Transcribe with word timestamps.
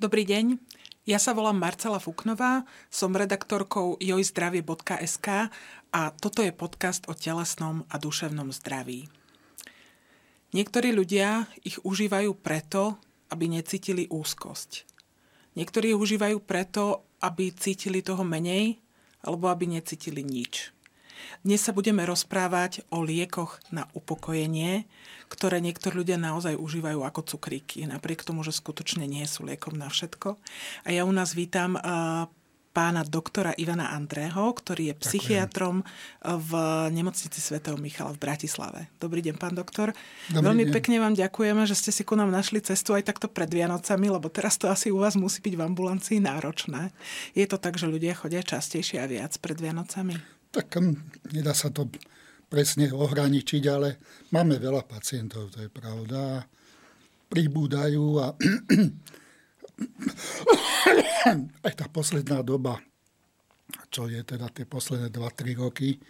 Dobrý 0.00 0.24
deň, 0.24 0.56
ja 1.04 1.20
sa 1.20 1.36
volám 1.36 1.60
Marcela 1.60 2.00
Fuknová, 2.00 2.64
som 2.88 3.12
redaktorkou 3.12 4.00
jojzdravie.sk 4.00 5.52
a 5.92 6.00
toto 6.16 6.40
je 6.40 6.56
podcast 6.56 7.04
o 7.04 7.12
telesnom 7.12 7.84
a 7.92 8.00
duševnom 8.00 8.48
zdraví. 8.48 9.12
Niektorí 10.56 10.96
ľudia 10.96 11.52
ich 11.68 11.76
užívajú 11.84 12.32
preto, 12.32 12.96
aby 13.28 13.52
necítili 13.52 14.08
úzkosť. 14.08 14.88
Niektorí 15.60 15.92
ich 15.92 16.00
užívajú 16.00 16.48
preto, 16.48 17.04
aby 17.20 17.52
cítili 17.52 18.00
toho 18.00 18.24
menej, 18.24 18.80
alebo 19.20 19.52
aby 19.52 19.68
necítili 19.68 20.24
nič. 20.24 20.72
Dnes 21.40 21.60
sa 21.64 21.72
budeme 21.72 22.04
rozprávať 22.04 22.84
o 22.92 23.00
liekoch 23.00 23.60
na 23.72 23.88
upokojenie, 23.96 24.84
ktoré 25.32 25.62
niektorí 25.62 26.02
ľudia 26.02 26.20
naozaj 26.20 26.58
užívajú 26.58 27.00
ako 27.06 27.20
cukríky, 27.36 27.86
napriek 27.88 28.26
tomu, 28.26 28.44
že 28.44 28.52
skutočne 28.52 29.06
nie 29.06 29.24
sú 29.24 29.46
liekom 29.46 29.78
na 29.78 29.88
všetko. 29.88 30.36
A 30.84 30.88
ja 30.90 31.06
u 31.06 31.12
nás 31.14 31.32
vítam 31.32 31.78
pána 32.70 33.02
doktora 33.02 33.50
Ivana 33.58 33.90
Andrého, 33.90 34.54
ktorý 34.54 34.94
je 34.94 35.00
psychiatrom 35.02 35.82
v 36.22 36.50
nemocnici 36.94 37.42
svätého 37.42 37.74
Michala 37.74 38.14
v 38.14 38.22
Bratislave. 38.22 38.86
Dobrý 39.02 39.26
deň, 39.26 39.42
pán 39.42 39.58
doktor. 39.58 39.90
Dobrý 40.30 40.46
Veľmi 40.46 40.64
deň. 40.70 40.74
pekne 40.78 40.96
vám 41.02 41.18
ďakujeme, 41.18 41.66
že 41.66 41.74
ste 41.74 41.90
si 41.90 42.06
ku 42.06 42.14
nám 42.14 42.30
našli 42.30 42.62
cestu 42.62 42.94
aj 42.94 43.10
takto 43.10 43.26
pred 43.26 43.50
Vianocami, 43.50 44.06
lebo 44.06 44.30
teraz 44.30 44.54
to 44.54 44.70
asi 44.70 44.94
u 44.94 45.02
vás 45.02 45.18
musí 45.18 45.42
byť 45.42 45.54
v 45.58 45.66
ambulancii 45.66 46.22
náročné. 46.22 46.94
Je 47.34 47.42
to 47.50 47.58
tak, 47.58 47.74
že 47.74 47.90
ľudia 47.90 48.14
chodia 48.14 48.38
častejšie 48.38 49.02
a 49.02 49.10
viac 49.10 49.34
pred 49.42 49.58
Vianocami? 49.58 50.39
Tak 50.50 50.66
hm, 50.76 50.94
nedá 51.30 51.54
sa 51.54 51.70
to 51.70 51.86
presne 52.50 52.90
ohraničiť, 52.90 53.62
ale 53.70 54.02
máme 54.34 54.58
veľa 54.58 54.82
pacientov, 54.82 55.54
to 55.54 55.62
je 55.62 55.70
pravda. 55.70 56.42
Pribúdajú 57.30 58.18
a 58.18 58.34
aj 61.66 61.72
tá 61.78 61.86
posledná 61.86 62.42
doba, 62.42 62.82
čo 63.94 64.10
je 64.10 64.18
teda 64.26 64.50
tie 64.50 64.66
posledné 64.66 65.14
2-3 65.14 65.62
roky, 65.62 66.02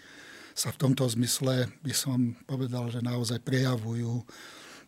sa 0.57 0.73
v 0.73 0.81
tomto 0.81 1.05
zmysle 1.07 1.69
by 1.85 1.93
som 1.95 2.37
povedal, 2.49 2.89
že 2.89 3.05
naozaj 3.05 3.45
prejavujú 3.45 4.25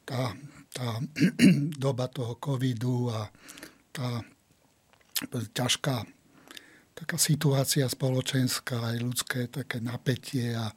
tá, 0.09 0.33
tá 0.73 0.97
doba 1.85 2.09
toho 2.09 2.41
covidu 2.41 3.13
a 3.13 3.29
tá 3.93 4.25
ťažká 5.53 6.03
taká 7.03 7.19
situácia 7.19 7.83
spoločenská 7.91 8.95
aj 8.95 8.97
ľudské 9.03 9.41
také 9.51 9.83
napätie 9.83 10.55
a 10.55 10.71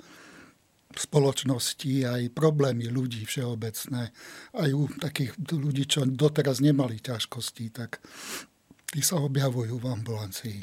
spoločnosti, 0.96 2.08
aj 2.08 2.34
problémy 2.34 2.90
ľudí 2.90 3.28
všeobecné, 3.28 4.10
aj 4.58 4.70
u 4.74 4.90
takých 4.96 5.38
ľudí, 5.54 5.86
čo 5.86 6.08
doteraz 6.08 6.64
nemali 6.64 6.98
ťažkosti, 7.04 7.66
tak 7.70 8.00
tí 8.90 9.04
sa 9.04 9.22
objavujú 9.22 9.76
v 9.76 9.86
ambulancii. 9.92 10.58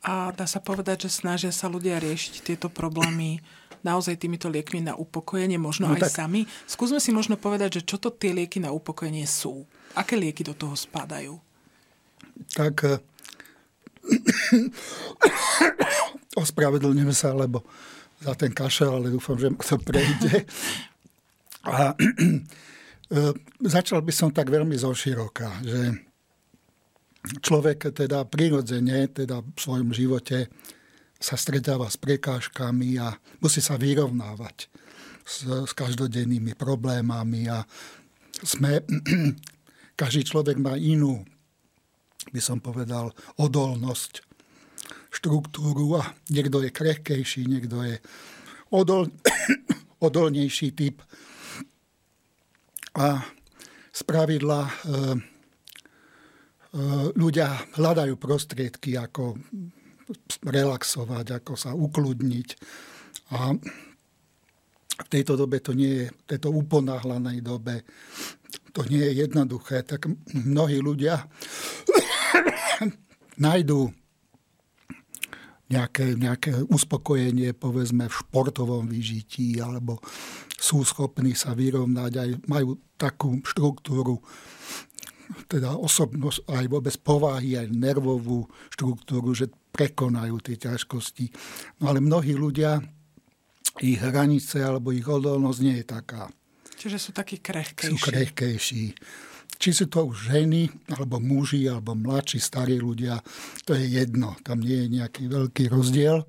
A 0.00 0.32
dá 0.32 0.48
sa 0.48 0.64
povedať, 0.64 1.06
že 1.06 1.20
snažia 1.22 1.52
sa 1.52 1.68
ľudia 1.68 2.00
riešiť 2.00 2.40
tieto 2.40 2.72
problémy 2.72 3.44
naozaj 3.84 4.16
týmito 4.16 4.48
liekmi 4.48 4.80
na 4.80 4.96
upokojenie, 4.96 5.60
možno 5.60 5.92
no 5.92 5.94
aj 5.96 6.08
tak... 6.08 6.24
sami. 6.24 6.48
Skúsme 6.64 6.96
si 6.98 7.12
možno 7.12 7.36
povedať, 7.36 7.80
že 7.80 7.82
čo 7.84 7.96
to 8.00 8.08
tie 8.08 8.32
lieky 8.32 8.64
na 8.64 8.72
upokojenie 8.72 9.28
sú. 9.28 9.68
Aké 9.92 10.16
lieky 10.16 10.40
do 10.40 10.56
toho 10.56 10.72
spadajú? 10.72 11.36
Tak 12.56 12.74
eh, 12.88 12.96
ospravedlňujem 16.42 17.12
sa, 17.14 17.36
lebo 17.36 17.64
za 18.20 18.36
ten 18.36 18.52
kašel, 18.52 19.00
ale 19.00 19.12
dúfam, 19.12 19.40
že 19.40 19.48
to 19.56 19.76
prejde. 19.80 20.44
A 21.64 21.92
eh, 23.16 23.32
začal 23.64 24.04
by 24.04 24.12
som 24.12 24.28
tak 24.32 24.52
veľmi 24.52 24.76
zoširoka, 24.76 25.64
že 25.64 25.80
človek 27.44 27.92
teda 27.92 28.24
prirodzene 28.24 29.12
teda 29.12 29.44
v 29.44 29.58
svojom 29.58 29.92
živote 29.92 30.48
sa 31.20 31.36
stretáva 31.36 31.84
s 31.92 32.00
prekážkami 32.00 32.96
a 32.96 33.12
musí 33.44 33.60
sa 33.60 33.76
vyrovnávať 33.76 34.72
s, 35.20 35.44
s 35.44 35.72
každodennými 35.76 36.56
problémami 36.56 37.44
a 37.52 37.68
sme, 38.40 38.80
každý 40.00 40.24
človek 40.24 40.56
má 40.56 40.80
inú, 40.80 41.20
by 42.28 42.40
som 42.44 42.60
povedal, 42.60 43.16
odolnosť, 43.40 44.20
štruktúru 45.10 45.98
a 45.98 46.14
niekto 46.30 46.62
je 46.62 46.70
krehkejší, 46.70 47.48
niekto 47.48 47.82
je 47.82 47.96
odol, 48.70 49.10
odolnejší 50.06 50.76
typ. 50.76 51.02
A 52.94 53.24
spravidla 53.90 54.60
e, 54.66 54.72
ľudia 57.18 57.48
hľadajú 57.74 58.14
prostriedky, 58.14 58.94
ako 58.94 59.34
relaxovať, 60.46 61.42
ako 61.42 61.52
sa 61.58 61.74
ukludniť. 61.74 62.48
A 63.34 63.54
v 65.00 65.08
tejto 65.08 65.38
dobe 65.38 65.62
to 65.62 65.74
nie 65.74 66.04
je, 66.04 66.06
v 66.10 66.24
tejto 66.26 66.50
uponáhlanej 66.50 67.42
dobe, 67.42 67.82
to 68.70 68.86
nie 68.86 69.02
je 69.02 69.26
jednoduché, 69.26 69.82
tak 69.82 70.06
mnohí 70.32 70.78
ľudia 70.78 71.26
nájdú 73.44 73.90
nejaké, 75.70 76.18
nejaké 76.18 76.50
uspokojenie, 76.66 77.54
povedzme, 77.54 78.10
v 78.10 78.18
športovom 78.26 78.90
vyžití, 78.90 79.62
alebo 79.62 80.02
sú 80.58 80.82
schopní 80.82 81.38
sa 81.38 81.54
vyrovnať, 81.54 82.12
aj 82.18 82.30
majú 82.50 82.74
takú 82.98 83.38
štruktúru 83.46 84.18
teda 85.46 85.78
osobnosť, 85.78 86.42
aj 86.50 86.66
vôbec 86.66 86.94
povahy, 87.06 87.54
aj 87.54 87.70
nervovú 87.70 88.50
štruktúru, 88.74 89.30
že 89.30 89.46
prekonajú 89.70 90.42
tie 90.42 90.58
ťažkosti. 90.58 91.30
No 91.78 91.94
ale 91.94 92.02
mnohí 92.02 92.34
ľudia, 92.34 92.82
ich 93.78 94.02
hranice 94.02 94.58
alebo 94.58 94.90
ich 94.90 95.06
odolnosť 95.06 95.60
nie 95.62 95.78
je 95.80 95.86
taká. 95.86 96.26
Čiže 96.80 96.96
sú 96.96 97.10
takí 97.12 97.44
krehkejší. 97.44 97.92
Sú 97.92 98.00
krehkejší. 98.00 98.84
Či 99.60 99.70
sú 99.76 99.92
to 99.92 100.08
už 100.08 100.32
ženy, 100.32 100.72
alebo 100.88 101.20
muži, 101.20 101.68
alebo 101.68 101.92
mladší, 101.92 102.40
starí 102.40 102.80
ľudia, 102.80 103.20
to 103.68 103.76
je 103.76 103.84
jedno. 104.00 104.32
Tam 104.40 104.64
nie 104.64 104.88
je 104.88 104.88
nejaký 104.96 105.28
veľký 105.28 105.68
rozdiel. 105.68 106.24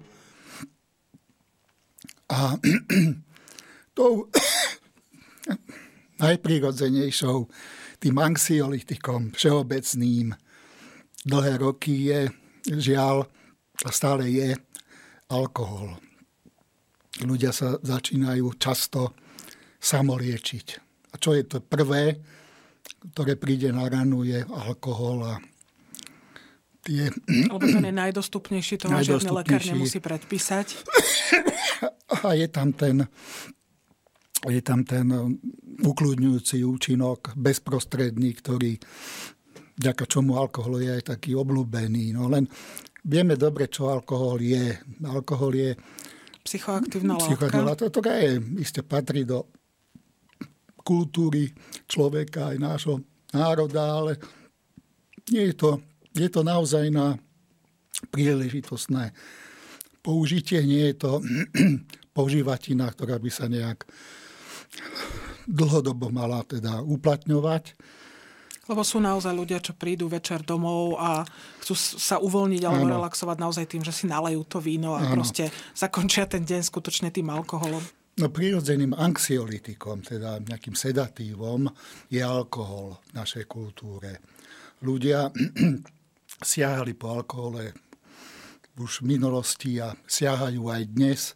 A 2.28 2.60
tou 3.98 4.28
najprirodzenejšou 6.24 7.48
tým 8.04 8.16
anxiolitikom 8.20 9.32
všeobecným 9.32 10.36
dlhé 11.24 11.54
roky 11.64 12.12
je 12.12 12.20
žiaľ 12.68 13.24
a 13.88 13.90
stále 13.96 14.28
je 14.28 14.50
alkohol. 15.32 15.96
Ľudia 17.24 17.56
sa 17.56 17.80
začínajú 17.80 18.52
často 18.60 19.16
samoliečiť. 19.82 20.68
A 21.12 21.20
čo 21.20 21.34
je 21.34 21.44
to 21.44 21.60
prvé, 21.60 22.22
ktoré 23.12 23.36
príde 23.36 23.74
na 23.74 23.90
ranu, 23.90 24.22
je 24.22 24.46
alkohol 24.46 25.26
a 25.26 25.34
tie... 26.86 27.10
Lebo 27.28 27.66
ten 27.66 27.86
je 27.90 27.94
najdostupnejší, 27.94 28.74
toho 28.78 28.96
žiadny 29.02 29.32
lekár 29.34 29.62
nemusí 29.66 29.98
predpísať. 30.00 30.68
A 32.12 32.36
je 32.36 32.44
tam 32.52 32.76
ten 32.76 33.08
je 34.50 34.62
tam 34.66 34.82
ten 34.82 35.06
um, 35.14 35.38
ukludňujúci 35.86 36.66
účinok 36.66 37.38
bezprostredný, 37.38 38.34
ktorý 38.42 38.74
vďaka 39.78 40.04
čomu 40.10 40.42
alkohol 40.42 40.82
je 40.82 40.90
aj 40.98 41.04
taký 41.14 41.38
obľúbený. 41.38 42.18
No 42.18 42.26
len 42.26 42.50
vieme 43.06 43.38
dobre, 43.38 43.70
čo 43.70 43.94
alkohol 43.94 44.42
je. 44.42 44.82
Alkohol 45.06 45.52
je 45.54 45.70
psychoaktívna 46.42 47.22
látka. 47.22 47.30
Psychoaktívna 47.30 47.70
látka, 47.70 47.94
to 47.94 48.02
je, 48.02 48.32
iste 48.58 48.82
patrí 48.82 49.30
do 49.30 49.46
kultúry 50.92 51.56
človeka 51.88 52.52
aj 52.52 52.58
nášho 52.60 52.96
národa, 53.32 54.04
ale 54.04 54.20
je 55.32 55.56
to, 55.56 55.80
je 56.12 56.28
to 56.28 56.44
naozaj 56.44 56.92
na 56.92 57.16
príležitostné 58.12 59.16
použitie, 60.04 60.60
nie 60.68 60.92
je 60.92 60.96
to 61.00 61.12
používatina, 62.18 62.92
ktorá 62.92 63.16
by 63.24 63.32
sa 63.32 63.48
nejak 63.48 63.88
dlhodobo 65.48 66.12
mala 66.12 66.44
teda 66.44 66.84
uplatňovať. 66.84 67.80
Lebo 68.68 68.88
sú 68.88 69.04
naozaj 69.04 69.36
ľudia, 69.36 69.60
čo 69.60 69.76
prídu 69.76 70.08
večer 70.08 70.44
domov 70.44 70.96
a 70.96 71.28
chcú 71.64 71.74
sa 71.76 72.22
uvoľniť 72.24 72.62
alebo 72.64 72.88
ano. 72.88 72.94
relaxovať 73.00 73.38
naozaj 73.40 73.66
tým, 73.68 73.84
že 73.84 73.96
si 73.96 74.06
nalejú 74.08 74.44
to 74.48 74.64
víno 74.64 74.96
a 74.96 75.08
ano. 75.08 75.18
proste 75.18 75.52
zakončia 75.76 76.28
ten 76.28 76.44
deň 76.44 76.62
skutočne 76.68 77.10
tým 77.12 77.32
alkoholom. 77.32 77.84
No 78.20 78.28
prirodzeným 78.28 78.92
anxiolitikom, 78.92 80.04
teda 80.04 80.44
nejakým 80.44 80.76
sedatívom, 80.76 81.72
je 82.12 82.20
alkohol 82.20 83.00
v 83.12 83.12
našej 83.16 83.48
kultúre. 83.48 84.20
Ľudia 84.84 85.32
siahali 86.52 86.92
po 86.98 87.16
alkohole 87.16 87.72
už 88.76 89.06
v 89.06 89.16
minulosti 89.16 89.80
a 89.80 89.96
siahajú 90.04 90.68
aj 90.68 90.84
dnes– 90.92 91.22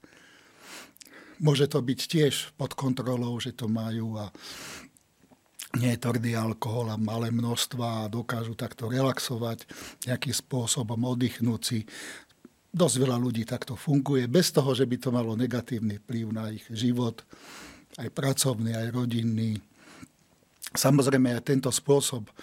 môže 1.40 1.68
to 1.68 1.82
byť 1.84 2.00
tiež 2.08 2.34
pod 2.56 2.76
kontrolou, 2.78 3.36
že 3.40 3.56
to 3.56 3.68
majú 3.68 4.20
a 4.20 4.32
nie 5.76 5.92
je 5.92 6.00
tvrdý 6.00 6.40
alkohol 6.40 6.88
a 6.88 6.96
malé 6.96 7.36
množstva 7.36 8.08
a 8.08 8.12
dokážu 8.12 8.56
takto 8.56 8.88
relaxovať, 8.88 9.68
nejakým 10.08 10.32
spôsobom 10.32 10.96
oddychnúť 11.04 11.62
si. 11.62 11.80
Dosť 12.76 12.96
veľa 13.08 13.16
ľudí 13.16 13.48
takto 13.48 13.80
funguje, 13.80 14.28
bez 14.28 14.52
toho, 14.52 14.76
že 14.76 14.84
by 14.84 15.00
to 15.00 15.10
malo 15.16 15.32
negatívny 15.40 16.04
vplyv 16.04 16.26
na 16.36 16.52
ich 16.52 16.68
život, 16.68 17.24
aj 17.96 18.12
pracovný, 18.12 18.76
aj 18.76 18.92
rodinný. 18.92 19.56
Samozrejme, 20.76 21.32
aj 21.32 21.48
tento 21.48 21.72
spôsob 21.72 22.28
e, 22.28 22.34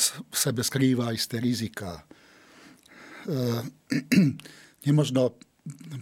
v 0.00 0.36
sebe 0.36 0.64
skrýva 0.64 1.12
isté 1.12 1.36
rizika. 1.36 2.00
E, 3.28 3.36
nemožno 4.88 5.36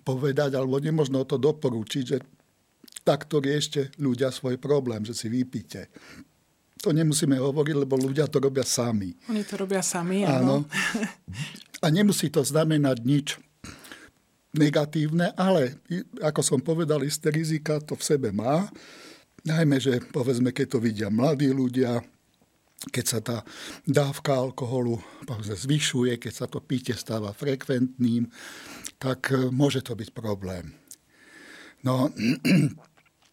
povedať, 0.06 0.54
alebo 0.54 0.78
nemožno 0.78 1.26
to 1.26 1.34
doporučiť, 1.34 2.04
že 2.06 2.22
takto 3.02 3.42
riešte 3.42 3.90
ľudia 3.98 4.30
svoj 4.30 4.62
problém, 4.62 5.02
že 5.02 5.18
si 5.18 5.26
vypíte 5.26 5.90
to 6.86 6.94
nemusíme 6.94 7.34
hovoriť, 7.34 7.74
lebo 7.82 7.98
ľudia 7.98 8.30
to 8.30 8.38
robia 8.38 8.62
sami. 8.62 9.10
Oni 9.26 9.42
to 9.42 9.58
robia 9.58 9.82
sami, 9.82 10.22
áno. 10.22 10.62
áno. 10.62 10.70
A 11.84 11.90
nemusí 11.90 12.30
to 12.30 12.46
znamenať 12.46 13.02
nič 13.02 13.26
negatívne, 14.58 15.32
ale 15.36 15.80
ako 16.20 16.40
som 16.42 16.60
povedal, 16.60 17.04
isté 17.04 17.30
rizika 17.30 17.80
to 17.80 17.94
v 17.94 18.06
sebe 18.06 18.28
má. 18.32 18.68
Najmä, 19.46 19.78
že 19.78 20.02
povedzme, 20.10 20.50
keď 20.50 20.66
to 20.76 20.78
vidia 20.82 21.08
mladí 21.12 21.54
ľudia, 21.54 22.02
keď 22.90 23.04
sa 23.04 23.18
tá 23.22 23.38
dávka 23.86 24.36
alkoholu 24.36 25.00
povedzme, 25.24 25.56
zvyšuje, 25.56 26.18
keď 26.20 26.32
sa 26.32 26.46
to 26.46 26.62
píte 26.62 26.94
stáva 26.94 27.34
frekventným, 27.34 28.28
tak 29.00 29.32
e, 29.32 29.50
môže 29.50 29.82
to 29.82 29.96
byť 29.96 30.14
problém. 30.14 30.72
No, 31.82 32.10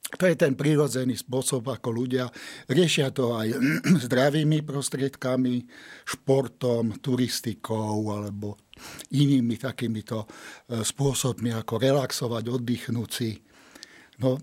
To 0.03 0.29
je 0.29 0.35
ten 0.37 0.53
prírodzený 0.53 1.17
spôsob, 1.17 1.73
ako 1.73 1.89
ľudia 1.89 2.29
riešia 2.69 3.09
to 3.09 3.33
aj 3.33 3.49
zdravými 4.05 4.61
prostriedkami, 4.61 5.65
športom, 6.05 7.01
turistikou 7.01 8.13
alebo 8.13 8.59
inými 9.15 9.57
takýmito 9.57 10.25
e, 10.25 10.27
spôsobmi, 10.85 11.55
ako 11.55 11.73
relaxovať, 11.81 12.43
oddychnúť 12.45 13.09
si. 13.09 13.31
No, 14.21 14.37
e, 14.37 14.41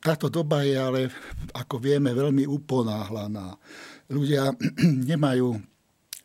táto 0.00 0.32
doba 0.32 0.64
je 0.64 0.76
ale, 0.80 1.00
ako 1.52 1.76
vieme, 1.76 2.16
veľmi 2.16 2.48
uponáhlaná. 2.48 3.52
Ľudia 4.08 4.54
nemajú 5.12 5.60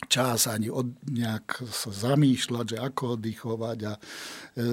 čas 0.06 0.48
ani 0.48 0.70
od, 0.70 0.94
nejak 1.10 1.66
sa 1.68 1.90
zamýšľať, 1.90 2.66
že 2.70 2.78
ako 2.78 3.20
oddychovať 3.20 3.78
a 3.90 3.94
e, 3.98 4.02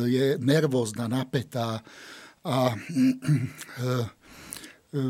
je 0.07 0.27
nervózna, 0.39 1.11
napätá 1.11 1.83
a 2.45 2.77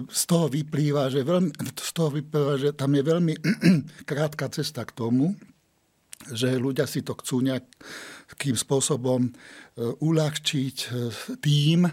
z 0.08 0.22
toho 0.24 0.48
vyplýva, 0.48 1.12
že, 1.12 1.20
veľmi, 1.20 1.52
z 1.76 1.90
toho 1.92 2.08
vyplýva, 2.08 2.56
že 2.56 2.70
tam 2.72 2.96
je 2.96 3.02
veľmi 3.04 3.34
krátka 4.08 4.48
cesta 4.48 4.80
k 4.88 4.96
tomu, 4.96 5.36
že 6.32 6.56
ľudia 6.56 6.88
si 6.88 7.04
to 7.04 7.12
chcú 7.20 7.44
nejakým 7.44 8.56
spôsobom 8.56 9.28
e, 9.28 9.30
uľahčiť 10.00 10.76
tým, 11.44 11.84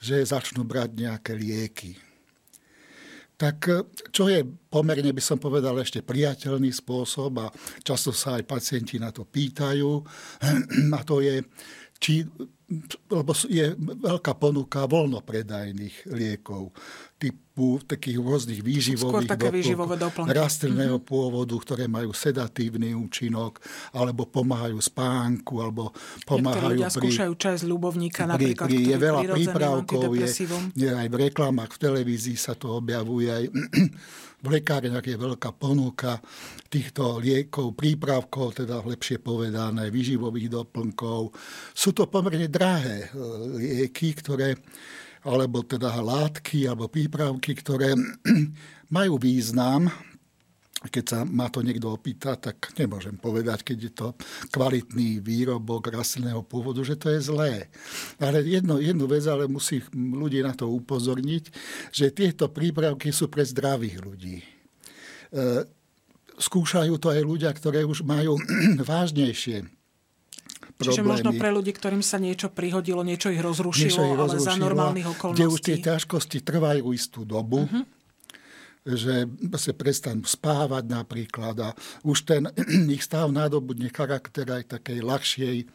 že 0.00 0.24
začnú 0.24 0.64
brať 0.64 0.90
nejaké 0.96 1.32
lieky. 1.36 1.92
Tak 3.34 3.66
čo 4.14 4.30
je 4.30 4.46
pomerne, 4.46 5.10
by 5.10 5.20
som 5.20 5.36
povedal, 5.36 5.76
ešte 5.76 6.00
priateľný 6.00 6.70
spôsob 6.70 7.44
a 7.44 7.52
často 7.84 8.14
sa 8.14 8.40
aj 8.40 8.48
pacienti 8.48 8.96
na 8.96 9.12
to 9.12 9.28
pýtajú, 9.28 10.00
a 10.96 11.00
to 11.04 11.20
je, 11.20 11.44
či 12.00 12.24
lebo 13.10 13.32
je 13.46 13.74
veľká 13.78 14.34
ponuka 14.38 14.86
voľnopredajných 14.88 16.10
liekov 16.10 16.74
typu 17.24 17.80
takých 17.86 18.18
rôznych 18.20 18.60
výživových 18.60 19.30
také 19.30 19.48
výživové 19.48 19.96
doplnky. 19.96 20.34
rastlinného 20.34 20.98
mm-hmm. 20.98 21.08
pôvodu, 21.08 21.54
ktoré 21.56 21.84
majú 21.88 22.10
sedatívny 22.12 22.92
účinok, 22.92 23.62
alebo 23.94 24.28
pomáhajú 24.28 24.76
spánku, 24.82 25.62
alebo 25.62 25.94
pomáhajú 26.28 26.76
ľudia 26.76 26.90
pri... 26.90 26.98
skúšajú 27.00 27.32
čaj 27.38 27.56
z 27.62 27.64
ľubovníka 27.70 28.26
pri, 28.26 28.30
napríklad, 28.34 28.66
pri, 28.68 28.76
je 28.76 28.96
veľa 28.98 29.22
prípravkov, 29.32 30.00
je, 30.18 30.28
je 30.74 30.90
aj 30.90 31.08
v 31.08 31.16
reklamách, 31.16 31.70
v 31.72 31.78
televízii 31.78 32.36
sa 32.36 32.52
to 32.58 32.76
objavuje, 32.82 33.30
aj 33.30 33.44
v 34.44 34.48
lekárniach 34.60 35.06
je 35.06 35.16
veľká 35.16 35.56
ponuka 35.56 36.20
týchto 36.68 37.22
liekov, 37.22 37.72
prípravkov, 37.72 38.60
teda 38.60 38.84
lepšie 38.84 39.22
povedané, 39.24 39.88
výživových 39.88 40.52
doplnkov. 40.52 41.32
Sú 41.72 41.96
to 41.96 42.04
pomerne 42.10 42.50
drahé 42.52 43.08
e, 43.08 43.16
lieky, 43.56 44.12
ktoré 44.20 44.58
alebo 45.24 45.64
teda 45.64 45.88
látky 45.88 46.68
alebo 46.68 46.92
prípravky, 46.92 47.56
ktoré 47.56 47.96
majú 48.96 49.16
význam, 49.16 49.88
keď 50.84 51.04
sa 51.04 51.18
ma 51.24 51.48
to 51.48 51.64
niekto 51.64 51.88
opýta, 51.88 52.36
tak 52.36 52.76
nemôžem 52.76 53.16
povedať, 53.16 53.64
keď 53.64 53.78
je 53.80 53.92
to 53.92 54.08
kvalitný 54.52 55.24
výrobok 55.24 55.88
rastlinného 55.88 56.44
pôvodu, 56.44 56.84
že 56.84 57.00
to 57.00 57.08
je 57.08 57.24
zlé. 57.24 57.72
Ale 58.20 58.44
jedno, 58.44 58.76
jednu 58.76 59.08
vec, 59.08 59.24
ale 59.24 59.48
musí 59.48 59.80
ľudí 59.96 60.44
na 60.44 60.52
to 60.52 60.68
upozorniť, 60.68 61.44
že 61.88 62.12
tieto 62.12 62.52
prípravky 62.52 63.08
sú 63.16 63.32
pre 63.32 63.48
zdravých 63.48 63.96
ľudí. 64.04 64.44
E, 64.44 64.46
skúšajú 66.36 67.00
to 67.00 67.08
aj 67.16 67.22
ľudia, 67.24 67.50
ktoré 67.56 67.88
už 67.88 68.04
majú 68.04 68.36
vážnejšie 68.92 69.64
problémy. 70.76 70.94
Čiže 70.94 71.02
možno 71.02 71.30
pre 71.34 71.50
ľudí, 71.54 71.72
ktorým 71.74 72.02
sa 72.02 72.18
niečo 72.18 72.50
prihodilo, 72.50 73.06
niečo 73.06 73.30
ich 73.30 73.40
rozrušilo, 73.40 73.90
niečo 73.90 74.02
ich 74.02 74.16
rozrušilo 74.18 74.50
ale 74.50 74.50
za 74.50 74.54
normálnych 74.58 75.06
okolností. 75.14 75.38
Kde 75.38 75.46
už 75.50 75.60
tie 75.62 75.76
ťažkosti 75.78 76.38
trvajú 76.42 76.90
istú 76.92 77.22
dobu. 77.22 77.66
Uh-huh 77.66 77.86
že 78.84 79.24
sa 79.56 79.72
prestanú 79.72 80.28
spávať 80.28 80.92
napríklad 80.92 81.56
a 81.56 81.68
už 82.04 82.28
ten 82.28 82.44
ich 82.94 83.00
stav 83.00 83.32
nadobudne 83.32 83.88
charakter 83.88 84.44
aj 84.44 84.76
takej 84.76 85.00
ľahšej 85.00 85.56
e, 85.64 85.66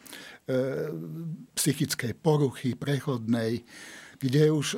psychickej 1.58 2.14
poruchy, 2.22 2.78
prechodnej, 2.78 3.66
kde 4.22 4.54
už 4.54 4.78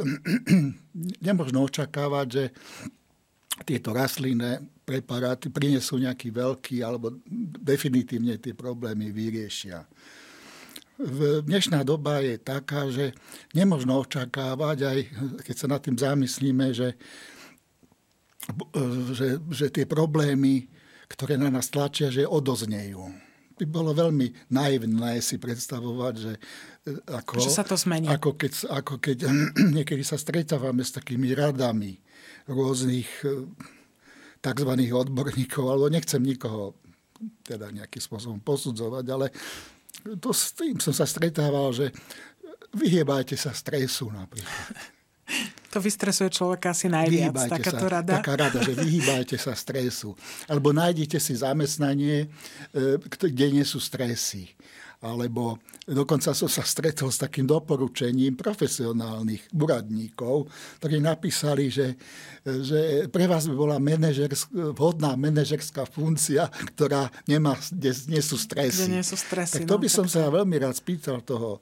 nemôžno 1.27 1.67
očakávať, 1.67 2.27
že 2.31 2.43
tieto 3.61 3.93
rastlinné 3.93 4.61
preparáty 4.83 5.53
prinesú 5.53 6.01
nejaký 6.01 6.33
veľký 6.33 6.81
alebo 6.83 7.15
definitívne 7.61 8.41
tie 8.41 8.57
problémy 8.57 9.13
vyriešia 9.13 9.85
dnešná 11.45 11.81
doba 11.81 12.21
je 12.21 12.37
taká, 12.37 12.89
že 12.89 13.13
nemožno 13.57 13.97
očakávať, 14.01 14.77
aj 14.85 14.99
keď 15.45 15.55
sa 15.55 15.67
nad 15.69 15.81
tým 15.81 15.97
zamyslíme, 15.97 16.73
že, 16.73 16.89
že, 19.13 19.41
že 19.49 19.65
tie 19.73 19.85
problémy, 19.89 20.69
ktoré 21.09 21.37
na 21.37 21.49
nás 21.49 21.69
tlačia, 21.73 22.13
že 22.13 22.27
odoznejú. 22.27 23.01
By 23.61 23.65
bolo 23.69 23.93
veľmi 23.93 24.49
naivné 24.49 25.21
si 25.21 25.37
predstavovať, 25.37 26.13
že 26.17 26.33
e, 26.81 26.97
ako, 27.13 27.45
že 27.45 27.53
sa 27.53 27.61
to 27.61 27.77
zmení. 27.77 28.09
Ako 28.09 28.33
keď, 28.33 28.73
ako 28.73 28.97
keď 28.97 29.29
niekedy 29.77 30.01
sa 30.01 30.17
stretávame 30.17 30.81
s 30.81 30.97
takými 30.97 31.29
radami 31.37 32.01
rôznych 32.51 33.09
e, 33.23 33.47
tzv. 34.43 34.71
odborníkov, 34.91 35.63
alebo 35.71 35.87
nechcem 35.87 36.21
nikoho 36.21 36.75
teda 37.45 37.69
nejakým 37.69 38.01
spôsobom 38.01 38.39
posudzovať, 38.41 39.05
ale 39.13 39.29
to 40.17 40.33
s 40.33 40.57
tým 40.57 40.81
som 40.81 40.91
sa 40.91 41.05
stretával, 41.05 41.69
že 41.71 41.93
vyhiebajte 42.73 43.37
sa 43.37 43.53
stresu 43.53 44.09
napríklad. 44.09 44.73
To 45.71 45.79
vystresuje 45.79 46.27
človeka 46.27 46.75
asi 46.75 46.91
najviac, 46.91 47.31
vyhýbajte 47.31 47.55
takáto 47.55 47.87
sa, 47.87 47.93
rada. 47.95 48.13
Taká 48.19 48.33
rada, 48.35 48.59
že 48.59 48.75
vyhýbajte 48.75 49.39
sa 49.39 49.55
stresu. 49.55 50.11
Alebo 50.51 50.75
nájdite 50.75 51.15
si 51.15 51.31
zamestnanie, 51.31 52.27
e, 52.75 52.99
kde 52.99 53.55
nie 53.55 53.63
sú 53.63 53.79
stresy 53.79 54.51
alebo 55.01 55.57
dokonca 55.89 56.29
som 56.37 56.45
sa 56.45 56.61
stretol 56.61 57.09
s 57.09 57.17
takým 57.17 57.49
doporučením 57.49 58.37
profesionálnych 58.37 59.49
úradníkov, 59.57 60.45
ktorí 60.77 61.01
napísali, 61.01 61.73
že, 61.73 61.97
že 62.45 63.09
pre 63.09 63.25
vás 63.25 63.49
by 63.49 63.55
bola 63.57 63.81
manažersk, 63.81 64.53
vhodná 64.77 65.17
manažerská 65.17 65.89
funkcia, 65.89 66.45
ktorá 66.77 67.09
nemá, 67.25 67.57
kde 67.73 67.97
nie 68.13 68.21
sú 68.21 68.37
stresy. 68.37 68.85
Kde 68.85 69.01
nie 69.01 69.05
sú 69.05 69.17
stresy. 69.17 69.53
Tak 69.57 69.65
to 69.65 69.81
by 69.81 69.89
no, 69.89 69.95
som 69.97 70.05
tak... 70.05 70.13
sa 70.13 70.29
veľmi 70.29 70.55
rád 70.61 70.77
spýtal 70.77 71.25
toho 71.25 71.57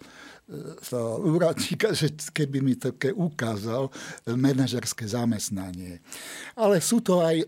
toho 0.89 1.21
úradníka, 1.29 1.93
že 1.93 2.09
keby 2.33 2.57
mi 2.57 2.73
to 2.73 2.89
ukázal 3.13 3.93
manažerské 4.25 5.05
zamestnanie. 5.05 6.01
Ale 6.57 6.81
sú 6.81 7.05
to 7.05 7.21
aj 7.21 7.45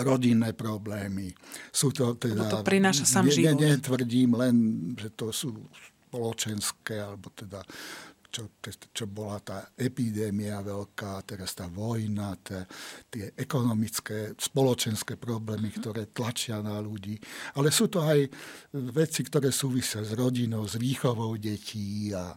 rodinné 0.00 0.56
problémy. 0.56 1.28
Sú 1.68 1.92
to 1.92 2.16
teda... 2.16 2.48
to 2.48 2.64
prináša 2.64 3.04
sám 3.04 3.28
ne, 3.28 3.32
život. 3.32 3.60
Netvrdím 3.60 4.30
len, 4.40 4.56
že 4.96 5.12
to 5.12 5.28
sú 5.28 5.52
spoločenské, 6.08 6.96
alebo 7.00 7.28
teda 7.32 7.60
čo, 8.32 8.48
čo 8.96 9.04
bola 9.04 9.36
tá 9.44 9.68
epidémia 9.76 10.64
veľká, 10.64 11.20
teraz 11.28 11.52
tá 11.52 11.68
vojna, 11.68 12.32
tá, 12.40 12.64
tie 13.12 13.36
ekonomické, 13.36 14.32
spoločenské 14.40 15.20
problémy, 15.20 15.68
ktoré 15.68 16.08
tlačia 16.08 16.64
na 16.64 16.80
ľudí. 16.80 17.20
Ale 17.60 17.68
sú 17.68 17.92
to 17.92 18.00
aj 18.00 18.24
veci, 18.72 19.20
ktoré 19.28 19.52
súvisia 19.52 20.00
s 20.00 20.16
rodinou, 20.16 20.64
s 20.64 20.80
výchovou 20.80 21.36
detí 21.36 22.16
a 22.16 22.32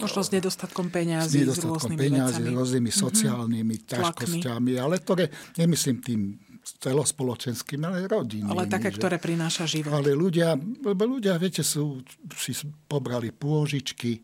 Možno 0.00 0.24
s 0.24 0.32
nedostatkom 0.32 0.88
peňazí, 0.88 1.44
s 1.44 1.52
nedostatkom 1.52 1.94
s 1.94 2.00
peňazí, 2.00 2.42
vecami. 2.42 2.56
rôznymi 2.56 2.90
sociálnymi 2.90 3.76
mm-hmm. 3.76 3.92
ťažkosťami, 3.92 4.72
ale 4.80 4.94
ktoré, 4.98 5.28
nemyslím 5.60 5.96
tým 6.00 6.20
celospoločenským, 6.62 7.82
ale 7.82 8.06
rodinnými. 8.06 8.54
Ale 8.54 8.70
také, 8.70 8.94
že, 8.94 8.98
ktoré 8.98 9.16
prináša 9.18 9.66
život. 9.66 9.98
Ale 9.98 10.14
ľudia, 10.14 10.54
lebo 10.58 11.02
ľudia, 11.06 11.34
viete, 11.38 11.66
sú, 11.66 12.02
si 12.38 12.54
pobrali 12.86 13.34
pôžičky, 13.34 14.22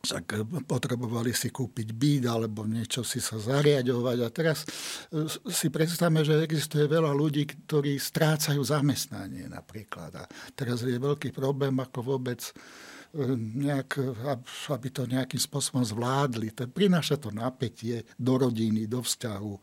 však 0.00 0.24
eh, 0.32 0.44
potrebovali 0.64 1.36
si 1.36 1.52
kúpiť 1.52 1.88
byt 1.92 2.24
alebo 2.28 2.64
niečo 2.64 3.04
si 3.04 3.20
sa 3.20 3.36
zariadovať. 3.36 4.18
A 4.24 4.28
teraz 4.32 4.64
eh, 5.12 5.28
si 5.48 5.68
predstavme, 5.68 6.24
že 6.24 6.40
existuje 6.40 6.88
veľa 6.88 7.12
ľudí, 7.12 7.44
ktorí 7.68 8.00
strácajú 8.00 8.60
zamestnanie 8.64 9.46
napríklad. 9.46 10.10
A 10.16 10.24
teraz 10.56 10.82
je 10.82 10.96
veľký 10.96 11.36
problém, 11.36 11.76
ako 11.76 12.16
vôbec 12.16 12.40
eh, 12.40 12.52
nejak, 13.36 14.00
aby 14.72 14.88
to 14.88 15.04
nejakým 15.04 15.40
spôsobom 15.40 15.84
zvládli. 15.84 16.56
To 16.56 16.64
prináša 16.68 17.20
to 17.20 17.28
napätie 17.28 18.08
do 18.16 18.40
rodiny, 18.40 18.88
do 18.88 19.04
vzťahu. 19.04 19.54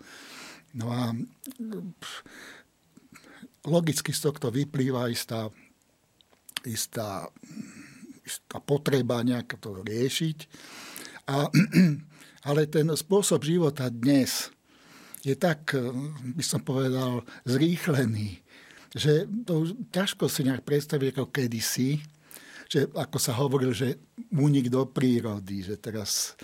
No 0.76 0.92
a 0.92 1.16
logicky 3.68 4.12
z 4.12 4.20
tohto 4.28 4.52
vyplýva 4.52 5.12
istá, 5.12 5.52
istá 6.68 7.28
tá 8.48 8.60
potreba 8.60 9.24
nejak 9.24 9.56
to 9.60 9.84
riešiť. 9.84 10.38
A, 11.32 11.48
ale 12.50 12.62
ten 12.68 12.88
spôsob 12.92 13.44
života 13.48 13.88
dnes 13.88 14.52
je 15.24 15.36
tak, 15.36 15.76
by 16.36 16.44
som 16.44 16.64
povedal, 16.64 17.24
zrýchlený, 17.44 18.40
že 18.96 19.28
to 19.44 19.76
ťažko 19.92 20.32
si 20.32 20.48
nejak 20.48 20.64
predstaviť 20.64 21.08
ako 21.16 21.26
kedysi, 21.32 22.00
že 22.68 22.88
ako 22.96 23.18
sa 23.20 23.36
hovoril, 23.36 23.72
že 23.72 24.00
únik 24.32 24.72
do 24.72 24.88
prírody, 24.88 25.64
že 25.64 25.76
teraz 25.80 26.36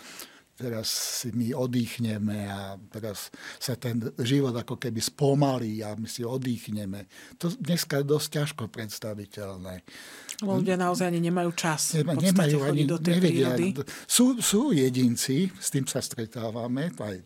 teraz 0.54 0.88
si 1.24 1.34
my 1.34 1.58
oddychneme 1.58 2.46
a 2.46 2.78
teraz 2.94 3.34
sa 3.58 3.74
ten 3.74 4.00
život 4.22 4.54
ako 4.54 4.78
keby 4.78 5.02
spomalí 5.02 5.82
a 5.82 5.98
my 5.98 6.06
si 6.06 6.22
oddychneme. 6.22 7.10
To 7.42 7.50
dneska 7.50 8.02
je 8.02 8.06
dosť 8.06 8.28
ťažko 8.38 8.64
predstaviteľné. 8.70 9.82
Ľudia 10.46 10.78
naozaj 10.78 11.10
ani 11.10 11.22
nemajú 11.26 11.52
čas. 11.58 11.98
Nema, 11.98 12.14
nemajú 12.18 12.58
ani, 12.62 12.86
do 12.86 13.02
tej 13.02 13.18
nevedia. 13.18 13.50
Sú, 14.06 14.38
sú 14.40 14.70
jedinci, 14.76 15.50
s 15.58 15.74
tým 15.74 15.90
sa 15.90 16.06
stretávame, 16.06 16.94
aj, 17.02 17.18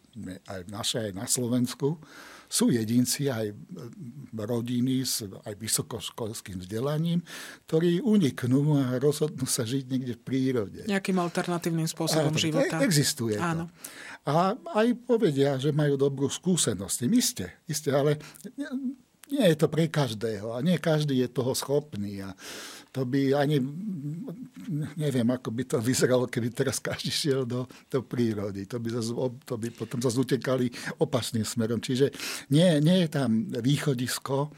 aj 0.48 0.62
naše, 0.72 0.98
aj 1.10 1.12
na 1.12 1.28
Slovensku, 1.28 2.00
sú 2.48 2.72
jedinci, 2.72 3.28
aj 3.28 3.52
rodiny 4.32 5.04
s 5.04 5.28
aj 5.28 5.54
vysokoškolským 5.60 6.64
vzdelaním, 6.64 7.20
ktorí 7.68 8.00
uniknú 8.00 8.80
a 8.80 8.96
rozhodnú 8.98 9.44
sa 9.44 9.68
žiť 9.68 9.84
niekde 9.88 10.14
v 10.16 10.22
prírode. 10.24 10.82
Nejakým 10.88 11.20
alternatívnym 11.20 11.88
spôsobom 11.88 12.32
a, 12.32 12.40
života. 12.40 12.80
Existuje 12.80 13.36
Áno. 13.36 13.68
to. 13.68 13.76
A 14.28 14.56
aj 14.84 14.88
povedia, 15.08 15.56
že 15.56 15.72
majú 15.72 15.96
dobrú 15.96 16.28
skúsenosť. 16.28 17.08
Isté, 17.08 17.64
isté, 17.68 17.96
ale 17.96 18.20
nie 19.28 19.44
je 19.44 19.56
to 19.60 19.68
pre 19.68 19.88
každého 19.92 20.56
a 20.56 20.64
nie 20.64 20.80
každý 20.80 21.24
je 21.24 21.30
toho 21.32 21.52
schopný. 21.52 22.24
A 22.24 22.36
to 22.98 23.06
by 23.06 23.38
ani, 23.38 23.62
neviem, 24.98 25.30
ako 25.30 25.54
by 25.54 25.64
to 25.70 25.78
vyzeralo, 25.78 26.26
keby 26.26 26.50
teraz 26.50 26.82
každý 26.82 27.14
šiel 27.14 27.46
do, 27.46 27.70
do 27.94 28.02
prírody. 28.02 28.66
To 28.66 28.82
by, 28.82 28.90
zase, 28.90 29.14
to 29.46 29.54
by 29.54 29.70
potom 29.70 30.02
zase 30.02 30.18
utekali 30.18 30.66
opačným 30.98 31.46
smerom. 31.46 31.78
Čiže 31.78 32.10
nie, 32.50 32.66
nie 32.82 33.06
je 33.06 33.10
tam 33.14 33.54
východisko 33.54 34.50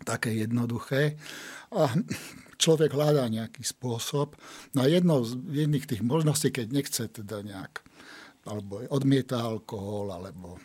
také 0.00 0.32
jednoduché. 0.32 1.20
A 1.76 1.92
človek 2.56 2.96
hľadá 2.96 3.28
nejaký 3.28 3.60
spôsob. 3.60 4.32
No 4.72 4.80
a 4.80 4.86
jedno 4.88 5.20
z 5.28 5.36
jedných 5.52 5.84
tých 5.84 6.00
možností, 6.00 6.48
keď 6.48 6.66
nechce 6.72 7.04
teda 7.12 7.44
nejak, 7.44 7.84
alebo 8.48 8.80
odmieta 8.88 9.44
alkohol, 9.44 10.08
alebo 10.08 10.56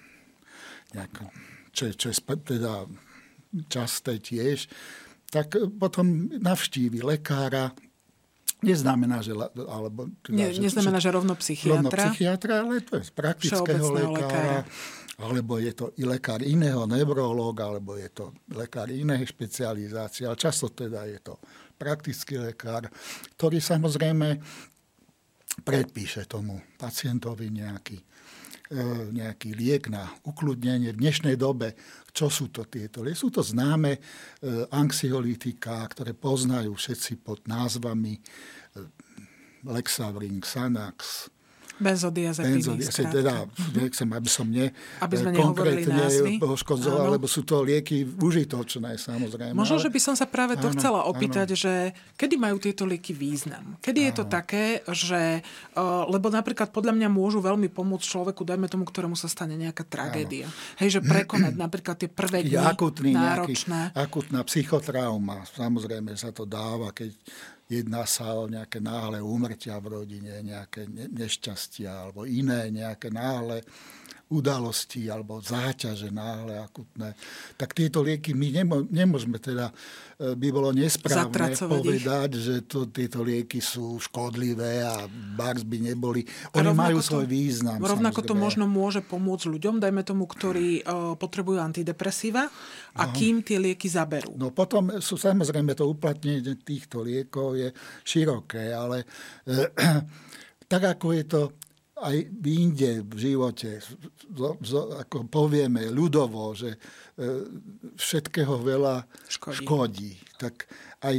nejak, 0.95 1.19
čo, 1.75 1.91
čo 1.91 2.15
je 2.15 2.15
teda 2.48 2.88
časté 3.67 4.24
tiež, 4.24 4.72
tak 5.34 5.58
potom 5.82 6.30
navštívi 6.38 7.02
lekára, 7.02 7.74
Neznamená, 8.63 9.20
že... 9.20 9.36
Alebo, 9.68 10.08
teda, 10.24 10.56
že, 10.56 10.63
neznamená, 10.63 11.04
že, 11.04 11.12
rovno 11.12 11.36
psychiatra. 11.36 11.84
Rovno 11.84 11.92
psychiatra, 11.92 12.52
ale 12.63 12.80
to 12.80 12.96
je 12.96 13.04
z 13.04 13.12
praktického 13.12 13.88
lekára, 13.92 14.08
lekára. 14.08 14.58
Alebo 15.20 15.60
je 15.60 15.74
to 15.75 15.92
i 16.00 16.08
lekár 16.08 16.40
iného 16.40 16.88
neurológa, 16.88 17.68
alebo 17.68 18.00
je 18.00 18.08
to 18.08 18.32
lekár 18.56 18.88
inej 18.88 19.36
špecializácie. 19.36 20.24
Ale 20.24 20.40
často 20.40 20.72
teda 20.72 21.04
je 21.12 21.20
to 21.20 21.36
praktický 21.75 22.40
lekár, 22.40 22.88
ktorý 23.36 23.60
samozrejme 23.60 24.40
predpíše 25.68 26.24
tomu 26.24 26.63
pacientovi 26.80 27.52
nejaký 27.52 28.00
E, 28.00 28.12
nejaký 29.13 29.53
liek 29.53 29.89
na 29.89 30.10
ukludnenie. 30.25 30.94
V 30.94 31.01
dnešnej 31.01 31.38
dobe, 31.38 31.77
čo 32.13 32.30
sú 32.30 32.50
to 32.50 32.65
tieto? 32.65 33.06
Sú 33.13 33.30
to 33.34 33.42
známe 33.42 33.98
e, 33.98 34.00
anxiolitika, 34.74 35.86
ktoré 35.89 36.13
poznajú 36.13 36.77
všetci 36.77 37.22
pod 37.22 37.46
názvami 37.46 38.18
e, 38.18 38.22
Lexavrin, 39.63 40.42
Xanax, 40.44 41.30
Benzodiazepíny. 41.84 42.80
Teda, 43.12 43.44
nechcem, 43.75 44.08
aby 44.08 44.30
som 44.32 44.48
ne 44.48 44.72
aby 45.04 45.16
sme 45.20 45.36
konkrétne 45.36 46.40
poškodzoval, 46.40 47.20
lebo 47.20 47.28
sú 47.28 47.44
to 47.44 47.60
lieky 47.62 48.08
užitočné, 48.08 48.96
samozrejme. 48.96 49.52
Možno, 49.52 49.78
ale... 49.78 49.84
že 49.84 49.90
by 49.92 50.00
som 50.00 50.16
sa 50.16 50.24
práve 50.24 50.56
to 50.56 50.72
áno, 50.72 50.75
chcela 50.80 51.00
opýtať, 51.04 51.54
áno. 51.54 51.60
že 51.60 51.74
kedy 52.16 52.36
majú 52.40 52.58
tieto 52.63 52.88
lieky 52.88 53.12
význam? 53.12 53.75
Kedy 53.84 54.00
áno. 54.00 54.08
je 54.08 54.13
to 54.16 54.25
také, 54.32 54.66
že... 54.96 55.44
Lebo 56.08 56.32
napríklad 56.32 56.72
podľa 56.72 56.96
mňa 56.96 57.10
môžu 57.12 57.44
veľmi 57.44 57.68
pomôcť 57.68 58.06
človeku, 58.08 58.48
dajme 58.48 58.72
tomu, 58.72 58.88
ktorému 58.88 59.20
sa 59.20 59.28
stane 59.28 59.60
nejaká 59.60 59.84
tragédia. 59.84 60.48
Áno. 60.48 60.80
Hej, 60.80 61.00
že 61.00 61.02
prekonať 61.04 61.54
napríklad 61.68 61.96
tie 62.00 62.10
prvé 62.10 62.48
dni 62.48 62.63
akutný, 62.63 63.12
náročné. 63.12 63.92
Nejaký, 63.92 64.00
akutná 64.00 64.40
psychotrauma, 64.48 65.44
samozrejme 65.52 66.16
sa 66.16 66.32
to 66.32 66.48
dáva, 66.48 66.96
keď 66.96 67.12
jedná 67.67 68.03
sa 68.03 68.36
o 68.36 68.48
nejaké 68.48 68.84
náhle 68.84 69.24
úmrtia 69.24 69.79
v 69.79 70.01
rodine, 70.01 70.43
nejaké 70.43 70.88
nešťastia 71.12 71.89
alebo 72.08 72.27
iné 72.27 72.70
nejaké 72.70 73.10
náhle 73.10 73.63
udalosti 74.34 75.06
alebo 75.13 75.38
záťaže 75.38 76.10
náhle 76.10 76.58
akutné, 76.58 77.13
tak 77.54 77.78
tieto 77.78 78.02
lieky 78.02 78.34
my 78.34 78.50
nemo, 78.50 78.82
nemôžeme 78.90 79.38
teda, 79.38 79.70
e, 80.18 80.34
by 80.34 80.48
bolo 80.50 80.74
nesprávne 80.74 81.54
povedať, 81.54 82.30
ich. 82.34 82.42
že 82.42 82.56
to, 82.66 82.90
tieto 82.90 83.22
lieky 83.22 83.62
sú 83.62 84.02
škodlivé 84.02 84.82
a 84.82 85.06
bars 85.38 85.62
by 85.62 85.94
neboli. 85.94 86.25
Oni 86.58 86.74
majú 86.74 86.98
to, 86.98 87.13
svoj 87.13 87.25
význam. 87.30 87.78
Rovnako 87.78 88.25
samozrejme. 88.25 88.30
to 88.30 88.34
možno 88.34 88.66
môže 88.66 89.02
pomôcť 89.06 89.46
ľuďom, 89.54 89.78
dajme 89.78 90.02
tomu, 90.02 90.25
ktorí 90.25 90.82
uh, 90.82 91.13
potrebujú 91.13 91.62
antidepresíva 91.62 92.50
a 92.98 93.04
no. 93.06 93.13
kým 93.13 93.46
tie 93.46 93.62
lieky 93.62 93.86
zaberú. 93.86 94.34
No 94.34 94.50
potom 94.50 94.98
sú 94.98 95.22
samozrejme 95.22 95.78
to 95.78 95.86
uplatnenie 95.86 96.58
týchto 96.66 97.06
liekov 97.06 97.54
je 97.54 97.70
široké, 98.02 98.74
ale 98.74 99.06
uh, 99.46 100.02
tak 100.72 100.98
ako 100.98 101.13
je 101.13 101.24
to 101.30 101.42
aj 101.93 102.15
inde 102.41 103.05
v 103.05 103.13
živote, 103.21 103.77
ako 104.97 105.29
povieme 105.29 105.93
ľudovo, 105.93 106.57
že 106.57 106.73
e, 106.73 106.77
všetkého 107.93 108.57
veľa 108.57 109.05
škodí. 109.29 109.57
škodí. 109.62 110.12
Tak 110.41 110.65
aj, 111.05 111.15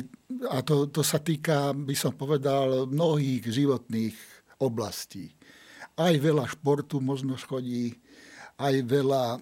a 0.51 0.57
to, 0.67 0.91
to 0.91 1.07
sa 1.07 1.23
týka, 1.23 1.71
by 1.71 1.95
som 1.95 2.19
povedal, 2.19 2.91
mnohých 2.91 3.47
životných 3.47 4.17
oblastí. 4.59 5.31
Aj 5.95 6.11
veľa 6.11 6.51
športu 6.51 6.99
možno 6.99 7.39
škodí, 7.39 7.95
aj 8.59 8.75
veľa, 8.83 9.39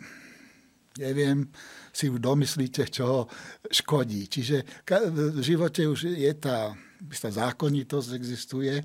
neviem, 1.00 1.48
si 1.96 2.12
domyslíte, 2.12 2.92
čo 2.92 3.24
škodí. 3.72 4.28
Čiže 4.28 4.84
v 5.08 5.40
živote 5.40 5.88
už 5.88 6.12
je 6.12 6.32
tá 6.36 6.76
istá 7.10 7.32
zákonitosť 7.32 8.14
existuje, 8.14 8.84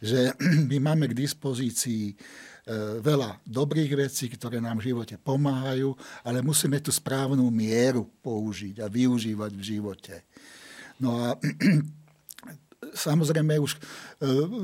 že 0.00 0.32
my 0.70 0.78
máme 0.80 1.10
k 1.12 1.18
dispozícii 1.18 2.12
e, 2.12 2.14
veľa 3.02 3.44
dobrých 3.44 4.08
vecí, 4.08 4.30
ktoré 4.32 4.62
nám 4.62 4.80
v 4.80 4.94
živote 4.94 5.20
pomáhajú, 5.20 5.92
ale 6.24 6.40
musíme 6.40 6.80
tú 6.80 6.88
správnu 6.94 7.44
mieru 7.52 8.08
použiť 8.24 8.80
a 8.80 8.86
využívať 8.88 9.52
v 9.52 9.62
živote. 9.62 10.14
No 11.02 11.18
a 11.20 11.36
samozrejme 13.08 13.58
už 13.58 13.76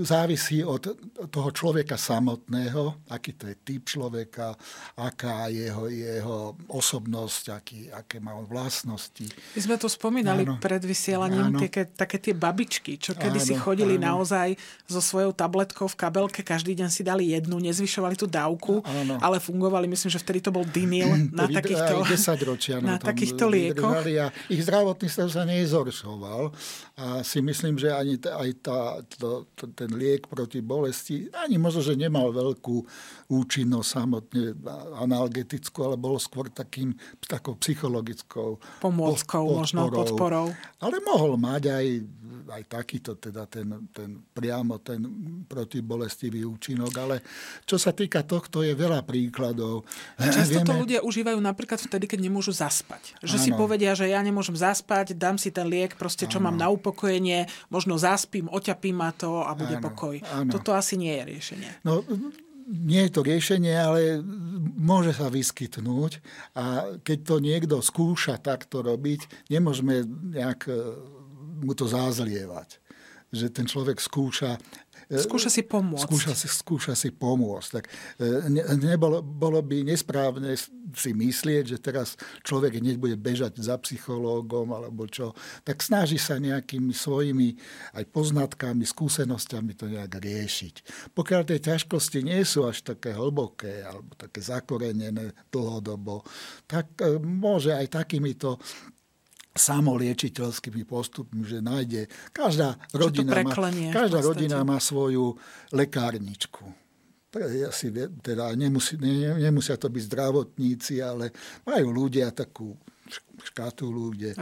závisí 0.03 0.67
od 0.67 0.83
toho 1.31 1.51
človeka 1.55 1.95
samotného, 1.95 3.07
aký 3.07 3.39
to 3.39 3.47
je 3.47 3.57
typ 3.63 3.87
človeka, 3.87 4.59
aká 4.99 5.47
je 5.47 5.71
jeho, 5.71 5.87
jeho 5.87 6.39
osobnosť, 6.67 7.45
aký, 7.55 7.79
aké 7.95 8.19
má 8.19 8.35
on 8.35 8.51
vlastnosti. 8.51 9.31
My 9.55 9.61
sme 9.63 9.77
to 9.79 9.87
spomínali 9.87 10.43
áno, 10.43 10.59
pred 10.59 10.83
vysielaním, 10.83 11.55
také, 11.55 11.87
také 11.87 12.19
tie 12.19 12.35
babičky, 12.35 12.99
čo 12.99 13.15
kedy 13.15 13.39
áno, 13.39 13.47
si 13.47 13.55
chodili 13.55 13.95
áno. 13.95 14.19
naozaj 14.19 14.59
so 14.91 14.99
svojou 14.99 15.31
tabletkou 15.31 15.87
v 15.87 15.97
kabelke, 16.03 16.43
každý 16.43 16.75
deň 16.75 16.91
si 16.91 17.07
dali 17.07 17.31
jednu, 17.31 17.55
nezvyšovali 17.63 18.19
tú 18.19 18.27
dávku, 18.27 18.83
áno. 18.83 19.23
ale 19.23 19.39
fungovali, 19.39 19.87
myslím, 19.87 20.11
že 20.11 20.19
vtedy 20.19 20.43
to 20.43 20.51
bol 20.51 20.67
dinyl 20.67 21.15
na 21.31 21.47
takýchto, 21.47 22.03
10 22.03 22.51
ročia 22.51 22.83
na, 22.83 22.99
takýchto 22.99 23.47
liekoch. 23.47 24.03
A 24.03 24.35
ich 24.51 24.67
zdravotný 24.67 25.07
stav 25.07 25.31
sa 25.31 25.47
nezhoršoval 25.47 26.51
a 26.99 27.23
si 27.23 27.39
myslím, 27.39 27.79
že 27.79 27.95
ani 27.95 28.19
aj 28.19 28.51
tá, 28.59 28.99
to, 29.15 29.44
to, 29.53 29.69
ten 29.77 29.93
liek 29.93 30.25
proti 30.27 30.65
bolesti 30.65 31.29
ani 31.37 31.61
možno, 31.61 31.85
že 31.85 32.01
nemal 32.01 32.33
veľkú 32.33 32.77
účinnosť 33.29 33.89
samotne 33.89 34.57
analgetickú, 34.97 35.85
ale 35.85 35.97
bol 36.01 36.17
skôr 36.17 36.49
takým, 36.49 36.97
takou 37.25 37.61
psychologickou 37.61 38.57
pomôckou, 38.81 39.45
podporou. 39.45 39.61
možno 39.61 39.81
podporou. 39.93 40.47
Ale 40.81 40.97
mohol 41.05 41.37
mať 41.37 41.63
aj, 41.71 41.87
aj 42.49 42.63
takýto, 42.69 43.17
teda 43.17 43.49
ten, 43.49 43.89
ten 43.91 44.21
priamo 44.33 44.81
ten 44.81 45.01
protibolestivý 45.49 46.45
účinok, 46.45 46.93
ale 47.01 47.17
čo 47.65 47.81
sa 47.81 47.97
týka 47.97 48.25
tohto, 48.25 48.61
je 48.61 48.77
veľa 48.77 49.05
príkladov. 49.05 49.89
Často 50.21 50.61
Vieme... 50.61 50.69
to 50.69 50.75
ľudia 50.77 51.01
užívajú 51.01 51.39
napríklad 51.41 51.81
vtedy, 51.81 52.05
keď 52.09 52.21
nemôžu 52.29 52.53
zaspať. 52.53 53.17
Že 53.25 53.37
ano. 53.41 53.45
si 53.45 53.51
povedia, 53.55 53.93
že 53.97 54.07
ja 54.11 54.21
nemôžem 54.21 54.57
zaspať, 54.57 55.17
dám 55.17 55.41
si 55.41 55.49
ten 55.49 55.67
liek, 55.69 55.97
proste 55.97 56.29
čo 56.29 56.43
ano. 56.43 56.51
mám 56.51 56.57
na 56.61 56.69
upokojenie, 56.69 57.49
možno 57.73 57.97
zaspím, 57.97 58.53
oťapím 58.53 59.01
ma 59.01 59.11
to 59.15 59.43
a 59.43 59.53
bude 59.57 59.81
ano. 59.81 59.85
pokoj. 59.85 60.21
Ano. 60.33 60.51
Toto 60.53 60.77
asi 60.77 61.01
nie 61.01 61.13
je 61.17 61.23
riešenie. 61.25 61.71
No, 61.83 62.05
nie 62.65 63.05
je 63.09 63.13
to 63.13 63.21
riešenie, 63.21 63.75
ale 63.77 64.25
môže 64.77 65.13
sa 65.13 65.29
vyskytnúť 65.29 66.25
a 66.57 66.97
keď 67.05 67.19
to 67.21 67.35
niekto 67.41 67.77
skúša 67.85 68.41
takto 68.41 68.81
robiť, 68.81 69.53
nemôžeme 69.53 70.05
nejak 70.33 70.69
mu 71.65 71.73
to 71.73 71.89
zázlievať. 71.89 72.79
Že 73.35 73.47
ten 73.51 73.67
človek 73.67 73.99
skúša 73.99 74.61
Skúša 75.13 75.53
si 75.53 75.61
pomôcť. 75.61 76.09
Skúša 76.09 76.33
si, 76.33 76.49
skúša 76.49 76.95
si 76.97 77.13
pomôcť. 77.13 77.69
Tak 77.77 77.85
e, 78.17 78.49
ne, 78.49 78.63
nebolo, 78.81 79.21
bolo 79.21 79.61
by 79.61 79.85
nesprávne 79.85 80.57
si 80.95 81.11
myslieť, 81.13 81.77
že 81.77 81.79
teraz 81.83 82.17
človek 82.41 82.81
hneď 82.81 82.97
bude 82.97 83.17
bežať 83.21 83.61
za 83.61 83.77
psychológom 83.85 84.73
alebo 84.73 85.05
čo. 85.05 85.37
Tak 85.67 85.85
snaží 85.85 86.17
sa 86.17 86.41
nejakými 86.41 86.97
svojimi 86.97 87.53
aj 88.01 88.05
poznatkami, 88.09 88.89
skúsenosťami 88.89 89.73
to 89.77 89.93
nejak 89.93 90.17
riešiť. 90.17 90.75
Pokiaľ 91.13 91.43
tie 91.53 91.59
ťažkosti 91.61 92.25
nie 92.25 92.41
sú 92.49 92.65
až 92.65 92.81
také 92.97 93.13
hlboké 93.13 93.85
alebo 93.85 94.17
také 94.17 94.41
zakorenené 94.41 95.37
dlhodobo, 95.53 96.25
tak 96.65 96.97
e, 97.05 97.21
môže 97.21 97.77
aj 97.77 97.93
takýmito 97.93 98.57
samoliečiteľskými 99.55 100.83
postupmi, 100.83 101.47
že 101.47 101.63
nájde... 101.63 102.11
Každá 102.35 102.75
rodina, 102.91 103.39
má, 103.41 103.55
každá 103.95 104.19
rodina 104.19 104.59
má 104.67 104.83
svoju 104.83 105.39
lekárničku. 105.71 106.67
Asi, 107.67 107.91
teda 108.23 108.55
nemusí, 108.55 108.95
ne, 108.95 109.35
nemusia 109.43 109.75
to 109.75 109.91
byť 109.91 110.03
zdravotníci, 110.07 111.03
ale 111.03 111.35
majú 111.67 111.91
ľudia 111.91 112.31
takú 112.31 112.79
škatulu, 113.43 114.15
kde, 114.15 114.39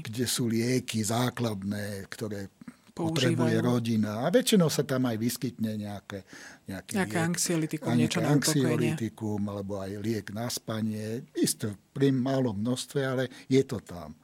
kde 0.00 0.24
sú 0.24 0.48
lieky 0.48 1.04
základné, 1.04 2.08
ktoré 2.08 2.48
Používajú. 2.90 3.32
potrebuje 3.32 3.56
rodina. 3.64 4.10
A 4.24 4.28
väčšinou 4.28 4.68
sa 4.68 4.84
tam 4.84 5.08
aj 5.08 5.16
vyskytne 5.16 5.72
nejaké, 5.78 6.26
nejaký 6.68 6.92
nejaké 7.00 7.16
liek, 7.16 7.28
anxiolitikum, 7.32 7.88
niečo 7.96 8.20
na 8.20 8.36
anxiolitikum, 8.36 9.40
alebo 9.48 9.80
aj 9.80 9.92
liek 10.02 10.26
na 10.36 10.50
spanie. 10.52 11.24
Isto 11.32 11.72
pri 11.94 12.12
malom 12.12 12.60
množstve, 12.60 13.00
ale 13.00 13.24
je 13.48 13.62
to 13.64 13.80
tam. 13.80 14.16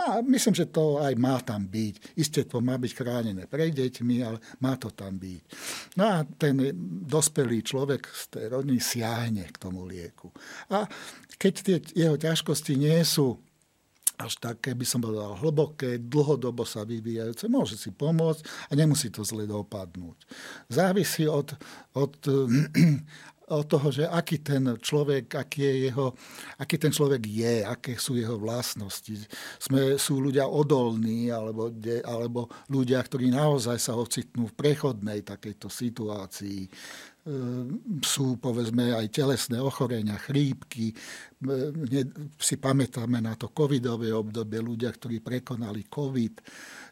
Má, 0.00 0.24
myslím, 0.24 0.56
že 0.56 0.72
to 0.72 0.96
aj 0.96 1.12
má 1.20 1.36
tam 1.44 1.68
byť. 1.68 2.16
Isté 2.16 2.48
to 2.48 2.64
má 2.64 2.80
byť 2.80 2.92
chránené 2.96 3.44
pre 3.44 3.68
deťmi, 3.68 4.16
ale 4.24 4.40
má 4.64 4.80
to 4.80 4.88
tam 4.88 5.20
byť. 5.20 5.42
No 6.00 6.08
a 6.08 6.16
ten 6.24 6.56
dospelý 7.04 7.60
človek 7.60 8.08
z 8.08 8.22
tej 8.32 8.44
rodiny 8.48 8.80
siahne 8.80 9.44
k 9.44 9.60
tomu 9.60 9.84
lieku. 9.84 10.32
A 10.72 10.88
keď 11.36 11.52
tie 11.60 11.76
jeho 11.92 12.16
ťažkosti 12.16 12.80
nie 12.80 12.96
sú 13.04 13.36
až 14.20 14.36
také, 14.36 14.76
by 14.76 14.84
som 14.84 15.00
povedal, 15.00 15.36
hlboké, 15.40 15.96
dlhodobo 15.96 16.68
sa 16.68 16.84
vyvíjajúce, 16.84 17.48
môže 17.48 17.80
si 17.80 17.88
pomôcť 17.88 18.44
a 18.68 18.72
nemusí 18.76 19.08
to 19.08 19.24
zle 19.24 19.48
dopadnúť. 19.48 20.28
Závisí 20.68 21.24
od, 21.24 21.56
od 21.96 22.12
od 23.50 23.66
toho, 23.66 23.90
že 23.90 24.04
aký 24.06 24.38
ten 24.38 24.62
človek, 24.78 25.34
aký, 25.34 25.60
je 25.66 25.74
jeho, 25.90 26.06
aký 26.62 26.76
ten 26.78 26.94
človek 26.94 27.22
je, 27.26 27.54
aké 27.66 27.98
sú 27.98 28.14
jeho 28.14 28.38
vlastnosti. 28.38 29.26
Sme, 29.58 29.98
sú 29.98 30.22
ľudia 30.22 30.46
odolní, 30.46 31.34
alebo, 31.34 31.68
de, 31.68 31.98
alebo 32.06 32.46
ľudia, 32.70 33.02
ktorí 33.02 33.34
naozaj 33.34 33.78
sa 33.82 33.98
ocitnú 33.98 34.46
v 34.50 34.56
prechodnej 34.56 35.26
takejto 35.26 35.66
situácii. 35.66 36.70
Ehm, 37.28 38.00
sú, 38.00 38.40
povedzme, 38.40 38.96
aj 38.96 39.12
telesné 39.12 39.60
ochorenia, 39.60 40.16
chrípky. 40.16 40.96
Ehm, 41.44 41.84
si 42.40 42.56
pamätáme 42.56 43.20
na 43.20 43.36
to 43.36 43.52
covidové 43.52 44.08
obdobie, 44.08 44.56
ľudia, 44.56 44.88
ktorí 44.88 45.20
prekonali 45.20 45.84
covid 45.84 46.40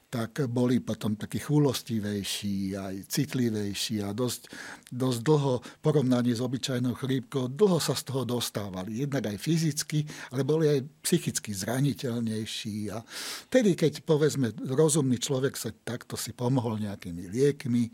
tak 0.08 0.48
boli 0.48 0.80
potom 0.80 1.20
takí 1.20 1.36
chulostivejší, 1.36 2.72
aj 2.80 2.94
citlivejší 3.12 4.00
a 4.00 4.16
dosť, 4.16 4.48
dosť 4.88 5.18
dlho 5.20 5.54
porovnaní 5.84 6.32
s 6.32 6.40
obyčajnou 6.40 6.96
chrípkou, 6.96 7.52
dlho 7.52 7.76
sa 7.76 7.92
z 7.92 8.08
toho 8.08 8.24
dostávali. 8.24 9.04
Jednak 9.04 9.28
aj 9.28 9.36
fyzicky, 9.36 10.08
ale 10.32 10.48
boli 10.48 10.64
aj 10.72 10.80
psychicky 11.04 11.52
zraniteľnejší. 11.52 12.88
A 12.88 13.04
tedy, 13.52 13.76
keď 13.76 14.00
povedzme 14.08 14.56
rozumný 14.64 15.20
človek 15.20 15.60
sa 15.60 15.68
takto 15.76 16.16
si 16.16 16.32
pomohol 16.32 16.80
nejakými 16.80 17.28
liekmi 17.28 17.92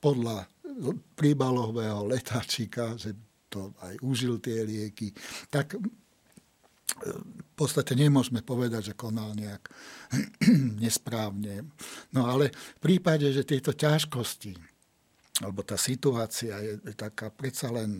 podľa 0.00 0.48
príbalového 1.12 2.08
letáčika, 2.08 2.96
že 2.96 3.12
to 3.52 3.76
aj 3.84 4.00
užil 4.00 4.40
tie 4.40 4.64
lieky, 4.64 5.12
tak 5.52 5.76
v 6.98 7.52
podstate 7.54 7.94
nemôžeme 7.94 8.42
povedať, 8.42 8.92
že 8.92 8.98
konal 8.98 9.36
nejak 9.36 9.68
nesprávne. 10.84 11.68
No 12.10 12.26
ale 12.26 12.50
v 12.52 12.80
prípade, 12.80 13.28
že 13.30 13.46
tieto 13.46 13.72
ťažkosti 13.72 14.70
alebo 15.40 15.64
tá 15.64 15.80
situácia 15.80 16.52
je 16.60 16.92
taká 16.92 17.32
predsa 17.32 17.72
len, 17.72 17.96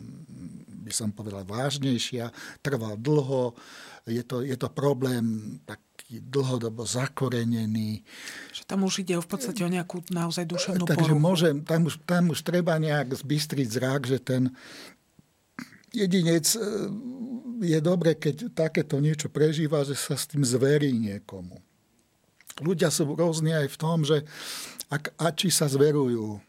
by 0.85 0.93
som 0.93 1.09
povedal, 1.09 1.49
vážnejšia, 1.49 2.29
trvá 2.61 3.01
dlho, 3.01 3.57
je 4.05 4.21
to, 4.21 4.45
je 4.45 4.57
to 4.61 4.69
problém 4.69 5.57
taký 5.65 6.21
dlhodobo 6.21 6.85
zakorenený. 6.85 8.05
Že 8.53 8.63
tam 8.69 8.85
už 8.85 9.01
ide 9.01 9.17
v 9.17 9.29
podstate 9.29 9.65
o 9.65 9.73
nejakú 9.73 10.05
naozaj 10.13 10.45
duševnú 10.45 10.85
Takže 10.85 11.17
môžem, 11.17 11.65
tam, 11.65 11.89
už, 11.89 11.97
tam 12.05 12.29
už 12.29 12.45
treba 12.45 12.77
nejak 12.77 13.17
zbystriť 13.17 13.69
zrak, 13.73 14.05
že 14.05 14.21
ten 14.21 14.53
jedinec 15.93 16.47
je 17.61 17.79
dobre, 17.85 18.17
keď 18.17 18.51
takéto 18.57 18.97
niečo 18.99 19.29
prežíva, 19.29 19.85
že 19.85 19.95
sa 19.95 20.17
s 20.17 20.25
tým 20.25 20.41
zverí 20.41 20.91
niekomu. 20.97 21.61
Ľudia 22.61 22.89
sú 22.93 23.09
rôzni 23.13 23.53
aj 23.53 23.69
v 23.73 23.77
tom, 23.81 24.05
že 24.05 24.25
ak, 24.89 25.15
a 25.17 25.33
či 25.33 25.49
sa 25.53 25.69
zverujú 25.69 26.41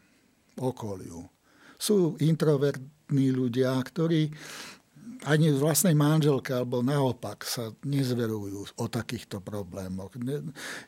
okoliu. 0.58 1.28
Sú 1.76 2.16
introvertní 2.20 3.32
ľudia, 3.32 3.74
ktorí 3.80 4.32
ani 5.22 5.54
vlastnej 5.54 5.94
manželke, 5.94 6.50
alebo 6.50 6.82
naopak 6.82 7.46
sa 7.46 7.70
nezverujú 7.86 8.74
o 8.78 8.86
takýchto 8.90 9.38
problémoch. 9.38 10.14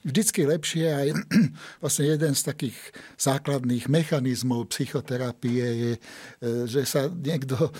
Vždycky 0.02 0.46
lepšie 0.46 0.86
aj 0.90 1.08
vlastne 1.82 2.04
jeden 2.10 2.32
z 2.34 2.42
takých 2.42 2.78
základných 3.18 3.86
mechanizmov 3.86 4.74
psychoterapie 4.74 5.64
je, 5.64 5.92
e, 5.94 6.00
že 6.66 6.82
sa 6.82 7.06
niekto, 7.06 7.70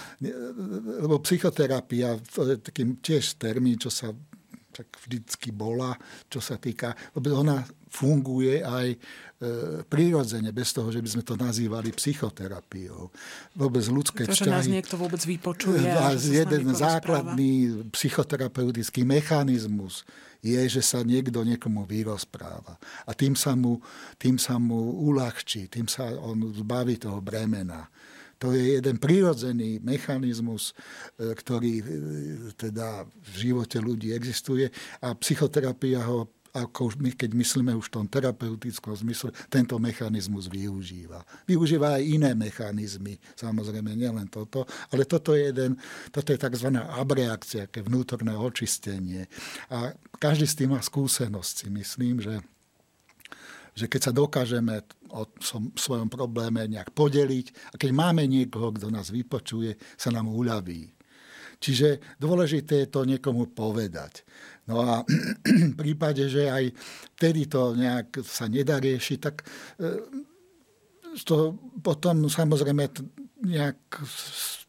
lebo 1.03 1.19
psychoterapia, 1.27 2.19
to 2.31 2.47
je 2.47 2.57
takým 2.63 3.03
tiež 3.03 3.37
termín, 3.39 3.79
čo 3.79 3.91
sa 3.91 4.15
tak 4.75 4.91
vždycky 5.07 5.55
bola, 5.55 5.95
čo 6.27 6.43
sa 6.43 6.59
týka, 6.59 6.99
ona 7.15 7.63
funguje 7.87 8.59
aj 8.59 8.99
prirodzene, 9.89 10.51
bez 10.51 10.73
toho, 10.73 10.89
že 10.91 11.01
by 11.01 11.09
sme 11.09 11.23
to 11.25 11.35
nazývali 11.35 11.93
psychoterapiou. 11.95 13.09
Vôbec 13.55 13.85
ľudské 13.89 14.25
to, 14.25 14.33
vzťahy... 14.33 14.51
nás 14.51 14.67
niekto 14.67 14.95
vôbec 14.97 15.21
vypočuje. 15.21 15.85
A 15.87 16.15
jeden 16.17 16.65
základný 16.75 17.85
psychoterapeutický 17.95 19.03
mechanizmus 19.07 20.03
je, 20.45 20.61
že 20.69 20.85
sa 20.85 21.01
niekto 21.01 21.41
niekomu 21.41 21.89
vyrozpráva. 21.89 22.77
A 23.09 23.17
tým 23.17 23.33
sa 23.33 23.57
mu, 23.57 23.81
tým 24.21 24.37
sa 24.37 24.61
mu 24.61 25.01
uľahčí, 25.09 25.73
tým 25.73 25.89
sa 25.89 26.13
on 26.21 26.53
zbaví 26.53 27.01
toho 27.01 27.25
bremena. 27.25 27.89
To 28.45 28.53
je 28.53 28.77
jeden 28.77 29.01
prírodzený 29.01 29.81
mechanizmus, 29.81 30.77
e, 31.17 31.33
ktorý 31.33 31.73
e, 31.81 31.85
teda 32.61 33.09
v 33.09 33.35
živote 33.41 33.81
ľudí 33.81 34.13
existuje 34.13 34.69
a 35.01 35.17
psychoterapia 35.17 36.05
ho 36.05 36.29
ako 36.55 36.95
my, 37.03 37.11
keď 37.19 37.35
myslíme 37.35 37.75
už 37.75 37.91
v 37.91 37.95
tom 37.99 38.07
terapeutickom 38.07 38.95
zmysle, 38.95 39.35
tento 39.51 39.75
mechanizmus 39.83 40.47
využíva. 40.47 41.27
Využíva 41.51 41.99
aj 41.99 42.03
iné 42.07 42.31
mechanizmy, 42.39 43.19
samozrejme, 43.35 43.91
nielen 43.99 44.31
toto, 44.31 44.63
ale 44.95 45.03
toto 45.03 45.35
je, 45.35 45.51
jeden, 45.51 45.75
toto 46.15 46.31
je 46.31 46.39
tzv. 46.39 46.71
abreakcia, 46.79 47.67
aké 47.67 47.83
vnútorné 47.83 48.39
očistenie. 48.39 49.27
A 49.75 49.99
každý 50.23 50.47
s 50.47 50.55
tým 50.55 50.79
má 50.79 50.81
skúsenosť, 50.81 51.67
si 51.67 51.69
myslím, 51.75 52.23
že 52.23 52.39
že 53.75 53.91
keď 53.91 54.01
sa 54.07 54.13
dokážeme 54.15 54.87
o 55.11 55.27
svojom 55.75 56.07
probléme 56.07 56.63
nejak 56.71 56.95
podeliť 56.95 57.75
a 57.75 57.79
keď 57.79 57.91
máme 57.91 58.23
niekoho, 58.23 58.71
kto 58.71 58.87
nás 58.87 59.11
vypočuje, 59.11 59.75
sa 59.99 60.15
nám 60.15 60.31
uľaví. 60.31 60.95
Čiže 61.59 62.21
dôležité 62.23 62.87
je 62.87 62.89
to 62.93 63.03
niekomu 63.03 63.51
povedať. 63.51 64.23
No 64.69 64.81
a 64.81 65.05
v 65.73 65.77
prípade, 65.77 66.29
že 66.29 66.49
aj 66.49 66.73
vtedy 67.21 67.49
to 67.49 67.77
nejak 67.77 68.25
sa 68.25 68.49
nedá 68.49 68.81
riešiť, 68.81 69.19
tak 69.21 69.45
e, 69.81 69.87
to 71.23 71.55
potom 71.85 72.27
samozrejme 72.27 72.89
nejak 73.45 73.79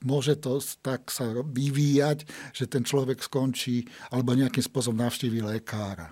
môže 0.04 0.36
to 0.38 0.60
tak 0.84 1.08
sa 1.10 1.32
vyvíjať, 1.32 2.28
že 2.52 2.68
ten 2.68 2.84
človek 2.84 3.24
skončí 3.24 3.88
alebo 4.12 4.36
nejakým 4.36 4.62
spôsobom 4.62 5.00
navštíví 5.00 5.42
lekára 5.42 6.12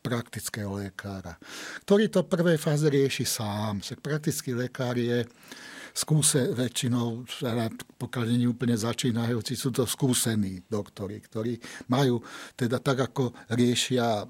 praktického 0.00 0.80
lekára, 0.80 1.36
ktorý 1.84 2.08
to 2.08 2.24
v 2.24 2.32
prvej 2.32 2.56
fáze 2.56 2.88
rieši 2.88 3.28
sám. 3.28 3.84
Však 3.84 4.00
praktický 4.00 4.56
lekár 4.56 4.96
je 4.96 5.28
skúse 5.92 6.52
väčšinou, 6.54 7.26
pokiaľ 7.98 8.24
nie 8.30 8.48
úplne 8.48 8.74
začínajúci, 8.78 9.54
sú 9.54 9.70
to 9.74 9.84
skúsení 9.84 10.62
doktori, 10.66 11.20
ktorí 11.20 11.58
majú 11.90 12.22
teda 12.56 12.78
tak, 12.78 13.10
ako 13.10 13.34
riešia 13.52 14.26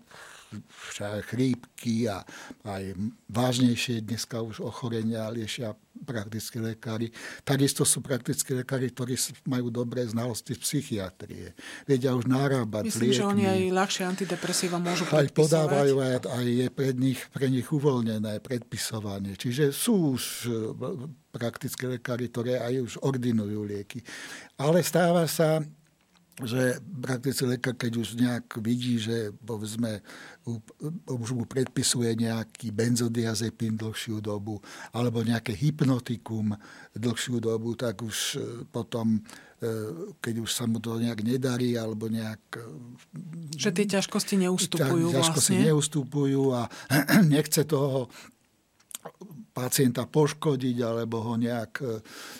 chrípky 1.30 2.10
a 2.10 2.26
aj 2.66 2.98
vážnejšie 3.30 4.02
dneska 4.02 4.42
už 4.42 4.66
ochorenia 4.66 5.30
liešia 5.30 5.78
praktickí 6.02 6.58
lekári. 6.58 7.14
Takisto 7.46 7.86
sú 7.86 8.02
praktickí 8.02 8.58
lekári, 8.58 8.90
ktorí 8.90 9.14
majú 9.46 9.70
dobré 9.70 10.02
znalosti 10.10 10.58
z 10.58 10.60
psychiatrie. 10.66 11.54
Vedia 11.86 12.18
už 12.18 12.26
nárábať 12.26 12.90
Myslím, 12.90 13.14
že 13.14 13.26
oni 13.30 13.44
aj 13.46 13.60
ľahšie 13.70 14.02
antidepresíva 14.10 14.82
môžu 14.82 15.06
predpisovať. 15.06 15.22
Aj 15.22 15.38
podávajú, 15.38 15.94
aj, 16.02 16.14
aj 16.26 16.46
je 16.50 16.66
pre 16.74 16.90
nich, 16.98 17.20
pre 17.30 17.46
nich 17.46 17.68
uvoľnené 17.70 18.42
predpisovanie. 18.42 19.38
Čiže 19.38 19.70
sú 19.70 20.18
už 20.18 20.22
praktické 21.30 21.86
lekári, 21.86 22.28
ktoré 22.28 22.58
aj 22.58 22.74
už 22.82 22.92
ordinujú 23.02 23.62
lieky. 23.66 24.02
Ale 24.58 24.82
stáva 24.82 25.24
sa, 25.30 25.62
že 26.40 26.80
praktický 26.80 27.44
lekár, 27.56 27.74
keď 27.76 27.92
už 28.00 28.08
nejak 28.16 28.46
vidí, 28.64 28.96
že 28.96 29.32
povedzme, 29.44 30.00
už 31.08 31.36
mu 31.36 31.44
predpisuje 31.44 32.16
nejaký 32.16 32.72
benzodiazepín 32.72 33.76
dlhšiu 33.76 34.24
dobu 34.24 34.60
alebo 34.94 35.20
nejaké 35.20 35.52
hypnotikum 35.52 36.56
dlhšiu 36.96 37.44
dobu, 37.44 37.76
tak 37.76 38.00
už 38.00 38.16
e, 38.36 38.64
potom 38.72 39.20
e, 39.60 39.70
keď 40.18 40.34
už 40.40 40.50
sa 40.50 40.64
mu 40.64 40.80
to 40.80 40.96
nejak 40.96 41.20
nedarí, 41.20 41.76
alebo 41.76 42.08
nejak... 42.08 42.40
E, 42.56 43.60
že 43.60 43.70
tie 43.76 43.86
ťažkosti 44.00 44.40
neustupujú 44.40 45.12
ťažkosti 45.12 45.54
vlastne. 45.60 45.66
neustupujú 45.68 46.42
a 46.56 46.62
nechce 47.34 47.68
toho 47.68 48.08
pacienta 49.60 50.08
poškodiť 50.08 50.76
alebo 50.80 51.20
ho 51.20 51.36
nejak, 51.36 51.72
e, 51.84 51.96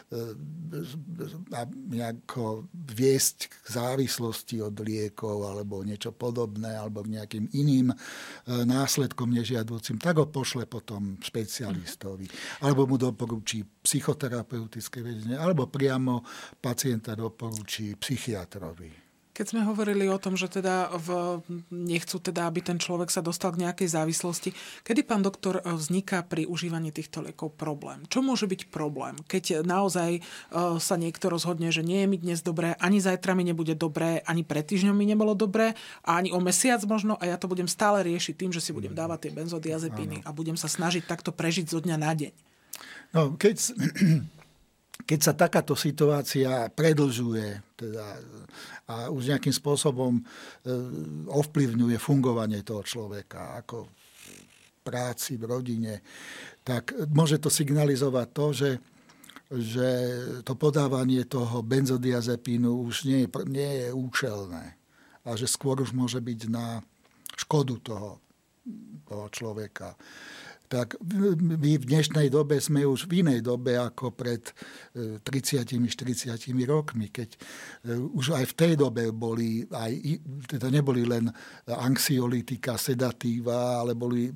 e, 0.09 1.62
nejak 1.92 2.24
viesť 2.72 3.38
k 3.52 3.64
závislosti 3.68 4.64
od 4.64 4.80
liekov 4.80 5.44
alebo 5.44 5.85
niečo 5.85 6.16
podobné 6.16 6.72
alebo 6.72 7.04
k 7.04 7.20
nejakým 7.20 7.44
iným 7.52 7.92
e, 7.92 7.96
následkom 8.64 9.28
nežiaducim, 9.37 10.00
tak 10.00 10.16
ho 10.16 10.26
pošle 10.33 10.64
potom 10.64 11.20
špecialistovi. 11.20 12.24
Alebo 12.64 12.88
mu 12.88 12.96
doporučí 12.96 13.61
psychoterapeutické 13.85 15.04
vedenie, 15.04 15.37
alebo 15.37 15.68
priamo 15.68 16.24
pacienta 16.56 17.12
doporučí 17.12 17.96
psychiatrovi. 18.00 18.99
Keď 19.40 19.57
sme 19.57 19.64
hovorili 19.64 20.05
o 20.05 20.20
tom, 20.20 20.37
že 20.37 20.53
teda 20.53 20.92
v, 21.00 21.40
nechcú 21.72 22.20
teda, 22.20 22.44
aby 22.44 22.61
ten 22.61 22.76
človek 22.76 23.09
sa 23.09 23.24
dostal 23.24 23.57
k 23.57 23.64
nejakej 23.64 23.88
závislosti, 23.88 24.53
kedy, 24.85 25.00
pán 25.00 25.24
doktor, 25.24 25.64
vzniká 25.64 26.20
pri 26.20 26.44
užívaní 26.44 26.92
týchto 26.92 27.24
liekov 27.24 27.57
problém? 27.57 28.05
Čo 28.12 28.20
môže 28.20 28.44
byť 28.44 28.68
problém? 28.68 29.16
Keď 29.24 29.64
naozaj 29.64 30.20
uh, 30.20 30.76
sa 30.76 31.00
niekto 31.00 31.33
rozhodne, 31.33 31.72
že 31.72 31.81
nie 31.81 32.05
je 32.05 32.11
mi 32.12 32.20
dnes 32.20 32.44
dobré, 32.44 32.76
ani 32.85 33.00
zajtra 33.00 33.33
mi 33.33 33.48
nebude 33.48 33.72
dobré, 33.72 34.20
ani 34.29 34.44
pred 34.44 34.61
týždňom 34.61 34.92
mi 34.92 35.09
nebolo 35.09 35.33
dobré, 35.33 35.72
a 36.05 36.20
ani 36.20 36.37
o 36.37 36.40
mesiac 36.44 36.85
možno, 36.85 37.16
a 37.16 37.24
ja 37.24 37.40
to 37.40 37.48
budem 37.48 37.64
stále 37.64 38.05
riešiť 38.05 38.37
tým, 38.37 38.53
že 38.53 38.61
si 38.61 38.76
budem 38.76 38.92
dávať 38.92 39.24
tie 39.24 39.33
benzodiazepíny 39.40 40.20
a 40.29 40.37
budem 40.37 40.61
sa 40.61 40.68
snažiť 40.68 41.09
takto 41.09 41.33
prežiť 41.33 41.64
zo 41.64 41.81
dňa 41.81 41.96
na 41.96 42.12
deň. 42.12 42.33
No, 43.16 43.40
keď, 43.40 43.57
keď 45.09 45.18
sa 45.24 45.33
takáto 45.33 45.72
situácia 45.72 46.68
predlžuje 46.76 47.64
teda, 47.81 48.05
a 48.90 48.94
už 49.07 49.31
nejakým 49.31 49.55
spôsobom 49.55 50.18
e, 50.18 50.22
ovplyvňuje 51.31 51.96
fungovanie 52.03 52.66
toho 52.66 52.83
človeka, 52.83 53.62
ako 53.62 53.87
v 53.87 53.92
práci, 54.83 55.38
v 55.38 55.46
rodine, 55.46 55.94
tak 56.66 56.90
môže 57.14 57.38
to 57.38 57.46
signalizovať 57.46 58.26
to, 58.35 58.46
že, 58.50 58.70
že 59.55 59.88
to 60.42 60.59
podávanie 60.59 61.22
toho 61.31 61.62
benzodiazepínu 61.62 62.90
už 62.90 63.07
nie 63.07 63.18
je, 63.24 63.29
nie 63.46 63.70
je 63.87 63.88
účelné 63.94 64.74
a 65.22 65.31
že 65.38 65.46
skôr 65.46 65.79
už 65.79 65.94
môže 65.94 66.18
byť 66.18 66.40
na 66.50 66.83
škodu 67.38 67.74
toho, 67.79 68.11
toho 69.07 69.26
človeka 69.31 69.94
tak 70.70 70.94
my 71.02 71.83
v 71.83 71.85
dnešnej 71.85 72.30
dobe 72.30 72.62
sme 72.62 72.87
už 72.87 73.11
v 73.11 73.26
inej 73.26 73.42
dobe 73.42 73.74
ako 73.74 74.14
pred 74.14 74.54
30-40 74.94 75.66
e, 76.30 76.62
rokmi, 76.62 77.11
keď 77.11 77.35
e, 77.35 77.98
už 77.98 78.38
aj 78.38 78.44
v 78.46 78.54
tej 78.54 78.72
dobe 78.78 79.11
boli, 79.11 79.66
aj, 79.66 80.22
teda 80.46 80.70
neboli 80.70 81.02
len 81.02 81.26
anxiolitika, 81.66 82.78
sedatíva, 82.78 83.83
ale 83.83 83.98
boli, 83.98 84.30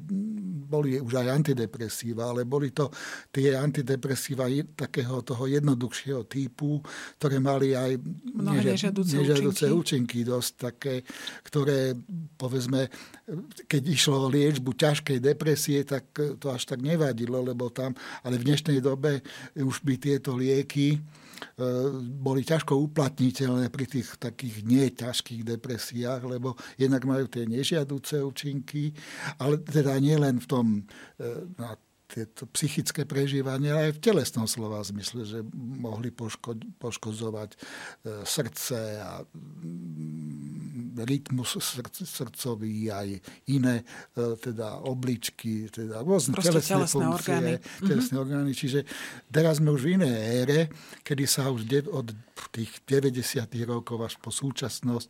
boli 0.67 0.99
už 0.99 1.23
aj 1.23 1.31
antidepresíva, 1.31 2.35
ale 2.35 2.43
boli 2.43 2.75
to 2.75 2.91
tie 3.31 3.55
antidepresíva 3.55 4.51
takého 4.75 5.23
toho 5.23 5.47
jednoduchšieho 5.47 6.27
typu, 6.27 6.83
ktoré 7.23 7.39
mali 7.39 7.79
aj 7.79 7.95
nežiaduce, 8.35 9.23
nežiaduce 9.23 9.71
účinky. 9.71 10.27
účinky, 10.27 10.27
dosť 10.27 10.53
také, 10.59 10.95
ktoré 11.47 11.95
povedzme, 12.35 12.91
keď 13.65 13.83
išlo 13.89 14.29
o 14.29 14.33
liečbu 14.33 14.77
ťažkej 14.77 15.19
depresie, 15.21 15.81
tak 15.89 16.13
to 16.13 16.47
až 16.53 16.69
tak 16.69 16.85
nevadilo, 16.85 17.41
lebo 17.41 17.73
tam, 17.73 17.97
ale 18.21 18.37
v 18.37 18.53
dnešnej 18.53 18.85
dobe 18.85 19.25
už 19.57 19.81
by 19.81 19.95
tieto 19.97 20.37
lieky 20.37 20.97
e, 20.97 20.99
boli 22.21 22.45
ťažko 22.45 22.77
uplatniteľné 22.77 23.73
pri 23.73 23.87
tých 23.89 24.21
takých 24.21 24.61
neťažkých 24.69 25.43
depresiách, 25.57 26.21
lebo 26.29 26.53
jednak 26.77 27.09
majú 27.09 27.25
tie 27.25 27.49
nežiaduce 27.49 28.21
účinky, 28.21 28.93
ale 29.41 29.65
teda 29.65 29.97
nielen 29.97 30.45
v 30.45 30.47
tom 30.47 30.67
e, 30.77 30.81
na 31.57 31.81
tieto 32.05 32.47
psychické 32.53 33.09
prežívanie, 33.09 33.73
ale 33.73 33.91
aj 33.91 33.99
v 33.99 34.05
telesnom 34.05 34.47
slova 34.47 34.85
zmysle, 34.85 35.25
že 35.27 35.41
mohli 35.57 36.13
poško- 36.13 36.77
poškozovať 36.79 37.51
e, 37.51 37.59
srdce 38.23 38.79
a 39.01 39.25
rytmus 41.03 41.59
srdc- 41.59 42.07
srdcový, 42.07 42.91
aj 42.95 43.09
iné 43.51 43.83
e, 43.83 43.85
teda 44.39 44.87
obličky, 44.87 45.67
teda 45.69 46.07
rôzne 46.07 46.39
telesné, 46.39 46.87
telesné 46.87 47.03
funkcie, 47.03 47.35
orgány. 47.35 47.55
Mhm. 47.59 47.87
telesné 47.91 48.15
mm-hmm. 48.15 48.25
orgány. 48.25 48.51
Čiže 48.55 48.81
teraz 49.27 49.59
sme 49.59 49.75
už 49.75 49.83
v 49.83 49.91
inej 49.99 50.15
ére, 50.47 50.61
kedy 51.03 51.25
sa 51.27 51.51
už 51.51 51.67
de- 51.67 51.91
od 51.91 52.15
tých 52.51 52.83
90. 52.87 53.47
rokov 53.67 53.99
až 54.03 54.15
po 54.23 54.31
súčasnosť 54.31 55.09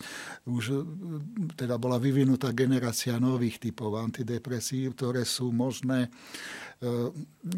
už 0.49 0.65
e, 0.73 0.77
teda 1.59 1.77
bola 1.77 2.01
vyvinutá 2.01 2.53
generácia 2.57 3.21
nových 3.21 3.61
typov 3.61 3.97
antidepresív, 4.01 4.97
ktoré 4.97 5.29
sú 5.29 5.53
možné 5.53 6.09
E, 6.85 6.89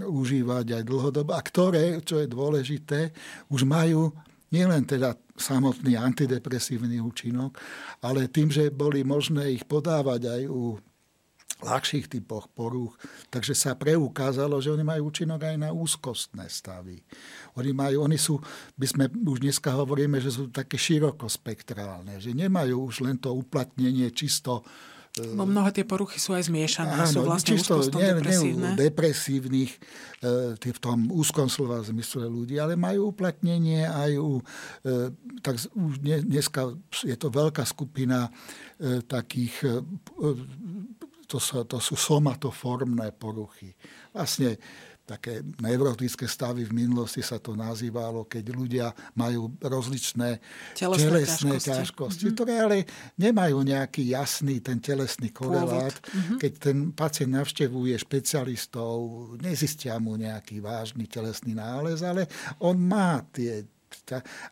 užívať 0.06 0.66
aj 0.76 0.82
dlhodobo 0.84 1.32
a 1.32 1.40
ktoré, 1.40 1.98
čo 2.04 2.20
je 2.20 2.28
dôležité, 2.28 3.10
už 3.48 3.64
majú 3.64 4.12
nielen 4.50 4.87
teda 4.87 5.14
samotný 5.37 5.98
antidepresívny 5.98 7.02
účinok, 7.02 7.59
ale 8.02 8.30
tým, 8.30 8.48
že 8.48 8.72
boli 8.72 9.02
možné 9.02 9.52
ich 9.52 9.64
podávať 9.66 10.22
aj 10.32 10.42
u 10.48 10.78
ľahších 11.56 12.12
typoch 12.12 12.52
porúch, 12.52 13.00
takže 13.32 13.56
sa 13.56 13.72
preukázalo, 13.72 14.61
že 14.61 14.68
oni 14.68 14.85
majú 14.85 15.09
účinok 15.09 15.40
aj 15.40 15.56
na 15.56 15.70
úzkostné 15.72 16.44
stavy. 16.52 17.00
Oni, 17.56 17.72
majú, 17.72 18.04
oni 18.04 18.20
sú, 18.20 18.37
by 18.76 18.85
sme 18.85 19.04
už 19.09 19.40
dneska 19.40 19.72
hovoríme, 19.72 20.20
že 20.20 20.37
sú 20.37 20.52
také 20.52 20.76
širokospektrálne, 20.76 22.20
že 22.20 22.37
nemajú 22.37 22.92
už 22.92 23.09
len 23.09 23.16
to 23.16 23.32
uplatnenie 23.32 24.12
čisto 24.12 24.68
No 25.16 25.48
mnohé 25.48 25.72
tie 25.72 25.88
poruchy 25.88 26.20
sú 26.20 26.37
aj 26.37 26.52
zmiešané, 26.52 26.92
áno, 26.92 27.09
sú 27.09 27.24
vlastne 27.24 27.57
čisto 27.57 27.81
nie, 27.81 28.12
depresívne. 28.12 28.76
Nie 28.76 28.92
depresívnych 28.92 29.72
e, 30.20 30.61
v 30.61 30.81
tom 30.81 31.09
úzkom 31.09 31.48
slova 31.48 31.81
zmysle 31.81 32.29
ľudí, 32.29 32.61
ale 32.61 32.76
majú 32.76 33.16
uplatnenie 33.16 33.88
aj 33.88 34.12
u, 34.20 34.44
e, 34.85 35.16
tak 35.40 35.57
už 35.72 36.05
dneska 36.05 36.76
je 37.00 37.16
to 37.16 37.33
veľká 37.33 37.64
skupina 37.64 38.29
e, 38.76 39.00
takých, 39.09 39.81
to, 41.24 41.38
sú, 41.40 41.64
to 41.64 41.81
sú 41.81 41.96
somatoformné 41.96 43.16
poruchy. 43.16 43.72
Vlastne 44.12 44.61
také 45.07 45.38
neurotické 45.62 46.27
stavy 46.27 46.66
v 46.66 46.75
minulosti 46.75 47.23
sa 47.23 47.38
to 47.38 47.55
nazývalo, 47.55 48.27
keď 48.27 48.45
ľudia 48.51 48.87
majú 49.14 49.55
rozličné 49.62 50.42
telesné, 50.75 51.07
telesné 51.07 51.55
ťažkosti, 51.62 51.71
ťažkosti 51.71 52.25
mm-hmm. 52.27 52.35
ktoré 52.35 52.55
ale 52.59 52.79
nemajú 53.14 53.62
nejaký 53.62 54.03
jasný 54.11 54.59
ten 54.59 54.83
telesný 54.83 55.31
korelát. 55.31 55.95
Mm-hmm. 55.95 56.38
Keď 56.42 56.53
ten 56.59 56.77
pacient 56.90 57.33
navštevuje 57.38 57.95
špecialistov, 58.03 58.99
nezistia 59.38 59.95
mu 60.03 60.19
nejaký 60.19 60.59
vážny 60.59 61.07
telesný 61.07 61.55
nález, 61.55 62.03
ale 62.03 62.27
on 62.59 62.75
má 62.75 63.23
tie 63.31 63.62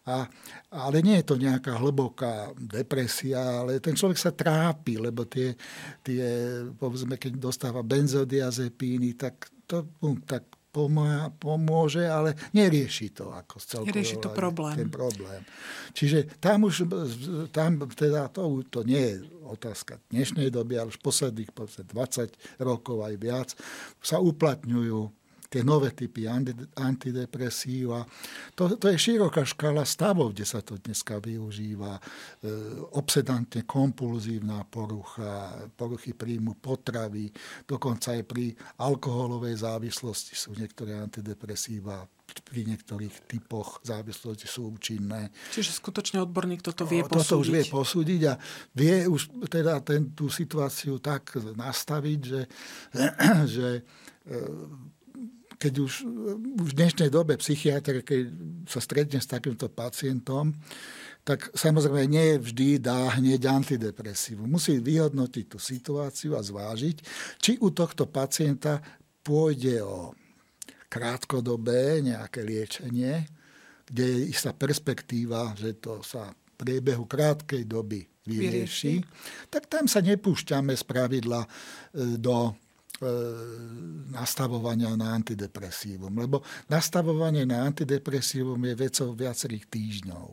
A, 0.09 0.27
ale 0.75 0.97
nie 1.05 1.23
je 1.23 1.29
to 1.31 1.37
nejaká 1.39 1.79
hlboká 1.79 2.51
depresia, 2.59 3.63
ale 3.63 3.79
ten 3.79 3.95
človek 3.95 4.19
sa 4.19 4.35
trápi, 4.35 4.99
lebo 4.99 5.29
tie, 5.31 5.55
tie 6.03 6.25
povedzme, 6.75 7.15
keď 7.15 7.39
dostáva 7.39 7.87
benzodiazepíny, 7.87 9.15
tak 9.15 9.53
to 9.65 9.87
tak 10.27 10.45
pomôže, 11.39 12.03
ale 12.03 12.35
nerieši 12.51 13.15
to 13.15 13.31
ako 13.31 13.63
celkovo. 13.63 13.89
Nerieši 13.95 14.17
to 14.19 14.31
problém. 14.35 14.75
Ten 14.75 14.91
problém. 14.91 15.43
Čiže 15.95 16.43
tam 16.43 16.67
už, 16.67 16.91
tam 17.55 17.79
teda 17.95 18.27
to, 18.35 18.67
to 18.67 18.83
nie 18.83 18.99
je 18.99 19.17
otázka 19.47 20.03
dnešnej 20.11 20.51
doby, 20.51 20.75
ale 20.75 20.91
už 20.91 20.99
posledných 20.99 21.55
20 21.55 22.59
rokov 22.59 23.07
aj 23.07 23.15
viac 23.23 23.55
sa 24.03 24.19
uplatňujú 24.19 25.24
tie 25.55 25.63
nové 25.63 25.95
typy 25.95 26.27
antidepresív. 26.75 27.95
A 27.95 28.03
to, 28.59 28.75
to 28.75 28.91
je 28.91 28.99
široká 28.99 29.47
škála 29.47 29.87
stavov, 29.87 30.35
kde 30.35 30.43
sa 30.43 30.59
to 30.67 30.75
dneska 30.83 31.23
využíva. 31.23 31.95
E, 31.95 32.03
obsedantne 32.99 33.63
kompulzívna 33.63 34.67
porucha, 34.67 35.71
poruchy 35.79 36.11
príjmu 36.11 36.59
potravy, 36.59 37.31
dokonca 37.63 38.19
aj 38.19 38.23
pri 38.27 38.51
alkoholovej 38.83 39.63
závislosti 39.63 40.35
sú 40.35 40.59
niektoré 40.59 40.99
antidepresíva 40.99 42.03
pri 42.25 42.67
niektorých 42.67 43.31
typoch 43.31 43.79
závislosti 43.87 44.49
sú 44.51 44.75
účinné. 44.75 45.31
Čiže 45.55 45.77
skutočne 45.79 46.19
odborník 46.25 46.67
toto 46.67 46.83
vie 46.83 47.07
posúdiť. 47.07 47.15
Toto 47.15 47.37
už 47.39 47.49
vie 47.53 47.65
posúdiť 47.69 48.21
a 48.27 48.35
vie 48.75 48.95
už 49.07 49.47
teda 49.47 49.79
ten, 49.87 50.11
tú 50.17 50.27
situáciu 50.27 50.99
tak 50.99 51.37
nastaviť, 51.39 52.21
že, 52.25 52.43
že 53.55 53.69
e, 53.79 53.83
keď 55.59 55.73
už, 55.81 55.93
už 56.61 56.69
v 56.75 56.79
dnešnej 56.79 57.11
dobe 57.11 57.39
psychiatr, 57.39 58.03
keď 58.03 58.23
sa 58.67 58.81
stretne 58.83 59.19
s 59.19 59.31
takýmto 59.31 59.71
pacientom, 59.71 60.55
tak 61.25 61.49
samozrejme 61.57 62.05
nie 62.05 62.37
vždy 62.37 62.85
dá 62.85 63.17
hneď 63.17 63.49
antidepresívu. 63.49 64.45
Musí 64.45 64.77
vyhodnotiť 64.77 65.45
tú 65.49 65.57
situáciu 65.57 66.37
a 66.37 66.45
zvážiť, 66.45 66.97
či 67.41 67.57
u 67.65 67.73
tohto 67.73 68.05
pacienta 68.05 68.85
pôjde 69.25 69.81
o 69.81 70.13
krátkodobé 70.93 72.05
nejaké 72.05 72.45
liečenie, 72.45 73.25
kde 73.89 74.05
je 74.05 74.21
istá 74.37 74.53
perspektíva, 74.53 75.57
že 75.57 75.81
to 75.81 76.05
sa 76.05 76.29
v 76.31 76.51
priebehu 76.61 77.09
krátkej 77.09 77.65
doby 77.65 78.05
vyrieši, 78.25 79.05
tak 79.53 79.69
tam 79.69 79.85
sa 79.85 80.01
nepúšťame 80.01 80.73
z 80.73 80.85
pravidla 80.85 81.45
e, 81.45 81.49
do 82.17 82.57
nastavovania 84.15 84.95
na 84.95 85.15
antidepresívum. 85.19 86.15
Lebo 86.15 86.47
nastavovanie 86.71 87.43
na 87.43 87.67
antidepresívum 87.67 88.59
je 88.71 88.75
vecou 88.75 89.09
viacerých 89.15 89.67
týždňov. 89.67 90.27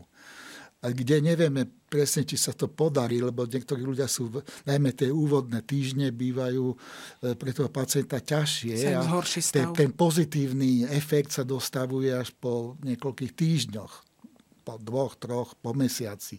A 0.81 0.89
kde 0.89 1.21
nevieme 1.21 1.69
presne, 1.69 2.25
či 2.25 2.41
sa 2.41 2.57
to 2.57 2.65
podarí, 2.65 3.21
lebo 3.21 3.45
niektorí 3.45 3.85
ľudia 3.85 4.09
sú, 4.09 4.33
najmä 4.65 4.97
tie 4.97 5.13
úvodné 5.13 5.61
týždne 5.61 6.09
bývajú 6.09 6.73
e, 6.73 6.75
pre 7.37 7.53
toho 7.53 7.69
pacienta 7.69 8.17
ťažšie. 8.17 8.97
A 8.97 9.05
ten, 9.29 9.67
ten 9.77 9.89
pozitívny 9.93 10.89
efekt 10.89 11.37
sa 11.37 11.45
dostavuje 11.45 12.09
až 12.09 12.33
po 12.33 12.81
niekoľkých 12.81 13.33
týždňoch 13.37 13.93
po 14.61 14.77
dvoch, 14.77 15.17
troch, 15.17 15.57
po 15.57 15.73
mesiaci. 15.73 16.37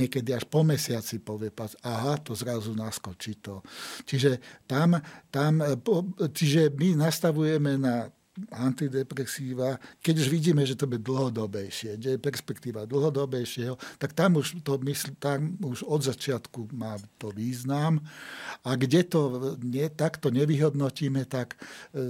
Niekedy 0.00 0.32
až 0.32 0.48
po 0.48 0.64
mesiaci 0.64 1.20
povie 1.20 1.52
aha, 1.84 2.16
to 2.24 2.32
zrazu 2.32 2.72
naskočí 2.72 3.36
to. 3.44 3.60
Čiže 4.08 4.64
tam, 4.64 4.96
tam 5.28 5.60
čiže 6.32 6.72
my 6.72 6.96
nastavujeme 6.96 7.76
na 7.76 8.08
antidepresíva, 8.48 9.76
keď 10.00 10.14
už 10.24 10.28
vidíme, 10.32 10.64
že 10.64 10.78
to 10.78 10.88
bude 10.88 11.04
dlhodobejšie, 11.04 12.00
kde 12.00 12.10
je 12.16 12.20
perspektíva 12.20 12.88
dlhodobejšieho, 12.88 13.76
tak 14.00 14.16
tam 14.16 14.40
už, 14.40 14.64
to 14.64 14.80
mysl, 14.86 15.12
tam 15.20 15.60
už 15.60 15.84
od 15.84 16.00
začiatku 16.00 16.72
má 16.72 16.96
to 17.20 17.28
význam. 17.34 18.00
A 18.64 18.76
kde 18.76 19.04
to 19.04 19.20
nie, 19.60 19.86
takto 19.92 20.32
nevyhodnotíme, 20.32 21.28
tak 21.28 21.60
e, 21.92 22.02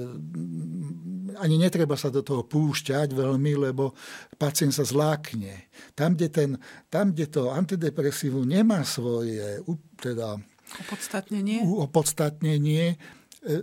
ani 1.39 1.57
netreba 1.59 1.95
sa 1.99 2.13
do 2.13 2.23
toho 2.23 2.47
púšťať 2.47 3.13
veľmi, 3.15 3.71
lebo 3.71 3.95
pacient 4.39 4.75
sa 4.75 4.87
zlákne. 4.87 5.71
Tam, 5.95 6.15
kde, 6.15 6.29
ten, 6.29 6.51
tam, 6.89 7.13
kde 7.13 7.27
to 7.31 7.51
antidepresívum 7.51 8.47
nemá 8.47 8.83
svoje 8.87 9.63
teda, 10.01 10.39
opodstatnenie, 10.87 11.67
opodstatnenie 11.67 12.95
e, 12.95 12.97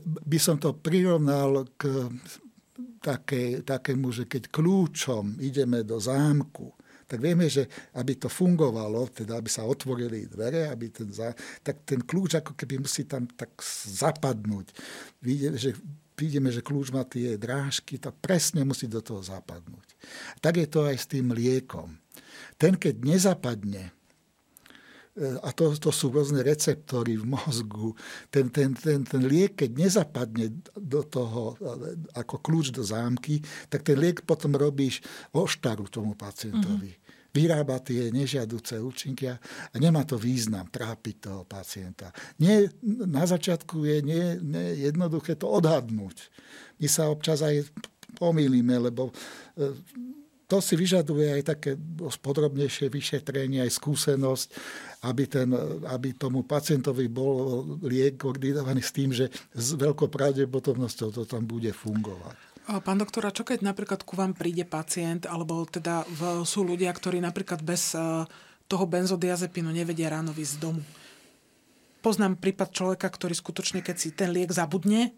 by 0.04 0.40
som 0.42 0.60
to 0.60 0.76
prirovnal 0.76 1.66
k 1.80 2.12
také, 3.02 3.62
takému, 3.66 4.12
že 4.14 4.26
keď 4.26 4.50
kľúčom 4.54 5.42
ideme 5.42 5.82
do 5.82 5.98
zámku, 5.98 6.74
tak 7.08 7.24
vieme, 7.24 7.48
že 7.48 7.72
aby 7.96 8.20
to 8.20 8.28
fungovalo, 8.28 9.08
teda 9.08 9.40
aby 9.40 9.48
sa 9.48 9.64
otvorili 9.64 10.28
dvere, 10.28 10.68
aby 10.68 10.92
ten, 10.92 11.08
zá, 11.08 11.32
tak 11.64 11.88
ten 11.88 12.04
kľúč 12.04 12.44
ako 12.44 12.52
keby 12.54 12.84
musí 12.84 13.08
tam 13.08 13.24
tak 13.32 13.56
zapadnúť. 13.88 14.76
Vidíme, 15.24 15.56
že, 15.56 15.72
vidíme, 16.20 16.52
že 16.52 16.60
kľúč 16.60 16.92
má 16.92 17.08
tie 17.08 17.40
drážky, 17.40 17.96
to 17.96 18.12
presne 18.12 18.68
musí 18.68 18.92
do 18.92 19.00
toho 19.00 19.24
zapadnúť. 19.24 19.88
Tak 20.44 20.60
je 20.60 20.68
to 20.68 20.84
aj 20.84 20.96
s 21.00 21.08
tým 21.08 21.32
liekom. 21.32 21.96
Ten, 22.60 22.76
keď 22.76 23.00
nezapadne, 23.08 23.96
a 25.18 25.50
to, 25.50 25.74
to 25.74 25.90
sú 25.90 26.14
rôzne 26.14 26.46
receptory 26.46 27.18
v 27.18 27.26
mozgu. 27.26 27.98
Ten, 28.30 28.54
ten, 28.54 28.78
ten, 28.78 29.02
ten 29.02 29.24
liek, 29.26 29.58
keď 29.58 29.72
nezapadne 29.74 30.62
do 30.78 31.02
toho 31.02 31.58
ako 32.14 32.38
kľúč 32.38 32.70
do 32.70 32.86
zámky, 32.86 33.42
tak 33.68 33.82
ten 33.82 33.98
liek 33.98 34.22
potom 34.22 34.54
robíš 34.54 35.02
oštaru 35.34 35.90
tomu 35.90 36.14
pacientovi. 36.14 36.94
Mm-hmm 36.94 37.06
vyrába 37.38 37.78
tie 37.78 38.10
nežiaduce 38.10 38.82
účinky 38.82 39.30
a 39.30 39.38
nemá 39.78 40.02
to 40.02 40.18
význam 40.18 40.66
trápiť 40.66 41.16
toho 41.22 41.42
pacienta. 41.46 42.10
Nie, 42.42 42.66
na 43.06 43.30
začiatku 43.30 43.86
je 43.86 43.98
nie, 44.02 44.26
nie 44.42 44.90
jednoduché 44.90 45.38
to 45.38 45.46
odhadnúť. 45.46 46.34
My 46.82 46.88
sa 46.90 47.14
občas 47.14 47.46
aj 47.46 47.70
pomýlime, 48.18 48.90
lebo 48.90 49.14
e, 49.14 49.14
to 50.48 50.64
si 50.64 50.80
vyžaduje 50.80 51.28
aj 51.28 51.44
také 51.44 51.72
podrobnejšie 52.00 52.88
vyšetrenie, 52.88 53.68
aj 53.68 53.72
skúsenosť, 53.76 54.48
aby, 55.12 55.24
ten, 55.28 55.52
aby 55.92 56.16
tomu 56.16 56.48
pacientovi 56.48 57.12
bol 57.12 57.68
liek 57.84 58.16
koordinovaný 58.16 58.80
s 58.80 58.96
tým, 58.96 59.12
že 59.12 59.28
s 59.52 59.76
veľkou 59.76 60.08
pravdepodobnosťou 60.08 61.12
to 61.12 61.24
tam 61.28 61.44
bude 61.44 61.70
fungovať. 61.76 62.36
Pán 62.68 63.00
doktor, 63.00 63.28
a 63.28 63.36
čo 63.36 63.48
keď 63.48 63.64
napríklad 63.64 64.04
ku 64.04 64.20
vám 64.20 64.36
príde 64.36 64.68
pacient, 64.68 65.24
alebo 65.24 65.64
teda 65.68 66.04
v, 66.04 66.44
sú 66.44 66.68
ľudia, 66.68 66.92
ktorí 66.92 67.24
napríklad 67.24 67.64
bez 67.64 67.96
e, 67.96 68.28
toho 68.68 68.84
benzodiazepínu 68.84 69.72
nevedia 69.72 70.12
ráno 70.12 70.36
výsť 70.36 70.52
z 70.52 70.60
domu? 70.60 70.84
Poznám 72.04 72.36
prípad 72.36 72.76
človeka, 72.76 73.08
ktorý 73.08 73.40
skutočne, 73.40 73.80
keď 73.80 73.96
si 73.96 74.12
ten 74.12 74.36
liek 74.36 74.52
zabudne, 74.52 75.16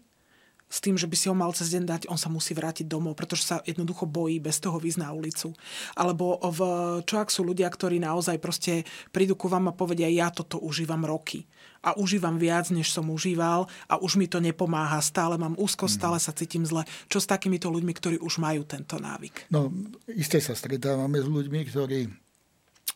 s 0.70 0.78
tým, 0.78 0.94
že 0.94 1.10
by 1.10 1.16
si 1.18 1.26
ho 1.26 1.34
mal 1.34 1.50
cez 1.50 1.74
deň 1.74 1.84
dať, 1.84 2.02
on 2.06 2.14
sa 2.14 2.30
musí 2.30 2.54
vrátiť 2.54 2.86
domov, 2.86 3.18
pretože 3.18 3.42
sa 3.42 3.58
jednoducho 3.66 4.06
bojí 4.06 4.38
bez 4.38 4.62
toho 4.62 4.78
výsť 4.78 5.02
na 5.02 5.10
ulicu. 5.10 5.50
Alebo 5.98 6.38
v, 6.38 6.60
čo 7.02 7.18
ak 7.18 7.28
sú 7.28 7.42
ľudia, 7.42 7.66
ktorí 7.66 7.98
naozaj 7.98 8.38
proste 8.38 8.86
prídu 9.10 9.34
ku 9.34 9.50
vám 9.50 9.68
a 9.68 9.74
povedia, 9.74 10.06
ja 10.06 10.30
toto 10.30 10.62
užívam 10.62 11.02
roky 11.02 11.50
a 11.82 11.98
užívam 11.98 12.38
viac, 12.38 12.70
než 12.70 12.94
som 12.94 13.10
užíval 13.10 13.66
a 13.90 13.98
už 13.98 14.14
mi 14.14 14.30
to 14.30 14.38
nepomáha, 14.38 15.02
stále 15.02 15.34
mám 15.34 15.58
úzko, 15.58 15.90
mhm. 15.90 15.92
stále 15.92 16.18
sa 16.22 16.30
cítim 16.30 16.62
zle. 16.62 16.86
Čo 17.10 17.18
s 17.18 17.26
takýmito 17.26 17.66
ľuďmi, 17.66 17.92
ktorí 17.92 18.16
už 18.22 18.38
majú 18.38 18.62
tento 18.62 18.94
návyk? 19.02 19.50
No, 19.50 19.74
isté 20.06 20.38
sa 20.38 20.54
stretávame 20.54 21.18
s 21.18 21.26
ľuďmi, 21.26 21.60
ktorí 21.66 22.00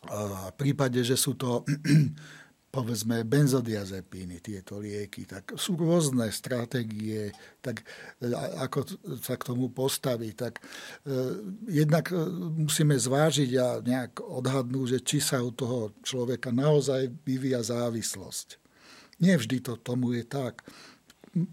v 0.05 0.53
prípade, 0.53 1.01
že 1.01 1.17
sú 1.17 1.33
to 1.33 1.65
povedzme 2.75 3.23
benzodiazepíny, 3.23 4.43
tieto 4.43 4.83
lieky, 4.83 5.23
tak 5.23 5.55
sú 5.55 5.79
rôzne 5.79 6.27
stratégie, 6.27 7.31
tak 7.63 7.87
e, 8.19 8.35
ako 8.35 8.83
sa 9.23 9.39
k 9.39 9.47
tomu 9.47 9.71
postaviť. 9.71 10.33
Tak 10.35 10.53
eh, 10.59 11.39
jednak 11.71 12.11
e, 12.11 12.19
musíme 12.67 12.99
zvážiť 12.99 13.51
a 13.55 13.67
nejak 13.79 14.19
odhadnúť, 14.19 14.87
že 14.91 14.99
či 15.07 15.17
sa 15.23 15.39
u 15.39 15.55
toho 15.55 15.95
človeka 16.03 16.51
naozaj 16.51 17.15
vyvíja 17.23 17.63
závislosť. 17.63 18.59
Nie 19.23 19.39
vždy 19.39 19.63
to 19.63 19.79
tomu 19.79 20.11
je 20.19 20.27
tak 20.27 20.67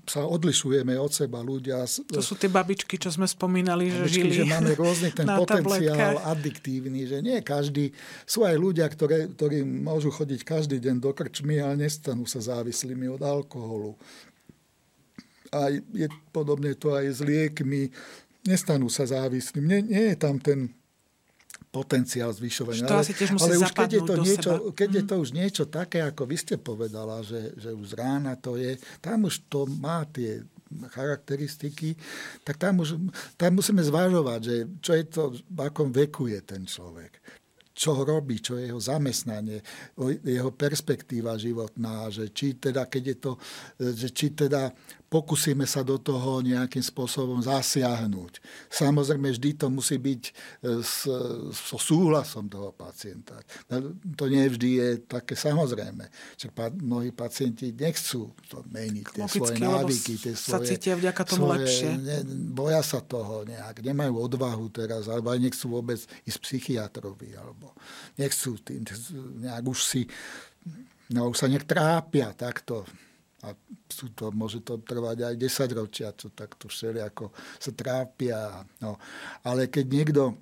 sa 0.07 0.23
odlišujeme 0.31 0.95
od 0.95 1.11
seba 1.11 1.43
ľudia. 1.43 1.83
To 2.15 2.23
sú 2.23 2.39
tie 2.39 2.47
babičky, 2.47 2.95
čo 2.95 3.11
sme 3.11 3.27
spomínali, 3.27 3.91
že 3.91 4.07
babičky, 4.07 4.15
žili 4.15 4.33
že 4.39 4.45
máme 4.47 4.73
rôzny 4.83 5.11
ten 5.11 5.27
potenciál 5.27 6.23
tabletkách. 6.23 6.31
adiktívny, 6.39 7.01
že 7.11 7.19
nie 7.19 7.39
každý, 7.43 7.91
sú 8.23 8.47
aj 8.47 8.55
ľudia, 8.55 8.87
ktoré, 8.87 9.27
ktorí 9.35 9.67
môžu 9.67 10.15
chodiť 10.15 10.41
každý 10.47 10.79
deň 10.79 11.03
do 11.03 11.11
krčmy, 11.11 11.59
ale 11.59 11.91
nestanú 11.91 12.23
sa 12.31 12.39
závislými 12.39 13.11
od 13.11 13.23
alkoholu. 13.27 13.99
A 15.51 15.69
je 15.75 16.07
podobne 16.31 16.79
to 16.79 16.95
aj 16.95 17.19
s 17.19 17.21
liekmi, 17.21 17.91
nestanú 18.47 18.87
sa 18.87 19.03
závislými. 19.03 19.67
Nie, 19.67 19.81
nie 19.83 20.05
je 20.15 20.17
tam 20.17 20.39
ten 20.39 20.71
potenciál 21.73 22.29
zvyšovania. 22.37 22.85
To 22.85 23.01
ale, 23.01 23.05
asi 23.09 23.17
tiež 23.17 23.33
musí 23.33 23.49
ale 23.49 23.65
už 23.65 23.73
keď 23.73 23.91
je, 23.91 24.03
to 24.05 24.15
niečo, 24.21 24.53
seba. 24.53 24.73
keď 24.77 24.91
je 24.93 25.03
to 25.09 25.15
už 25.17 25.31
niečo 25.33 25.65
také, 25.65 25.99
ako 26.05 26.23
vy 26.29 26.37
ste 26.37 26.55
povedala, 26.61 27.25
že, 27.25 27.57
že 27.57 27.73
už 27.73 27.87
z 27.91 27.95
rána 27.97 28.37
to 28.37 28.61
je, 28.61 28.77
tam 29.01 29.25
už 29.25 29.49
to 29.49 29.65
má 29.81 30.05
tie 30.05 30.45
charakteristiky, 30.93 31.97
tak 32.45 32.61
tam, 32.61 32.85
už, 32.85 33.01
tam 33.41 33.57
musíme 33.57 33.81
zvažovať, 33.81 34.41
že 34.45 34.57
čo 34.85 34.93
je 34.93 35.05
to, 35.09 35.23
v 35.33 35.61
akom 35.65 35.89
veku 35.89 36.29
je 36.29 36.41
ten 36.45 36.69
človek 36.69 37.41
čo 37.73 38.05
robí, 38.05 38.37
čo 38.37 38.61
je 38.61 38.69
jeho 38.69 38.77
zamestnanie, 38.77 39.65
jeho 40.29 40.53
perspektíva 40.53 41.41
životná, 41.41 42.13
že 42.13 42.29
či 42.29 42.61
teda, 42.61 42.85
keď 42.85 43.03
je 43.03 43.17
to, 43.17 43.33
že 43.81 44.09
či 44.13 44.37
teda 44.37 44.69
pokúsime 45.13 45.69
sa 45.69 45.85
do 45.85 46.01
toho 46.01 46.41
nejakým 46.41 46.81
spôsobom 46.81 47.45
zasiahnuť. 47.45 48.41
Samozrejme, 48.73 49.29
vždy 49.29 49.61
to 49.61 49.69
musí 49.69 50.01
byť 50.01 50.23
e, 50.25 50.33
so 51.53 51.77
súhlasom 51.77 52.49
toho 52.49 52.73
pacienta. 52.73 53.37
No, 53.69 53.93
to 54.17 54.33
nie 54.33 54.49
vždy 54.49 54.69
je 54.81 54.89
také 55.05 55.37
samozrejme. 55.37 56.09
Že 56.41 56.49
mnohí 56.81 57.13
pacienti 57.13 57.77
nechcú 57.77 58.33
to 58.49 58.65
meniť, 58.73 59.05
tie 59.13 59.23
Logicky, 59.29 59.37
svoje 59.37 59.57
návyky, 59.61 60.13
tie 60.17 60.33
svoje... 60.33 60.57
sa 60.57 60.59
cítia 60.65 60.95
vďaka 60.97 61.23
tomu 61.29 61.53
svoje, 61.53 61.61
lepšie. 61.61 61.89
Ne, 62.01 62.19
boja 62.57 62.81
sa 62.81 63.05
toho 63.05 63.45
nejak, 63.45 63.85
nemajú 63.85 64.17
odvahu 64.17 64.73
teraz, 64.73 65.13
alebo 65.13 65.29
aj 65.29 65.45
nechcú 65.45 65.77
vôbec 65.77 66.01
ísť 66.25 66.39
psychiatrovi, 66.41 67.37
alebo 67.37 67.77
nechcú 68.17 68.57
tým, 68.65 68.81
nejak 69.45 69.65
už 69.69 69.81
si 69.85 70.01
no 71.13 71.29
už 71.29 71.37
sa 71.37 71.47
nech 71.51 71.69
trápia 71.69 72.33
takto 72.33 72.89
a 73.43 73.59
sú 73.91 74.15
to, 74.15 74.31
môže 74.31 74.63
to 74.63 74.79
trvať 74.79 75.27
aj 75.27 75.35
10 75.35 75.79
ročia, 75.83 76.15
čo 76.15 76.31
takto 76.31 76.71
ako 76.71 77.35
sa 77.59 77.71
trápia. 77.75 78.63
No. 78.79 79.03
Ale 79.43 79.67
keď 79.67 79.87
niekto 79.91 80.23
e, 80.31 80.35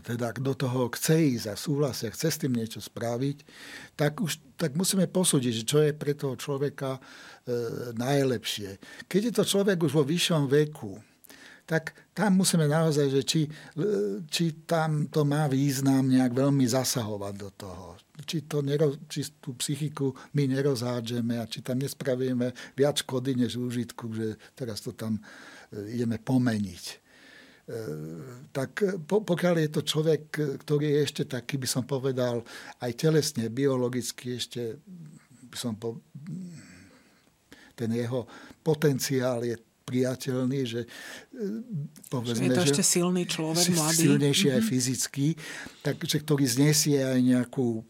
teda 0.00 0.32
do 0.40 0.56
toho 0.56 0.88
chce 0.96 1.36
ísť 1.36 1.46
a 1.52 1.54
súhlasia, 1.54 2.08
chce 2.08 2.28
s 2.32 2.40
tým 2.40 2.56
niečo 2.56 2.80
spraviť, 2.80 3.44
tak, 3.92 4.24
už, 4.24 4.40
tak 4.56 4.72
musíme 4.72 5.04
posúdiť, 5.04 5.54
čo 5.68 5.84
je 5.84 5.92
pre 5.92 6.16
toho 6.16 6.32
človeka 6.40 6.96
e, 6.96 7.00
najlepšie. 7.92 8.80
Keď 9.04 9.20
je 9.28 9.32
to 9.36 9.44
človek 9.44 9.76
už 9.76 9.92
vo 9.92 10.04
vyššom 10.08 10.48
veku, 10.48 10.96
tak 11.66 11.98
tam 12.14 12.38
musíme 12.38 12.70
naozaj, 12.70 13.10
že 13.10 13.22
či, 13.26 13.40
či 14.30 14.44
tam 14.62 15.10
to 15.10 15.26
má 15.26 15.50
význam 15.50 16.06
nejak 16.06 16.30
veľmi 16.30 16.62
zasahovať 16.62 17.34
do 17.34 17.50
toho. 17.58 17.86
Či, 18.22 18.46
to 18.46 18.62
neroz, 18.62 19.02
či 19.10 19.26
tú 19.42 19.58
psychiku 19.58 20.14
my 20.38 20.46
nerozhádžeme 20.46 21.42
a 21.42 21.50
či 21.50 21.66
tam 21.66 21.82
nespravíme 21.82 22.54
viac 22.78 23.02
škody 23.02 23.34
než 23.34 23.58
úžitku, 23.58 24.14
že 24.14 24.38
teraz 24.54 24.80
to 24.80 24.94
tam 24.94 25.18
e, 25.18 25.22
ideme 25.98 26.22
pomeniť. 26.22 26.84
E, 26.86 26.96
tak 28.54 29.02
pokiaľ 29.04 29.54
je 29.66 29.70
to 29.74 29.82
človek, 29.82 30.22
ktorý 30.62 30.86
je 30.96 31.00
ešte 31.02 31.22
taký, 31.26 31.58
by 31.58 31.68
som 31.68 31.82
povedal, 31.82 32.46
aj 32.78 32.92
telesne, 32.94 33.50
biologicky 33.50 34.38
ešte, 34.38 34.78
by 35.50 35.56
som 35.58 35.74
po, 35.74 35.98
ten 37.76 37.90
jeho 37.90 38.24
potenciál 38.62 39.44
je 39.44 39.58
priateľný, 39.86 40.60
že 40.66 40.80
e, 40.82 40.88
povedzme, 42.10 42.42
že 42.42 42.46
je 42.50 42.58
to 42.58 42.62
že, 42.66 42.68
ešte 42.74 42.84
silný 42.84 43.22
človek, 43.24 43.64
mladý. 43.70 44.02
Silnejší 44.10 44.48
aj 44.50 44.62
mhm. 44.62 44.68
fyzicky, 44.68 45.26
takže 45.86 46.16
ktorý 46.26 46.44
znesie 46.44 46.98
aj 46.98 47.20
nejakú 47.22 47.86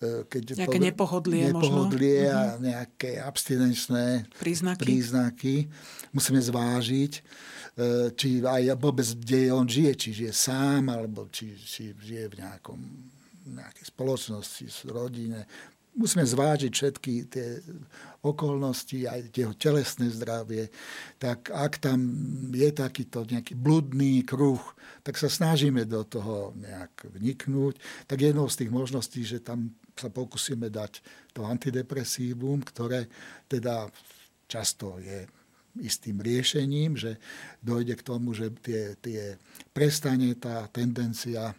e, 0.00 0.24
keď 0.24 0.42
nejaké 0.64 0.80
poved, 0.80 0.88
nepohodlie, 0.88 1.44
nepohodlie 1.52 2.18
možno. 2.24 2.32
a 2.32 2.42
mhm. 2.48 2.58
nejaké 2.64 3.10
abstinenčné 3.20 4.04
príznaky. 4.40 4.80
príznaky. 4.80 5.54
Musíme 6.16 6.40
zvážiť, 6.40 7.12
e, 7.12 7.22
či 8.16 8.40
aj 8.40 8.80
vôbec, 8.80 9.06
kde 9.06 9.52
on 9.52 9.68
žije, 9.68 9.92
či 10.00 10.08
žije 10.24 10.32
sám, 10.32 10.88
alebo 10.88 11.28
či, 11.28 11.52
či 11.54 11.92
žije 11.92 12.32
v 12.32 12.34
nejakom 12.40 12.80
nejakej 13.50 13.84
spoločnosti, 13.92 14.64
rodine, 14.88 15.44
musíme 15.94 16.22
zvážiť 16.22 16.72
všetky 16.72 17.12
tie 17.30 17.58
okolnosti, 18.20 19.08
aj 19.08 19.32
jeho 19.32 19.54
telesné 19.56 20.12
zdravie, 20.12 20.68
tak 21.16 21.48
ak 21.48 21.80
tam 21.80 21.98
je 22.52 22.70
takýto 22.70 23.24
nejaký 23.24 23.56
bludný 23.56 24.22
kruh, 24.22 24.60
tak 25.00 25.16
sa 25.16 25.32
snažíme 25.32 25.88
do 25.88 26.04
toho 26.04 26.52
nejak 26.60 27.10
vniknúť. 27.16 27.80
Tak 28.04 28.20
jednou 28.20 28.46
z 28.46 28.64
tých 28.64 28.70
možností, 28.70 29.24
že 29.24 29.40
tam 29.40 29.72
sa 29.96 30.12
pokúsime 30.12 30.68
dať 30.68 31.00
to 31.32 31.44
antidepresívum, 31.48 32.60
ktoré 32.64 33.08
teda 33.48 33.88
často 34.48 35.00
je 35.00 35.24
istým 35.78 36.18
riešením, 36.18 36.98
že 36.98 37.16
dojde 37.62 37.94
k 37.94 38.02
tomu, 38.02 38.34
že 38.34 38.50
tie, 38.58 38.98
tie 38.98 39.38
prestane 39.70 40.34
tá 40.34 40.66
tendencia 40.68 41.54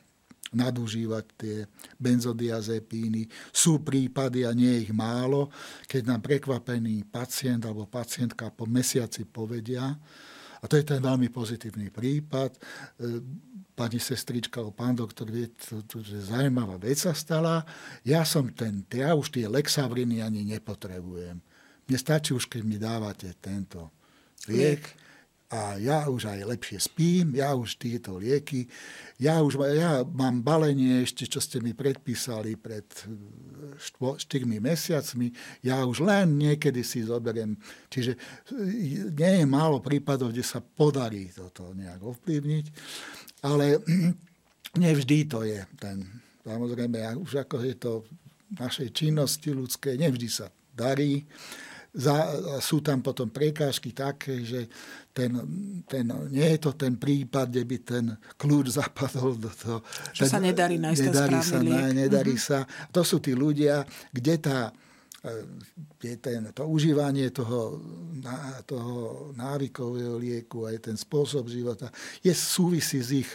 nadužívať 0.52 1.26
tie 1.40 1.58
benzodiazepíny. 1.96 3.28
Sú 3.56 3.80
prípady, 3.82 4.44
a 4.44 4.52
nie 4.52 4.84
ich 4.84 4.92
málo, 4.92 5.48
keď 5.88 6.02
nám 6.12 6.22
prekvapený 6.22 7.08
pacient 7.08 7.64
alebo 7.64 7.88
pacientka 7.88 8.52
po 8.52 8.68
mesiaci 8.68 9.24
povedia, 9.24 9.96
a 10.62 10.70
to 10.70 10.78
je 10.78 10.86
ten 10.86 11.02
veľmi 11.02 11.34
pozitívny 11.34 11.90
prípad, 11.90 12.54
e, 12.54 12.60
pani 13.74 13.98
sestrička 13.98 14.62
alebo 14.62 14.78
pán 14.78 14.94
doktor, 14.94 15.26
vie, 15.26 15.50
že 16.06 16.18
zaujímavá 16.22 16.78
vec 16.78 17.02
sa 17.02 17.18
stala, 17.18 17.66
ja 18.06 18.22
som 18.22 18.46
ten, 18.54 18.86
ja 18.94 19.18
už 19.18 19.34
tie 19.34 19.50
lexavriny 19.50 20.22
ani 20.22 20.46
nepotrebujem. 20.46 21.42
Mne 21.90 21.98
stačí 21.98 22.38
už, 22.38 22.46
keď 22.46 22.62
mi 22.62 22.78
dávate 22.78 23.34
tento 23.42 23.90
liek, 24.46 24.86
a 25.52 25.76
ja 25.76 26.08
už 26.08 26.32
aj 26.32 26.48
lepšie 26.48 26.80
spím, 26.80 27.36
ja 27.36 27.52
už 27.52 27.76
tieto 27.76 28.16
lieky, 28.16 28.72
ja 29.20 29.44
už 29.44 29.60
ja 29.76 30.00
mám 30.08 30.40
balenie 30.40 31.04
ešte, 31.04 31.28
čo 31.28 31.44
ste 31.44 31.60
mi 31.60 31.76
predpísali 31.76 32.56
pred 32.56 32.88
4 33.76 34.24
mesiacmi, 34.48 35.28
ja 35.60 35.84
už 35.84 36.08
len 36.08 36.40
niekedy 36.40 36.88
si 36.88 37.04
zoberiem. 37.04 37.60
Čiže 37.92 38.16
nie 39.12 39.32
je 39.44 39.46
málo 39.46 39.84
prípadov, 39.84 40.32
kde 40.32 40.48
sa 40.48 40.64
podarí 40.64 41.28
toto 41.36 41.76
nejak 41.76 42.00
ovplyvniť, 42.00 42.66
ale 43.44 43.84
nevždy 44.88 45.18
to 45.28 45.44
je 45.44 45.60
ten, 45.76 46.08
samozrejme, 46.48 47.20
už 47.20 47.44
ako 47.44 47.60
je 47.60 47.76
to 47.76 48.08
našej 48.56 48.96
činnosti 48.96 49.52
ľudskej, 49.52 50.00
nevždy 50.00 50.28
sa 50.32 50.48
darí 50.72 51.28
za, 51.92 52.16
sú 52.64 52.80
tam 52.80 53.04
potom 53.04 53.28
prekážky 53.28 53.92
také, 53.92 54.48
že 54.48 54.72
ten, 55.12 55.36
ten, 55.84 56.08
nie 56.32 56.56
je 56.56 56.60
to 56.64 56.72
ten 56.72 56.96
prípad, 56.96 57.52
kde 57.52 57.64
by 57.68 57.78
ten 57.84 58.06
kľúč 58.40 58.80
zapadol 58.80 59.36
do 59.36 59.52
toho. 59.52 59.84
Že 60.16 60.24
ten, 60.24 60.32
sa 60.32 60.40
nedarí 60.40 60.80
nájsť 60.80 61.04
nedarí 61.04 61.40
sa, 61.44 61.58
liek. 61.60 61.84
Nedarí 61.92 62.36
mm-hmm. 62.40 62.64
sa. 62.64 62.90
To 62.96 63.04
sú 63.04 63.20
tí 63.20 63.36
ľudia, 63.36 63.84
kde 64.16 64.36
tá 64.40 64.72
je 66.02 66.18
ten, 66.18 66.50
to 66.50 66.66
užívanie 66.66 67.30
toho, 67.30 67.78
toho 68.66 69.30
návykového 69.38 70.18
lieku 70.18 70.66
aj 70.66 70.90
ten 70.90 70.98
spôsob 70.98 71.46
života 71.46 71.94
je 72.26 72.34
súvisí 72.34 72.98
s 72.98 73.10
ich 73.14 73.30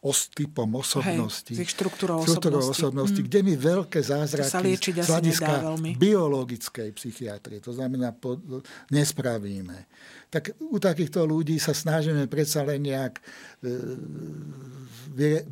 os, 0.00 0.32
typom 0.32 0.80
osobnosti. 0.80 1.52
Hej, 1.52 1.76
štruktúrou 1.76 2.24
osobnosti. 2.24 2.72
osobnosti 2.72 3.20
mm. 3.20 3.26
kde 3.28 3.40
mi 3.44 3.54
veľké 3.54 4.00
zázraky 4.00 4.80
z 4.96 5.04
hľadiska 5.04 5.76
biologickej 6.00 6.88
psychiatrie, 6.96 7.60
to 7.60 7.76
znamená, 7.76 8.16
po, 8.16 8.40
nespravíme. 8.88 9.84
Tak 10.32 10.56
u 10.72 10.80
takýchto 10.80 11.28
ľudí 11.28 11.60
sa 11.60 11.76
snažíme 11.76 12.24
predsa 12.32 12.64
len 12.64 12.88
nejak 12.88 13.20
e, 13.20 13.22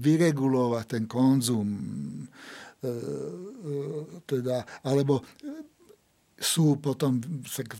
vyregulovať 0.01 0.85
ten 0.97 1.05
konzum. 1.05 1.69
E, 1.69 2.89
e, 2.89 2.93
teda, 4.25 4.65
alebo 4.81 5.21
sú 6.39 6.79
potom, 6.79 7.19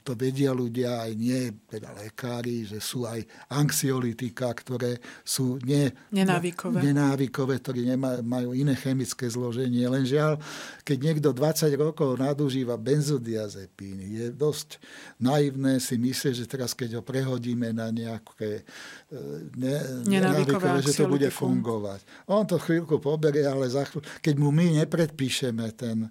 to 0.03 0.19
vedia 0.19 0.51
ľudia, 0.51 1.07
aj 1.07 1.13
nie 1.15 1.55
teda 1.71 1.95
lekári, 1.95 2.67
že 2.67 2.83
sú 2.83 3.07
aj 3.07 3.23
anxiolitika, 3.55 4.51
ktoré 4.51 4.99
sú 5.23 5.63
nie, 5.63 5.87
nenávykové. 6.11 6.83
nenávykové, 6.83 7.63
ktorí 7.63 7.87
nemá, 7.87 8.19
majú 8.19 8.59
iné 8.59 8.75
chemické 8.75 9.31
zloženie. 9.31 9.87
Len 9.87 10.03
žiaľ, 10.03 10.43
keď 10.83 10.99
niekto 10.99 11.29
20 11.31 11.71
rokov 11.79 12.19
nadúžíva 12.19 12.75
benzodiazepíny, 12.75 14.27
je 14.27 14.27
dosť 14.35 14.83
naivné 15.23 15.79
si 15.79 15.95
myslieť, 15.95 16.35
že 16.43 16.51
teraz 16.51 16.75
keď 16.75 16.99
ho 16.99 17.03
prehodíme 17.07 17.71
na 17.71 17.95
nejaké 17.95 18.67
e, 18.67 19.19
ne, 19.55 20.03
nenávykové, 20.03 20.83
že 20.83 20.99
to 20.99 21.07
bude 21.07 21.31
fungovať. 21.31 22.03
On 22.27 22.43
to 22.43 22.59
chvíľku 22.59 22.99
poberie, 22.99 23.47
ale 23.47 23.71
za 23.71 23.87
chvíľu, 23.87 24.03
keď 24.19 24.35
mu 24.35 24.51
my 24.51 24.83
nepredpíšeme 24.83 25.67
ten 25.79 26.11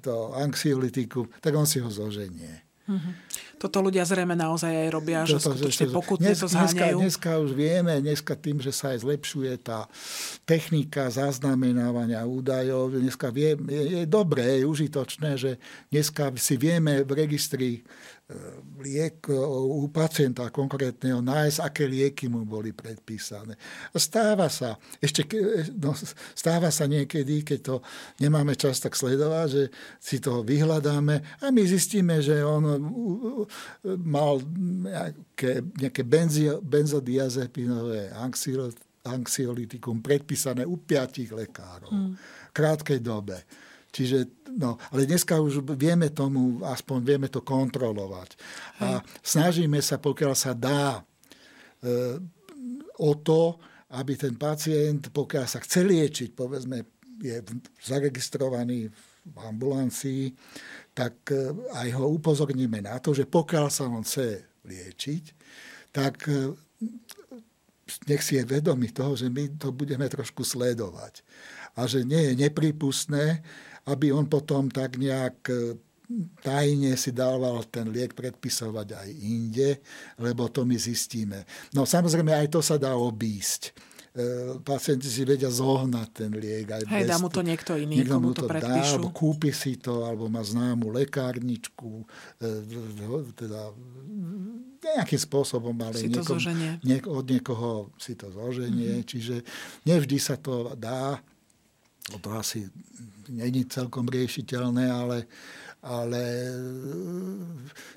to 0.00 0.32
anxiolitiku, 0.32 1.28
tak 1.44 1.52
on 1.52 1.68
si 1.68 1.80
ho 1.80 1.90
zoženie. 1.92 2.70
Mm-hmm. 2.90 3.14
Toto 3.60 3.78
ľudia 3.84 4.02
zrejme 4.02 4.34
naozaj 4.34 4.72
aj 4.72 4.88
robia, 4.90 5.22
že 5.22 5.38
Toto, 5.38 5.54
skutočne 5.54 5.86
že, 5.86 5.94
pokutne 5.94 6.32
dnes, 6.32 6.42
to 6.42 6.48
zháňajú. 6.50 6.98
Dneska, 6.98 7.30
dneska 7.30 7.30
už 7.38 7.50
vieme, 7.54 7.92
dneska 8.02 8.34
tým, 8.34 8.58
že 8.58 8.72
sa 8.74 8.96
aj 8.96 9.06
zlepšuje 9.06 9.52
tá 9.62 9.86
technika 10.42 11.06
zaznamenávania 11.06 12.26
údajov, 12.26 12.90
dneska 12.98 13.30
vie, 13.30 13.54
je, 13.54 13.82
je 14.00 14.02
dobré, 14.10 14.58
je 14.58 14.66
užitočné, 14.66 15.30
že 15.38 15.62
dneska 15.92 16.34
si 16.34 16.58
vieme 16.58 17.06
v 17.06 17.10
registri 17.14 17.86
liek 18.80 19.28
u 19.28 19.88
pacienta 19.92 20.48
konkrétneho 20.48 21.20
nájsť, 21.20 21.58
aké 21.60 21.84
lieky 21.84 22.30
mu 22.30 22.46
boli 22.46 22.72
predpísané. 22.72 23.58
Stáva 23.92 24.48
sa, 24.48 24.78
ešte 25.02 25.26
no, 25.76 25.92
stáva 26.32 26.72
sa 26.72 26.86
niekedy, 26.86 27.42
keď 27.44 27.60
to 27.60 27.76
nemáme 28.22 28.56
čas 28.56 28.80
tak 28.80 28.96
sledovať, 28.96 29.46
že 29.50 29.62
si 30.00 30.16
to 30.22 30.40
vyhľadáme 30.46 31.42
a 31.42 31.46
my 31.50 31.62
zistíme, 31.66 32.22
že 32.22 32.40
on 32.40 32.64
mal 33.84 34.40
nejaké, 34.86 35.66
nejaké 35.76 36.02
benzio, 36.06 36.62
benzodiazepinové 36.62 38.14
anxiolitikum 39.04 40.00
predpísané 40.00 40.64
u 40.64 40.80
piatich 40.80 41.34
lekárov. 41.34 41.92
Hmm. 41.92 42.14
V 42.50 42.52
krátkej 42.54 42.98
dobe. 43.02 43.42
Čiže, 43.90 44.48
no, 44.54 44.78
ale 44.94 45.02
dneska 45.06 45.42
už 45.42 45.66
vieme 45.74 46.14
tomu, 46.14 46.62
aspoň 46.62 46.98
vieme 47.02 47.28
to 47.28 47.42
kontrolovať. 47.42 48.38
A 48.82 49.02
snažíme 49.18 49.82
sa, 49.82 49.98
pokiaľ 49.98 50.34
sa 50.38 50.54
dá, 50.54 50.98
e, 50.98 51.02
o 53.02 53.12
to, 53.18 53.58
aby 53.90 54.14
ten 54.14 54.38
pacient, 54.38 55.10
pokiaľ 55.10 55.44
sa 55.50 55.58
chce 55.58 55.82
liečiť, 55.82 56.30
povedzme, 56.38 56.86
je 57.20 57.36
zaregistrovaný 57.82 58.88
v 59.26 59.36
ambulancii, 59.42 60.30
tak 60.94 61.34
e, 61.34 61.50
aj 61.74 61.88
ho 61.98 62.06
upozorníme 62.14 62.78
na 62.78 63.02
to, 63.02 63.10
že 63.10 63.26
pokiaľ 63.26 63.66
sa 63.68 63.90
on 63.90 64.06
chce 64.06 64.46
liečiť, 64.70 65.24
tak 65.90 66.30
e, 66.30 66.54
nech 68.06 68.22
si 68.22 68.38
je 68.38 68.46
vedomý 68.46 68.94
toho, 68.94 69.18
že 69.18 69.26
my 69.26 69.58
to 69.58 69.74
budeme 69.74 70.06
trošku 70.06 70.46
sledovať. 70.46 71.26
A 71.74 71.90
že 71.90 72.06
nie 72.06 72.30
je 72.30 72.34
nepripustné, 72.38 73.42
aby 73.88 74.12
on 74.12 74.26
potom 74.28 74.68
tak 74.68 75.00
nejak 75.00 75.36
e, 75.48 75.78
tajne 76.42 76.98
si 76.98 77.14
dával 77.14 77.62
ten 77.70 77.88
liek 77.88 78.18
predpisovať 78.18 78.88
aj 78.98 79.08
inde, 79.14 79.70
lebo 80.18 80.50
to 80.50 80.66
my 80.66 80.74
zistíme. 80.74 81.46
No 81.70 81.86
samozrejme 81.86 82.34
aj 82.34 82.48
to 82.50 82.60
sa 82.60 82.76
dá 82.76 82.98
obísť 82.98 83.70
e, 83.70 84.58
pacienti 84.66 85.06
si 85.06 85.22
vedia 85.22 85.48
zohnať 85.48 86.08
ten 86.10 86.30
liek. 86.34 86.66
Aj 86.66 86.82
Hej, 86.82 87.06
dá 87.06 87.16
mu 87.22 87.30
to 87.30 87.46
niekto 87.46 87.78
iný, 87.78 88.02
niekto 88.02 88.18
komu 88.18 88.34
to, 88.34 88.44
to. 88.44 88.58
Dá, 88.58 88.74
alebo 88.74 89.14
kúpi 89.14 89.54
si 89.54 89.78
to, 89.78 90.02
alebo 90.02 90.26
má 90.26 90.42
známu 90.42 90.90
lekárničku, 90.90 92.02
e, 92.42 92.46
teda 93.38 93.70
nejakým 94.80 95.20
spôsobom, 95.20 95.76
ale 95.78 95.94
si 95.94 96.08
niekom, 96.08 96.40
niek, 96.82 97.04
od 97.06 97.24
niekoho 97.28 97.94
si 98.00 98.16
to 98.16 98.32
zoženie. 98.32 98.98
Mm-hmm. 98.98 99.08
Čiže 99.08 99.36
nevždy 99.86 100.16
sa 100.18 100.40
to 100.40 100.74
dá 100.74 101.20
to 102.20 102.30
asi 102.32 102.66
není 103.30 103.64
celkom 103.68 104.10
riešiteľné, 104.10 104.90
ale, 104.90 105.18
ale 105.84 106.22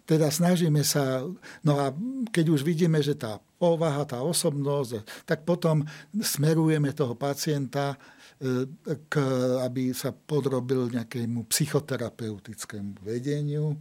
teda 0.05 0.29
snažíme 0.29 0.85
sa, 0.85 1.25
no 1.65 1.73
a 1.81 1.89
keď 2.29 2.45
už 2.53 2.61
vidíme, 2.61 3.01
že 3.01 3.17
tá 3.17 3.41
povaha, 3.57 4.05
tá 4.05 4.21
osobnosť, 4.21 5.25
tak 5.25 5.47
potom 5.47 5.87
smerujeme 6.13 6.93
toho 6.93 7.15
pacienta 7.17 7.97
e, 8.37 8.67
k, 9.09 9.13
aby 9.65 9.95
sa 9.95 10.13
podrobil 10.13 10.91
nejakému 10.93 11.49
psychoterapeutickému 11.49 13.01
vedeniu, 13.01 13.79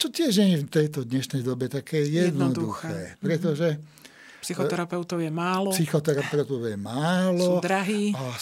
čo 0.00 0.08
tiež 0.08 0.32
je 0.34 0.66
v 0.66 0.72
tejto 0.72 1.04
dnešnej 1.06 1.46
dobe 1.46 1.68
také 1.68 2.02
jednoduché, 2.02 3.14
jednoduché. 3.14 3.22
pretože 3.22 3.68
Psychoterapeutov 4.42 5.22
je 5.22 5.30
málo. 5.30 5.70
Psychoterapeutov 5.70 6.66
je 6.66 6.74
málo. 6.74 7.46
Sú 7.46 7.54
drahí. 7.62 8.10
A 8.10 8.34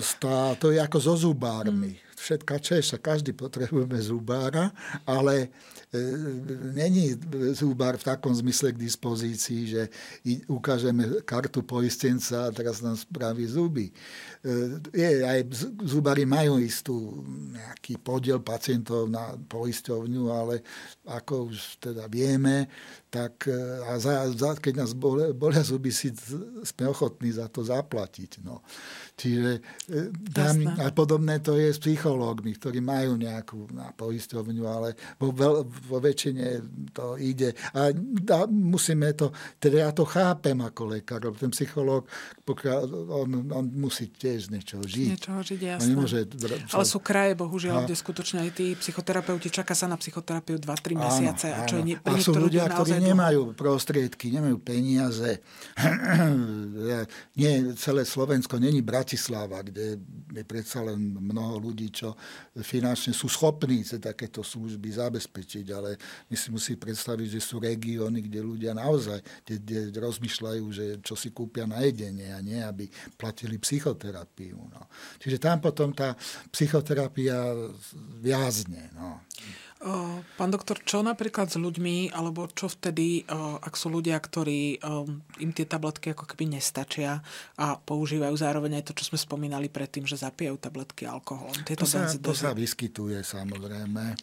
stá, 0.00 0.56
to 0.56 0.72
je 0.72 0.80
ako 0.80 0.98
so 0.98 1.14
zubármi. 1.28 1.92
Mm. 1.92 2.10
Všetka 2.16 2.54
češa, 2.62 2.96
každý 3.02 3.34
potrebujeme 3.34 3.98
zubára, 3.98 4.70
ale 5.04 5.50
E, 5.92 6.00
není 6.72 7.12
zúbar 7.52 8.00
v 8.00 8.04
takom 8.04 8.32
zmysle 8.32 8.72
k 8.72 8.80
dispozícii, 8.80 9.62
že 9.68 9.82
ukážeme 10.48 11.20
kartu 11.28 11.60
poistenca 11.60 12.48
a 12.48 12.52
teraz 12.52 12.80
nám 12.80 12.96
spraví 12.96 13.44
zuby. 13.44 13.92
E, 14.42 14.82
je, 14.90 15.22
aj 15.22 15.40
zubári 15.86 16.26
majú 16.26 16.58
istú 16.58 17.22
nejaký 17.54 18.02
podiel 18.02 18.42
pacientov 18.42 19.06
na 19.06 19.38
poisťovňu, 19.38 20.22
ale 20.34 20.66
ako 21.06 21.54
už 21.54 21.78
teda 21.78 22.10
vieme, 22.10 22.66
tak 23.06 23.46
e, 23.46 23.54
a 23.86 23.94
za, 24.02 24.26
za, 24.34 24.58
keď 24.58 24.82
nás 24.82 24.98
bolia, 24.98 25.30
bolia 25.30 25.62
zuby, 25.62 25.94
si 25.94 26.10
sme 26.66 26.90
ochotní 26.90 27.30
za 27.30 27.46
to 27.46 27.62
zaplatiť. 27.62 28.42
No. 28.42 28.66
Čiže 29.14 29.62
tam, 30.34 30.74
a 30.74 30.90
podobné 30.90 31.38
to 31.38 31.54
je 31.54 31.70
s 31.70 31.78
psychológmi, 31.78 32.58
ktorí 32.58 32.82
majú 32.82 33.14
nejakú 33.14 33.70
na 33.70 33.94
poisťovňu, 33.94 34.64
ale 34.66 34.98
vo, 35.22 35.30
veľ, 35.30 35.62
vo 35.86 36.02
väčšine 36.02 36.46
to 36.90 37.14
ide. 37.14 37.54
A, 37.78 37.94
a 37.94 38.38
musíme 38.50 39.14
to, 39.14 39.30
teda 39.62 39.86
ja 39.86 39.90
to 39.94 40.02
chápem 40.02 40.58
ako 40.58 40.98
lekár, 40.98 41.22
ten 41.38 41.54
psychológ, 41.54 42.10
pokiaľ 42.42 42.80
on, 43.22 43.30
on 43.54 43.66
musí 43.70 44.10
tiež 44.32 44.48
niečo 44.48 44.80
žiť. 44.80 45.08
Niečoho 45.12 45.40
žiť, 45.44 45.60
jasné. 45.60 45.92
Nemôže, 45.92 46.24
čo... 46.64 46.74
Ale 46.80 46.84
sú 46.88 46.98
kraje, 47.04 47.36
bohužiaľ, 47.36 47.76
a... 47.76 47.82
kde 47.84 47.94
skutočne 47.94 48.48
aj 48.48 48.50
tí 48.56 48.66
psychoterapeuti, 48.80 49.52
čaká 49.52 49.76
sa 49.76 49.84
na 49.84 50.00
psychoterapiu 50.00 50.56
2-3 50.56 50.96
mesiace. 50.96 51.46
Áno, 51.52 51.64
a, 51.64 51.68
čo 51.68 51.76
je 51.80 51.94
a 52.00 52.10
sú 52.16 52.32
ľudia, 52.32 52.64
ktorí 52.72 52.96
nemajú 53.04 53.52
prostriedky, 53.52 54.32
nemajú 54.32 54.56
peniaze. 54.64 55.44
Nie, 57.40 57.52
celé 57.76 58.08
Slovensko 58.08 58.56
není 58.56 58.80
Bratislava, 58.80 59.60
kde 59.60 60.00
je 60.32 60.44
predsa 60.48 60.80
len 60.80 60.96
mnoho 61.20 61.60
ľudí, 61.60 61.92
čo 61.92 62.16
finančne 62.56 63.12
sú 63.12 63.28
schopní 63.28 63.84
takéto 63.84 64.40
služby 64.40 64.88
zabezpečiť, 64.96 65.66
ale 65.74 66.00
my 66.32 66.36
si 66.38 66.48
musí 66.48 66.74
predstaviť, 66.80 67.38
že 67.38 67.40
sú 67.44 67.60
regióny, 67.60 68.24
kde 68.24 68.40
ľudia 68.40 68.72
naozaj 68.72 69.20
kde, 69.44 69.90
kde 69.90 69.98
rozmýšľajú, 69.98 70.64
že 70.72 70.84
čo 71.02 71.18
si 71.18 71.34
kúpia 71.34 71.66
na 71.66 71.82
jedenie 71.82 72.30
a 72.30 72.40
nie, 72.40 72.60
aby 72.62 72.86
platili 73.18 73.58
psychoterapiu. 73.58 74.21
No. 74.54 74.86
Čiže 75.18 75.38
tam 75.42 75.58
potom 75.62 75.90
tá 75.96 76.14
psychoterapia 76.50 77.54
viazne. 78.22 78.90
No. 78.94 79.22
Pán 80.38 80.54
doktor, 80.54 80.78
čo 80.86 81.02
napríklad 81.02 81.50
s 81.50 81.58
ľuďmi, 81.58 82.14
alebo 82.14 82.46
čo 82.46 82.70
vtedy, 82.70 83.26
ak 83.58 83.74
sú 83.74 83.90
ľudia, 83.90 84.14
ktorí 84.14 84.78
im 85.42 85.50
tie 85.50 85.66
tabletky 85.66 86.14
ako 86.14 86.30
keby 86.30 86.54
nestačia 86.54 87.18
a 87.58 87.74
používajú 87.82 88.30
zároveň 88.38 88.78
aj 88.78 88.86
to, 88.86 89.02
čo 89.02 89.10
sme 89.10 89.18
spomínali 89.18 89.66
predtým, 89.66 90.06
že 90.06 90.22
zapijajú 90.22 90.54
tabletky 90.62 91.02
alkoholom. 91.10 91.66
Tieto 91.66 91.82
to, 91.82 91.90
sa, 91.90 92.06
to 92.06 92.30
sa 92.30 92.54
vyskytuje 92.54 93.26
samozrejme. 93.26 94.14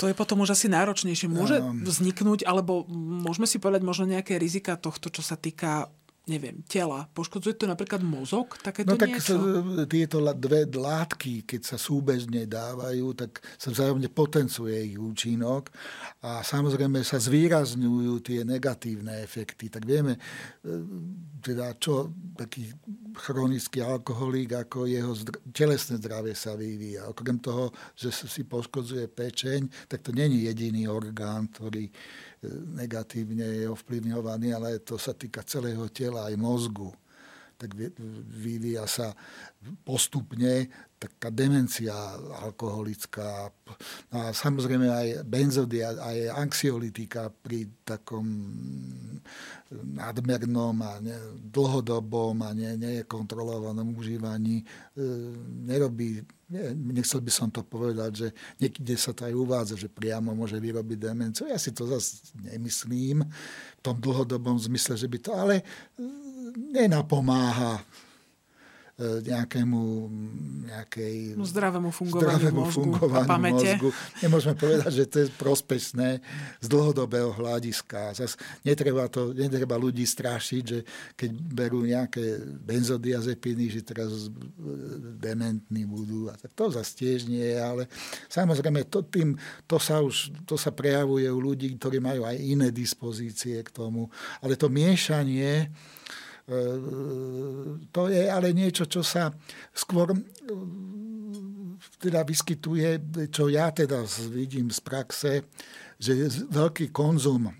To 0.00 0.04
je 0.08 0.16
potom 0.16 0.42
už 0.42 0.56
asi 0.56 0.66
náročnejšie. 0.72 1.28
Môže 1.28 1.60
vzniknúť, 1.62 2.48
alebo 2.48 2.88
môžeme 2.90 3.44
si 3.44 3.60
povedať 3.60 3.84
možno 3.84 4.08
nejaké 4.08 4.40
rizika 4.40 4.80
tohto, 4.80 5.06
čo 5.06 5.20
sa 5.20 5.36
týka 5.36 5.92
neviem, 6.26 6.58
tela. 6.66 7.06
Poškodzuje 7.14 7.54
to 7.54 7.66
napríklad 7.70 8.02
mozog? 8.02 8.58
Takéto 8.58 8.94
no 8.94 8.98
tak 8.98 9.14
niečo? 9.14 9.38
tieto 9.86 10.18
dve 10.34 10.66
látky, 10.66 11.46
keď 11.46 11.60
sa 11.62 11.76
súbežne 11.78 12.50
dávajú, 12.50 13.14
tak 13.14 13.38
sa 13.54 13.70
vzájomne 13.70 14.10
potencuje 14.10 14.90
ich 14.90 14.98
účinok 14.98 15.70
a 16.26 16.42
samozrejme 16.42 17.06
sa 17.06 17.22
zvýrazňujú 17.22 18.14
tie 18.26 18.42
negatívne 18.42 19.22
efekty. 19.22 19.70
Tak 19.70 19.86
vieme, 19.86 20.18
e, 20.18 20.20
teda 21.38 21.78
čo 21.78 22.10
taký 22.34 22.74
chronický 23.14 23.86
alkoholík, 23.86 24.66
ako 24.66 24.90
jeho 24.90 25.14
zdr- 25.14 25.38
telesné 25.54 26.02
zdravie 26.02 26.34
sa 26.34 26.58
vyvíja. 26.58 27.06
Okrem 27.06 27.38
toho, 27.38 27.70
že 27.94 28.10
si 28.10 28.42
poškodzuje 28.42 29.06
pečeň, 29.14 29.86
tak 29.86 30.02
to 30.02 30.10
není 30.10 30.50
jediný 30.50 30.90
orgán, 30.90 31.46
ktorý 31.54 31.86
negatívne 32.76 33.64
je 33.64 33.66
ovplyvňovaný, 33.70 34.52
ale 34.52 34.82
to 34.84 35.00
sa 35.00 35.16
týka 35.16 35.42
celého 35.42 35.88
tela, 35.88 36.28
aj 36.28 36.36
mozgu. 36.36 36.92
Tak 37.56 37.72
vyvíja 38.36 38.84
sa 38.84 39.16
postupne 39.82 40.68
taká 40.96 41.28
demencia 41.28 41.92
alkoholická. 42.44 43.52
A 44.12 44.32
samozrejme 44.32 44.88
aj 44.88 45.08
benzodia, 45.28 45.92
aj 45.92 46.36
anxiolitika 46.36 47.28
pri 47.28 47.68
takom 47.84 48.24
nadmernom 49.72 50.76
a 50.80 51.00
ne, 51.02 51.16
dlhodobom 51.52 52.38
a 52.44 52.54
ne, 52.54 52.78
nekontrolovanom 52.78 53.98
užívaní 53.98 54.62
e, 54.62 54.64
nerobí 55.66 56.22
nechcel 56.94 57.20
by 57.26 57.32
som 57.34 57.50
to 57.50 57.66
povedať, 57.66 58.10
že 58.14 58.28
niekde 58.62 58.94
sa 58.94 59.10
to 59.10 59.26
aj 59.26 59.34
uvádza, 59.34 59.74
že 59.74 59.90
priamo 59.90 60.30
môže 60.30 60.54
vyrobiť 60.62 60.98
demenciu. 60.98 61.50
Ja 61.50 61.58
si 61.58 61.74
to 61.74 61.90
zase 61.90 62.22
nemyslím 62.38 63.26
v 63.26 63.80
tom 63.82 63.98
dlhodobom 63.98 64.54
zmysle, 64.54 64.94
že 64.94 65.10
by 65.10 65.18
to, 65.18 65.34
ale 65.34 65.54
e, 65.58 65.64
nenapomáha 66.56 67.84
nejakému 68.96 70.08
nejakej... 70.72 71.36
No, 71.36 71.44
zdravému 71.44 71.92
fungovaniu 71.92 72.32
zdravému 72.32 72.60
mozgu 72.64 72.80
fungovaniu 72.80 73.28
pamäte. 73.28 73.70
mozgu. 73.76 73.88
Nemôžeme 74.24 74.54
povedať, 74.56 74.88
že 74.88 75.04
to 75.04 75.16
je 75.20 75.26
prospešné 75.36 76.08
z 76.64 76.66
dlhodobého 76.66 77.28
hľadiska. 77.36 78.16
Zas 78.16 78.40
netreba, 78.64 79.04
to, 79.12 79.36
netreba 79.36 79.76
ľudí 79.76 80.00
strašiť, 80.00 80.62
že 80.64 80.80
keď 81.12 81.30
berú 81.36 81.84
nejaké 81.84 82.40
benzodiazepiny, 82.40 83.68
že 83.68 83.84
teraz 83.84 84.32
dementní 85.20 85.84
budú. 85.84 86.32
A 86.32 86.34
to 86.40 86.72
zase 86.72 86.96
tiež 86.96 87.28
nie 87.28 87.44
je, 87.52 87.60
ale 87.60 87.82
samozrejme 88.32 88.88
to, 88.88 89.04
tým, 89.04 89.36
to, 89.68 89.76
sa 89.76 90.00
už, 90.00 90.32
to 90.48 90.56
sa 90.56 90.72
prejavuje 90.72 91.28
u 91.28 91.36
ľudí, 91.36 91.68
ktorí 91.76 92.00
majú 92.00 92.24
aj 92.24 92.40
iné 92.40 92.72
dispozície 92.72 93.60
k 93.60 93.68
tomu. 93.68 94.08
Ale 94.40 94.56
to 94.56 94.72
miešanie 94.72 95.68
E, 95.68 95.95
to 97.90 98.02
je 98.06 98.24
ale 98.30 98.54
niečo, 98.54 98.86
čo 98.86 99.02
sa 99.02 99.34
skôr 99.74 100.14
e, 100.14 100.18
teda 101.98 102.22
vyskytuje, 102.22 103.02
čo 103.34 103.50
ja 103.50 103.74
teda 103.74 104.06
vidím 104.30 104.70
z 104.70 104.78
praxe, 104.78 105.32
že 105.98 106.30
veľký 106.46 106.94
konzum 106.94 107.50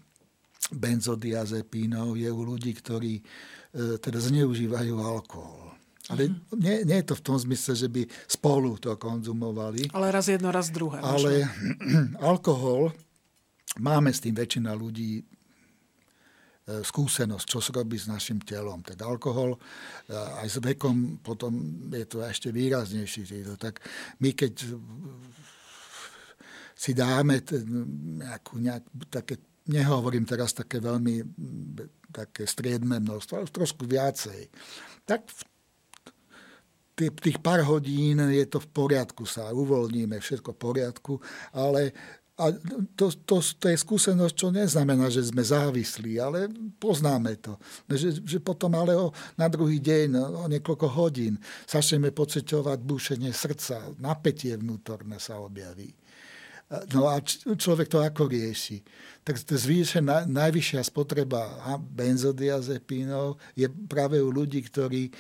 benzodiazepínov 0.71 2.15
je 2.15 2.31
u 2.31 2.43
ľudí, 2.47 2.79
ktorí 2.79 3.19
e, 3.19 3.23
teda 3.99 4.23
zneužívajú 4.23 4.95
alkohol. 5.03 5.75
Ale 6.07 6.31
mm. 6.31 6.55
nie, 6.55 6.87
nie 6.87 7.03
je 7.03 7.11
to 7.11 7.19
v 7.19 7.25
tom 7.27 7.37
zmysle, 7.43 7.75
že 7.75 7.91
by 7.91 8.07
spolu 8.31 8.79
to 8.79 8.95
konzumovali. 8.95 9.91
Ale 9.91 10.15
raz 10.15 10.31
jedno, 10.31 10.55
raz 10.55 10.71
druhé. 10.71 11.03
Ale 11.03 11.51
alkohol, 12.23 12.95
máme 13.83 14.15
s 14.15 14.23
tým 14.23 14.39
väčšina 14.39 14.71
ľudí 14.79 15.27
E, 15.27 15.36
skúsenosť, 16.67 17.47
čo 17.47 17.63
sa 17.63 17.71
robí 17.79 17.95
s 17.95 18.11
našim 18.11 18.43
telom. 18.43 18.83
Tak 18.83 18.99
alkohol 19.07 19.55
aj 20.11 20.49
s 20.51 20.59
vekom 20.59 21.23
potom 21.23 21.55
je 21.95 22.07
to 22.11 22.19
ešte 22.27 22.51
výraznejší. 22.51 23.47
Tak 23.55 23.79
my 24.19 24.35
keď 24.35 24.53
si 26.77 26.93
dáme 26.93 27.41
nejakú, 28.21 28.61
nejak, 28.61 28.85
také, 29.09 29.41
nehovorím 29.71 30.29
teraz 30.29 30.53
také 30.53 30.83
veľmi 30.83 31.25
také 32.13 32.45
striedme 32.45 33.01
množstvo, 33.01 33.35
ale 33.41 33.49
trošku 33.49 33.89
viacej, 33.89 34.51
tak 35.09 35.25
v 36.97 37.21
tých 37.21 37.45
pár 37.45 37.61
hodín 37.69 38.17
je 38.33 38.45
to 38.49 38.57
v 38.57 38.73
poriadku, 38.73 39.29
sa 39.29 39.53
uvoľníme, 39.53 40.17
všetko 40.17 40.57
v 40.57 40.61
poriadku, 40.61 41.15
ale 41.53 41.93
a 42.37 42.53
to, 42.93 43.09
to, 43.25 43.41
to 43.41 43.67
je 43.73 43.81
skúsenosť, 43.81 44.35
čo 44.37 44.49
neznamená, 44.53 45.09
že 45.09 45.25
sme 45.25 45.41
závislí, 45.41 46.21
ale 46.21 46.53
poznáme 46.77 47.33
to. 47.41 47.57
Že, 47.89 48.29
že 48.29 48.39
potom 48.45 48.77
ale 48.77 48.93
o, 48.93 49.09
na 49.41 49.49
druhý 49.49 49.81
deň, 49.81 50.09
o 50.21 50.45
niekoľko 50.45 50.87
hodín, 51.01 51.41
začneme 51.65 52.13
pocitovať 52.13 52.79
búšenie 52.85 53.33
srdca, 53.33 53.89
napätie 53.97 54.53
vnútorné 54.61 55.17
sa 55.17 55.41
objaví. 55.41 55.97
No 56.67 57.07
a 57.07 57.23
človek 57.55 57.87
to 57.87 58.03
ako 58.03 58.27
rieši? 58.27 58.83
Tak 59.23 59.39
zvýšená, 59.39 60.27
najvyššia 60.27 60.83
spotreba 60.83 61.47
benzodiazepínov 61.79 63.39
je 63.55 63.71
práve 63.87 64.19
u 64.19 64.35
ľudí, 64.35 64.67
ktorí 64.67 65.11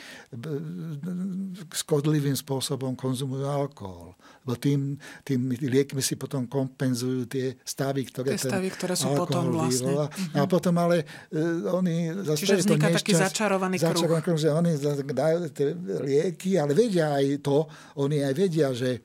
škodlivým 1.70 2.34
spôsobom 2.34 2.98
konzumujú 2.98 3.46
alkohol. 3.46 4.18
Lebo 4.42 4.54
tým, 4.58 4.98
tým 5.22 5.54
liekmi 5.54 6.02
si 6.02 6.18
potom 6.18 6.50
kompenzujú 6.50 7.30
tie 7.30 7.54
stavy, 7.62 8.10
ktoré, 8.10 8.34
tie 8.34 8.50
stavy, 8.50 8.70
ktoré 8.74 8.94
sú 8.98 9.14
potom 9.14 9.50
vlastne. 9.54 9.90
Vývola. 9.90 10.06
Uh-huh. 10.10 10.38
A 10.38 10.50
potom 10.50 10.74
ale 10.82 11.06
uh, 11.30 11.78
oni... 11.78 12.10
Zase 12.26 12.42
Čiže 12.42 12.56
vzniká 12.66 12.90
taký 12.90 13.14
začarovaný 13.14 13.78
kruh. 13.78 13.90
Začarovaný 13.94 14.22
kruh, 14.22 14.38
že 14.38 14.50
oni 14.50 14.70
dajú 15.14 15.38
tie 15.54 15.74
lieky, 15.78 16.58
ale 16.58 16.74
vedia 16.74 17.14
aj 17.14 17.38
to, 17.38 17.70
oni 17.98 18.22
aj 18.22 18.34
vedia, 18.34 18.70
že 18.74 19.02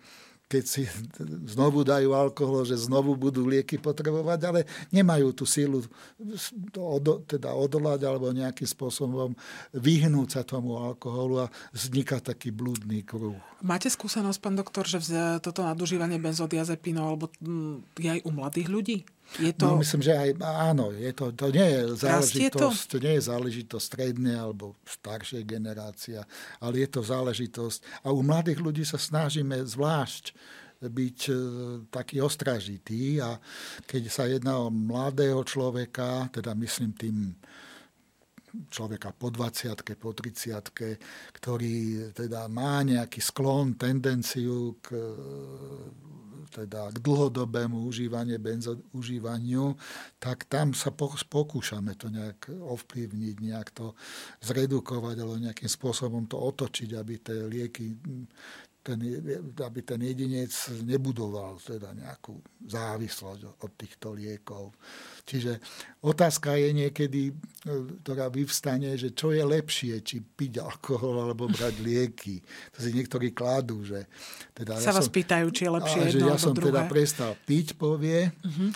keď 0.52 0.64
si 0.68 0.84
znovu 1.48 1.88
dajú 1.88 2.12
alkohol, 2.12 2.68
že 2.68 2.76
znovu 2.76 3.16
budú 3.16 3.48
lieky 3.48 3.80
potrebovať, 3.80 4.40
ale 4.44 4.60
nemajú 4.92 5.32
tú 5.32 5.48
sílu 5.48 5.80
teda 7.24 7.56
odolať 7.56 8.04
alebo 8.04 8.36
nejakým 8.36 8.68
spôsobom 8.68 9.32
vyhnúť 9.72 10.30
sa 10.36 10.42
tomu 10.44 10.76
alkoholu 10.76 11.48
a 11.48 11.52
vzniká 11.72 12.20
taký 12.20 12.52
blúdny 12.52 13.08
kruh. 13.08 13.40
Máte 13.64 13.88
skúsenosť, 13.88 14.40
pán 14.44 14.60
doktor, 14.60 14.84
že 14.84 15.00
toto 15.40 15.64
nadužívanie 15.64 16.20
benzodiazepínov 16.20 17.06
alebo 17.08 17.26
mm, 17.40 17.96
je 17.96 18.10
aj 18.12 18.22
u 18.28 18.32
mladých 18.36 18.68
ľudí? 18.68 18.98
Je 19.40 19.56
to... 19.56 19.64
No, 19.64 19.80
myslím, 19.80 20.02
že 20.04 20.12
aj 20.12 20.30
áno, 20.44 20.92
je 20.92 21.12
to, 21.16 21.32
to 21.32 21.48
nie 21.56 21.64
je 21.64 21.82
záležitosť, 22.04 22.88
to? 22.92 22.98
nie 23.00 23.14
je 23.16 23.24
záležitosť 23.32 23.86
strednej 23.86 24.36
alebo 24.36 24.76
staršej 24.84 25.44
generácia, 25.48 26.28
ale 26.60 26.84
je 26.84 26.88
to 26.92 27.00
záležitosť. 27.00 28.04
A 28.04 28.12
u 28.12 28.20
mladých 28.20 28.60
ľudí 28.60 28.84
sa 28.84 29.00
snažíme 29.00 29.64
zvlášť 29.64 30.36
byť 30.82 31.20
e, 31.30 31.34
taký 31.94 32.26
ostražitý 32.26 33.22
a 33.22 33.38
keď 33.86 34.04
sa 34.10 34.26
jedná 34.26 34.58
o 34.58 34.74
mladého 34.74 35.46
človeka, 35.46 36.28
teda 36.34 36.58
myslím 36.58 36.92
tým 36.98 37.18
človeka 38.68 39.16
po 39.16 39.32
20 39.32 39.96
po 39.96 40.12
30 40.12 40.76
ktorý 41.40 41.76
teda 42.12 42.52
má 42.52 42.84
nejaký 42.84 43.24
sklon, 43.24 43.80
tendenciu 43.80 44.76
k 44.84 44.92
teda 46.50 46.90
k 46.90 46.98
dlhodobému 46.98 47.86
užívaniu, 47.86 48.40
benzo, 48.42 48.80
užívaniu, 48.96 49.78
tak 50.18 50.50
tam 50.50 50.74
sa 50.74 50.90
pokúšame 51.28 51.94
to 52.00 52.10
nejak 52.10 52.50
ovplyvniť, 52.50 53.36
nejak 53.44 53.70
to 53.76 53.94
zredukovať 54.42 55.16
alebo 55.22 55.38
nejakým 55.38 55.70
spôsobom 55.70 56.26
to 56.26 56.42
otočiť, 56.42 56.90
aby 56.98 57.14
tie 57.22 57.46
lieky 57.46 57.94
ten, 58.82 58.98
aby 59.62 59.80
ten 59.86 60.02
jedinec 60.02 60.50
nebudoval 60.82 61.62
teda 61.62 61.94
nejakú 61.94 62.42
závislosť 62.66 63.62
od 63.62 63.72
týchto 63.78 64.18
liekov. 64.18 64.74
Čiže 65.22 65.62
otázka 66.02 66.58
je 66.58 66.70
niekedy, 66.74 67.30
e, 67.30 67.34
ktorá 68.02 68.34
vyvstane, 68.34 68.98
že 68.98 69.14
čo 69.14 69.30
je 69.30 69.46
lepšie, 69.46 70.02
či 70.02 70.26
piť 70.26 70.66
alkohol 70.66 71.30
alebo 71.30 71.46
brať 71.46 71.78
lieky. 71.78 72.42
To 72.74 72.78
si 72.82 72.90
niektorí 72.90 73.30
kladú, 73.38 73.86
že... 73.86 74.10
Teda 74.58 74.82
Sa 74.82 74.90
ja 74.90 74.98
vás 74.98 75.06
som, 75.06 75.14
pýtajú, 75.14 75.48
či 75.54 75.62
je 75.70 75.72
lepšie 75.78 76.02
jedno 76.10 76.12
že 76.12 76.32
ja 76.34 76.38
som 76.42 76.54
teda 76.54 76.58
druhé. 76.58 76.70
teda 76.74 76.82
prestal 76.90 77.32
piť, 77.46 77.78
povie, 77.78 78.34
uh-huh. 78.34 78.70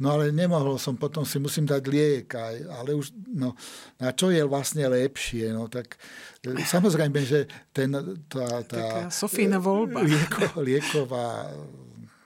No 0.00 0.16
ale 0.16 0.32
nemohol 0.32 0.80
som, 0.80 0.96
potom 0.96 1.22
si 1.22 1.36
musím 1.36 1.68
dať 1.68 1.82
liek, 1.84 2.32
ale 2.72 2.96
už, 2.96 3.12
no, 3.36 3.52
a 4.00 4.10
čo 4.16 4.32
je 4.32 4.40
vlastne 4.40 4.88
lepšie, 4.88 5.52
no 5.52 5.68
tak 5.68 6.00
e, 6.40 6.64
samozrejme, 6.64 7.20
že 7.20 7.44
ten, 7.76 7.92
tá, 8.24 8.64
tá 8.64 9.12
Sofína 9.12 9.60
voľba. 9.60 10.00
Lieko, 10.08 10.64
lieková 10.64 11.52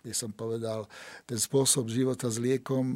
by 0.06 0.14
som 0.14 0.30
povedal, 0.30 0.86
ten 1.26 1.34
spôsob 1.34 1.90
života 1.90 2.30
s 2.30 2.38
liekom, 2.38 2.86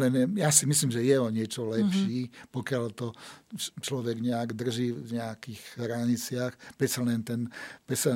len, 0.00 0.40
ja 0.40 0.48
si 0.48 0.64
myslím, 0.64 0.88
že 0.88 1.04
je 1.04 1.16
o 1.20 1.28
niečo 1.28 1.68
lepší, 1.68 2.32
mm-hmm. 2.32 2.48
pokiaľ 2.48 2.84
to 2.96 3.12
človek 3.84 4.24
nejak 4.24 4.56
drží 4.56 4.96
v 4.96 5.20
nejakých 5.20 5.60
hraniciach, 5.76 6.52
predsa 6.80 7.04
len 7.04 7.20
ten, 7.20 7.44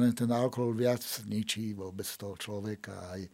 len 0.00 0.14
ten 0.16 0.30
alkohol 0.32 0.72
viac 0.72 1.04
ničí 1.28 1.76
vôbec 1.76 2.08
toho 2.16 2.40
človeka 2.40 2.96
aj, 3.12 3.28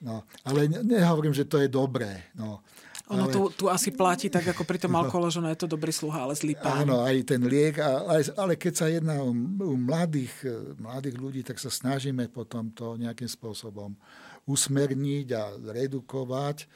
No, 0.00 0.24
ale 0.48 0.64
nehovorím, 0.68 1.36
že 1.36 1.44
to 1.44 1.60
je 1.60 1.68
dobré. 1.68 2.32
No. 2.32 2.64
Ono 3.10 3.26
ale... 3.26 3.32
tu, 3.34 3.40
tu 3.52 3.64
asi 3.66 3.90
platí 3.90 4.30
tak, 4.30 4.54
ako 4.54 4.62
pri 4.62 4.78
tom 4.78 4.94
no. 4.94 5.02
alkohole, 5.02 5.28
že 5.34 5.42
no 5.42 5.50
je 5.50 5.58
to 5.58 5.68
dobrý 5.68 5.90
sluha, 5.90 6.24
ale 6.24 6.38
zlý 6.38 6.54
pán. 6.54 6.86
Áno, 6.86 7.02
aj 7.02 7.26
ten 7.26 7.42
liek, 7.42 7.82
ale, 7.82 8.22
ale 8.38 8.54
keď 8.54 8.72
sa 8.72 8.86
jedná 8.86 9.18
o, 9.18 9.34
o 9.34 9.74
mladých, 9.74 10.32
mladých 10.78 11.16
ľudí, 11.18 11.42
tak 11.42 11.58
sa 11.58 11.68
snažíme 11.68 12.30
potom 12.30 12.70
to 12.70 12.94
nejakým 12.96 13.28
spôsobom 13.28 13.98
usmerniť 14.46 15.26
a 15.34 15.42
redukovať. 15.74 16.70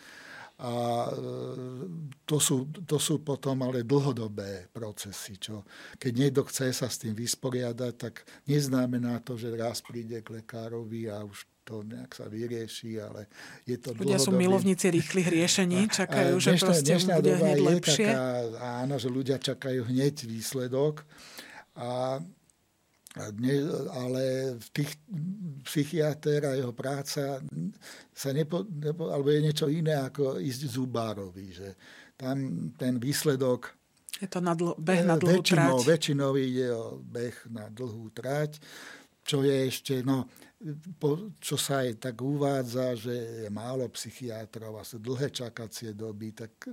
A 0.55 0.71
e, 0.71 1.19
to 2.23 2.39
sú, 2.39 2.71
to 2.87 2.99
sú 3.03 3.27
potom 3.27 3.67
ale 3.67 3.83
dlhodobé 3.83 4.71
procesy, 4.71 5.35
čo 5.35 5.67
keď 5.99 6.13
niekto 6.15 6.43
chce 6.47 6.71
sa 6.71 6.87
s 6.87 7.03
tým 7.03 7.11
vysporiadať, 7.11 7.93
tak 7.99 8.23
neznamená 8.47 9.19
to, 9.27 9.35
že 9.35 9.51
raz 9.51 9.83
príde 9.83 10.23
k 10.23 10.39
lekárovi 10.39 11.11
a 11.11 11.27
už 11.27 11.43
to 11.65 11.81
nejak 11.81 12.13
sa 12.13 12.29
vyrieši, 12.29 13.01
ale 13.01 13.27
je 13.65 13.81
to 13.81 13.97
Ľudia 13.97 14.21
sú 14.21 14.37
milovníci 14.37 14.93
rýchlych 14.93 15.29
riešení, 15.33 15.89
čakajú, 15.89 16.37
že 16.37 16.55
dnešná, 16.55 16.67
proste 16.69 16.91
dnešná 16.93 17.15
bude 17.19 17.33
hneď 17.41 17.57
je 17.57 17.65
lepšie. 17.65 18.09
Taká, 18.13 18.29
áno, 18.85 18.95
že 19.01 19.09
ľudia 19.09 19.37
čakajú 19.41 19.81
hneď 19.89 20.15
výsledok. 20.29 21.09
A 21.75 22.21
dne, 23.15 23.57
ale 23.95 24.23
v 24.59 24.69
tých 24.75 24.91
psychiatr 25.65 26.51
a 26.51 26.53
jeho 26.59 26.75
práca 26.75 27.39
sa 28.11 28.31
nepo, 28.35 28.67
nepo, 28.67 29.09
alebo 29.15 29.31
je 29.31 29.41
niečo 29.41 29.67
iné 29.71 29.95
ako 29.95 30.43
ísť 30.43 30.63
zubárovi, 30.67 31.47
že 31.55 31.69
tam 32.19 32.71
ten 32.75 32.99
výsledok 32.99 33.75
je 34.23 34.31
to 34.31 34.39
na 34.39 34.55
dl- 34.55 34.79
beh 34.79 35.03
na 35.03 35.19
dlhú 35.19 35.43
väčšinou, 35.43 35.75
trať. 35.83 35.91
Väčšinou 35.91 36.31
ide 36.39 36.71
o 36.71 37.03
beh 37.03 37.35
na 37.51 37.67
dlhú 37.67 38.15
trať, 38.15 38.63
čo 39.27 39.43
je 39.43 39.57
ešte, 39.67 40.07
no, 40.07 40.31
po, 40.97 41.37
čo 41.41 41.61
sa 41.61 41.85
aj 41.85 42.01
tak 42.01 42.17
uvádza, 42.25 42.97
že 42.97 43.15
je 43.45 43.51
málo 43.53 43.85
psychiatrov 43.93 44.81
a 44.81 44.87
sú 44.87 44.97
dlhé 44.97 45.29
čakacie 45.29 45.93
doby, 45.93 46.33
tak 46.33 46.73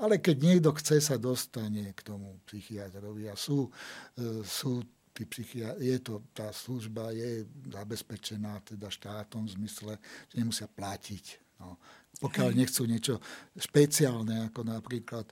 ale 0.00 0.16
keď 0.16 0.36
niekto 0.40 0.72
chce, 0.80 0.96
sa 0.96 1.20
dostane 1.20 1.92
k 1.92 2.00
tomu 2.00 2.40
psychiatrovi 2.48 3.28
a 3.28 3.36
sú, 3.36 3.68
e, 4.16 4.40
sú 4.40 4.80
tí 5.12 5.28
psychia- 5.28 5.76
je 5.76 6.00
to, 6.00 6.24
tá 6.32 6.48
služba 6.48 7.12
je 7.12 7.44
zabezpečená 7.68 8.64
teda 8.64 8.88
štátom 8.88 9.44
v 9.44 9.54
zmysle, 9.60 9.92
že 10.32 10.34
nemusia 10.40 10.64
platiť. 10.64 11.24
No. 11.60 11.76
Pokiaľ 12.24 12.56
nechcú 12.56 12.88
niečo 12.88 13.20
špeciálne, 13.52 14.48
ako 14.48 14.64
napríklad 14.64 15.28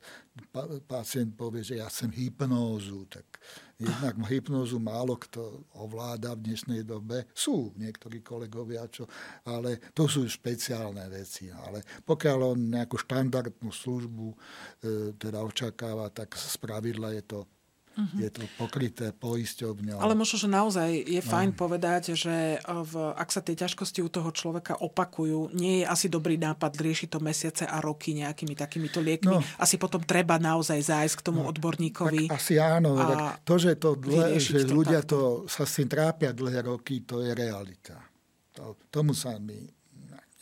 pacient 0.84 1.32
povie, 1.32 1.64
že 1.64 1.80
ja 1.80 1.88
chcem 1.88 2.12
hypnózu, 2.12 3.08
tak 3.08 3.24
jednak 3.78 4.18
hypnózu 4.26 4.82
málo 4.82 5.14
kto 5.14 5.62
ovláda 5.78 6.34
v 6.34 6.50
dnešnej 6.50 6.82
dobe. 6.82 7.30
Sú 7.30 7.70
niektorí 7.78 8.26
kolegovia, 8.26 8.90
čo, 8.90 9.06
ale 9.46 9.78
to 9.94 10.10
sú 10.10 10.26
špeciálne 10.26 11.06
veci. 11.06 11.46
Ale 11.54 11.86
pokiaľ 12.02 12.58
on 12.58 12.60
nejakú 12.74 12.98
štandardnú 12.98 13.70
službu 13.70 14.26
e, 14.34 14.36
teda 15.14 15.46
očakáva, 15.46 16.10
tak 16.10 16.34
z 16.34 16.58
pravidla 16.58 17.14
je 17.14 17.22
to 17.22 17.38
Uh-huh. 17.98 18.22
Je 18.22 18.30
to 18.30 18.46
pokryté 18.54 19.10
poisťovňou. 19.10 19.98
Ale 19.98 20.14
možno, 20.14 20.38
že 20.38 20.46
naozaj 20.46 20.86
je 21.02 21.18
fajn 21.18 21.50
no. 21.50 21.58
povedať, 21.58 22.14
že 22.14 22.62
v, 22.62 22.94
ak 23.18 23.28
sa 23.34 23.42
tie 23.42 23.58
ťažkosti 23.58 24.06
u 24.06 24.06
toho 24.06 24.30
človeka 24.30 24.78
opakujú, 24.78 25.50
nie 25.50 25.82
je 25.82 25.84
asi 25.90 26.06
dobrý 26.06 26.38
nápad 26.38 26.78
riešiť 26.78 27.08
to 27.10 27.18
mesiace 27.18 27.64
a 27.66 27.82
roky 27.82 28.14
nejakými 28.14 28.54
takýmito 28.54 29.02
liekmi. 29.02 29.34
No. 29.34 29.42
Asi 29.58 29.82
potom 29.82 29.98
treba 30.06 30.38
naozaj 30.38 30.78
zájsť 30.78 31.14
k 31.18 31.26
tomu 31.26 31.42
no. 31.42 31.50
odborníkovi. 31.50 32.30
Tak 32.30 32.38
asi 32.38 32.54
áno. 32.62 32.94
Tak 32.94 33.42
to, 33.42 33.54
že, 33.58 33.74
to 33.74 33.98
dlhé, 33.98 34.38
že 34.38 34.62
to 34.62 34.70
ľudia 34.70 35.00
to, 35.02 35.50
sa 35.50 35.66
s 35.66 35.82
tým 35.82 35.90
trápia 35.90 36.30
dlhé 36.30 36.70
roky, 36.70 37.02
to 37.02 37.18
je 37.18 37.34
realita. 37.34 37.98
To, 38.54 38.78
tomu 38.94 39.10
sa 39.10 39.34
my 39.42 39.58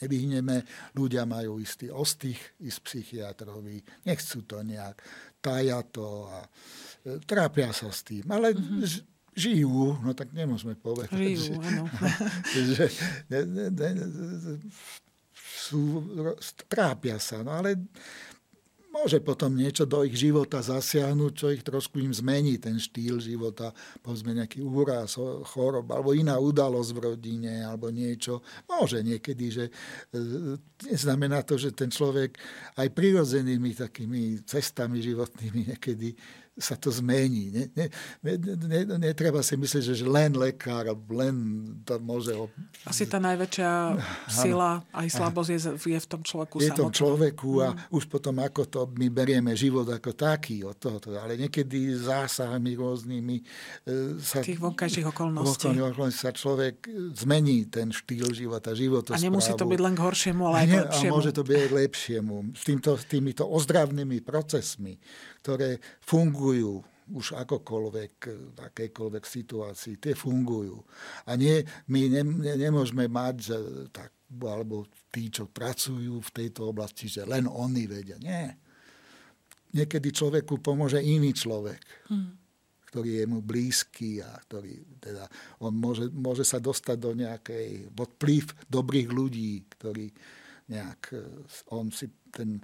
nevyhneme. 0.04 0.60
Ľudia 0.92 1.24
majú 1.24 1.56
istý 1.56 1.88
ostých 1.88 2.36
ísť 2.60 2.78
psychiatrovi, 2.84 3.80
nechcú 4.04 4.44
to 4.44 4.60
nejak, 4.60 5.00
tája 5.40 5.80
to 5.88 6.28
a 6.28 6.44
trápia 7.26 7.70
sa 7.70 7.90
s 7.90 8.02
tým, 8.02 8.26
ale 8.26 8.52
mm-hmm. 8.52 8.82
žijú, 9.36 10.00
no 10.02 10.10
tak 10.12 10.34
nemôžeme 10.34 10.74
povedať. 10.74 11.14
Žijú, 11.14 11.54
áno. 11.62 11.84
že 12.74 12.86
ne, 13.30 13.40
ne, 13.46 13.66
ne, 13.70 13.88
sú, 15.66 16.02
trápia 16.66 17.18
sa, 17.22 17.42
no 17.42 17.54
ale 17.54 17.78
môže 18.96 19.20
potom 19.20 19.52
niečo 19.52 19.84
do 19.84 20.00
ich 20.08 20.16
života 20.16 20.64
zasiahnuť, 20.64 21.32
čo 21.36 21.46
ich 21.52 21.60
trošku 21.60 22.00
im 22.00 22.16
zmení, 22.16 22.56
ten 22.56 22.80
štýl 22.80 23.20
života, 23.20 23.76
povedzme 24.00 24.32
nejaký 24.32 24.64
úraz, 24.64 25.20
chorob, 25.52 25.84
alebo 25.92 26.16
iná 26.16 26.40
udalosť 26.40 26.90
v 26.96 27.02
rodine, 27.12 27.60
alebo 27.60 27.92
niečo. 27.92 28.40
Môže 28.64 29.04
niekedy, 29.04 29.46
že 29.52 29.64
e, 29.68 30.56
znamená 30.96 31.44
to, 31.44 31.60
že 31.60 31.76
ten 31.76 31.92
človek 31.92 32.40
aj 32.80 32.88
prirodzenými 32.96 33.76
takými 33.76 34.40
cestami 34.48 35.04
životnými 35.04 35.76
niekedy 35.76 36.16
sa 36.56 36.72
to 36.72 36.88
zmení. 36.88 37.52
Ne, 37.52 37.64
ne, 37.76 37.86
ne, 38.24 38.32
ne, 38.56 38.80
netreba 38.96 39.44
si 39.44 39.60
myslieť, 39.60 39.92
že 39.92 40.08
len 40.08 40.32
lekár, 40.32 40.88
len 41.12 41.36
to 41.84 42.00
môže... 42.00 42.32
Asi 42.88 43.04
tá 43.04 43.20
najväčšia 43.20 43.70
sila 44.24 44.80
aj 44.96 45.06
slabosť 45.12 45.50
je, 45.52 45.60
je 45.76 46.00
v 46.00 46.08
tom 46.08 46.24
človeku 46.24 46.56
Je 46.64 46.72
v 46.72 46.80
tom 46.80 46.88
človeku 46.88 47.50
a 47.60 47.76
mm. 47.76 47.92
už 47.92 48.08
potom 48.08 48.40
ako 48.40 48.62
to 48.72 48.80
my 48.96 49.12
berieme 49.12 49.52
život 49.52 49.84
ako 49.84 50.16
taký 50.16 50.64
od 50.64 50.80
toho. 50.80 50.96
Ale 51.20 51.36
niekedy 51.36 51.92
zásahmi 51.92 52.72
rôznymi 52.72 53.36
e, 53.36 53.44
sa... 54.24 54.40
Tých 54.40 54.56
vonkajších 54.56 55.12
okolností. 55.12 55.76
okolností 55.76 56.16
sa 56.16 56.32
človek 56.32 56.88
zmení 57.20 57.68
ten 57.68 57.92
štýl 57.92 58.32
života, 58.32 58.72
život. 58.72 59.04
A 59.12 59.20
nemusí 59.20 59.52
to 59.52 59.68
byť 59.68 59.80
len 59.84 59.92
k 59.92 60.00
horšiemu, 60.00 60.42
ale 60.48 60.56
aj 60.64 60.66
k 60.66 60.74
lepšiemu. 60.80 61.12
A 61.12 61.16
môže 61.20 61.30
to 61.36 61.42
byť 61.44 61.56
aj 61.60 61.70
lepšiemu. 61.84 62.36
S 62.56 62.62
týmto, 62.64 62.90
týmito 63.04 63.44
ozdravnými 63.44 64.24
procesmi, 64.24 64.96
ktoré 65.46 65.78
fungujú 66.02 66.82
už 67.14 67.38
akokoľvek, 67.38 68.14
v 68.50 68.58
akejkoľvek 68.58 69.22
situácii, 69.22 70.02
tie 70.02 70.18
fungujú. 70.18 70.82
A 71.30 71.38
nie, 71.38 71.62
my 71.86 72.00
ne, 72.10 72.22
ne, 72.26 72.54
nemôžeme 72.58 73.06
mať, 73.06 73.34
že 73.38 73.56
tak, 73.94 74.10
alebo 74.42 74.90
tí, 75.14 75.30
čo 75.30 75.46
pracujú 75.46 76.18
v 76.18 76.34
tejto 76.34 76.74
oblasti, 76.74 77.06
že 77.06 77.22
len 77.22 77.46
oni 77.46 77.86
vedia. 77.86 78.18
Nie. 78.18 78.58
Niekedy 79.70 80.10
človeku 80.10 80.58
pomôže 80.58 80.98
iný 80.98 81.30
človek, 81.30 82.10
hmm. 82.10 82.30
ktorý 82.90 83.22
je 83.22 83.24
mu 83.30 83.38
blízky 83.38 84.18
a 84.18 84.34
ktorý 84.42 84.98
teda, 84.98 85.30
on 85.62 85.78
môže, 85.78 86.10
môže 86.10 86.42
sa 86.42 86.58
dostať 86.58 86.96
do 86.98 87.14
nejakej, 87.14 87.94
pod 87.94 88.18
vplyv 88.18 88.66
dobrých 88.66 89.08
ľudí, 89.14 89.62
ktorí 89.78 90.10
nejak, 90.74 91.14
on 91.70 91.94
si 91.94 92.10
ten 92.34 92.58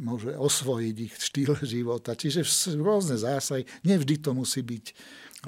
môže 0.00 0.32
osvojiť 0.32 0.96
ich 0.96 1.14
štýl 1.20 1.52
života. 1.64 2.16
Čiže 2.16 2.44
rôzne 2.80 3.20
zásahy. 3.20 3.68
Nevždy 3.84 4.20
to 4.24 4.32
musí 4.32 4.64
byť 4.64 4.84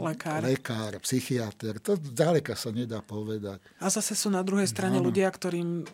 lekár, 0.00 0.40
lekár 0.44 0.92
psychiatr. 1.04 1.76
To 1.84 1.96
ďaleka 1.96 2.56
sa 2.56 2.72
nedá 2.72 3.00
povedať. 3.04 3.60
A 3.80 3.92
zase 3.92 4.16
sú 4.16 4.32
na 4.32 4.40
druhej 4.40 4.68
strane 4.68 5.00
ano. 5.00 5.08
ľudia, 5.08 5.28
ktorým 5.28 5.84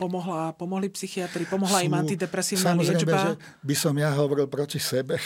pomohla, 0.00 0.56
pomohli 0.56 0.88
psychiatri, 0.88 1.44
pomohla 1.44 1.84
sú, 1.84 1.86
im 1.88 1.94
antidepresívna 1.96 2.76
samozrejme, 2.76 2.96
liečba. 2.96 3.18
Že 3.20 3.32
by 3.64 3.74
som 3.76 3.94
ja 3.96 4.10
hovoril 4.16 4.46
proti 4.48 4.80
sebe. 4.80 5.20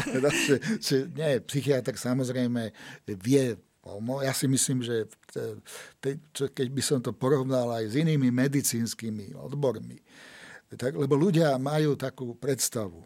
že, 0.84 0.96
nie, 1.16 1.40
psychiatr 1.44 1.96
samozrejme 1.96 2.72
vie 3.20 3.56
ja 4.20 4.32
si 4.36 4.44
myslím, 4.44 4.84
že 4.84 5.08
keď 6.36 6.68
by 6.68 6.82
som 6.84 6.98
to 7.00 7.16
porovnal 7.16 7.72
aj 7.72 7.90
s 7.90 7.94
inými 7.96 8.28
medicínskymi 8.28 9.32
odbormi, 9.40 9.96
tak, 10.78 10.94
lebo 10.94 11.18
ľudia 11.18 11.58
majú 11.58 11.98
takú 11.98 12.34
predstavu 12.38 13.02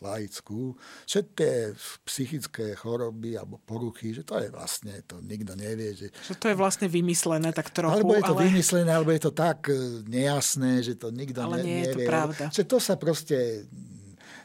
laickú, 0.00 0.74
že 1.04 1.22
tie 1.36 1.76
psychické 2.08 2.72
choroby 2.72 3.36
alebo 3.36 3.60
poruchy, 3.60 4.16
že 4.16 4.24
to 4.24 4.40
je 4.40 4.48
vlastne, 4.48 4.96
to 5.04 5.20
nikto 5.20 5.52
nevie. 5.54 5.92
Že, 5.92 6.06
že 6.08 6.34
to 6.40 6.46
je 6.50 6.56
vlastne 6.56 6.88
vymyslené 6.88 7.52
tak 7.52 7.70
trochu. 7.70 8.00
Alebo 8.00 8.16
je 8.16 8.24
to 8.24 8.34
ale... 8.34 8.48
vymyslené, 8.48 8.90
alebo 8.90 9.12
je 9.12 9.22
to 9.22 9.32
tak 9.36 9.68
e, 9.68 9.76
nejasné, 10.08 10.80
že 10.80 10.96
to 10.96 11.12
nikto 11.12 11.44
ale 11.44 11.60
ne, 11.60 11.64
nie 11.64 11.78
nevie. 11.84 11.86
je 11.86 11.94
to 11.94 11.98
pravda. 12.08 12.44
Že 12.48 12.64
to 12.64 12.78
sa 12.80 12.94
proste 12.96 13.68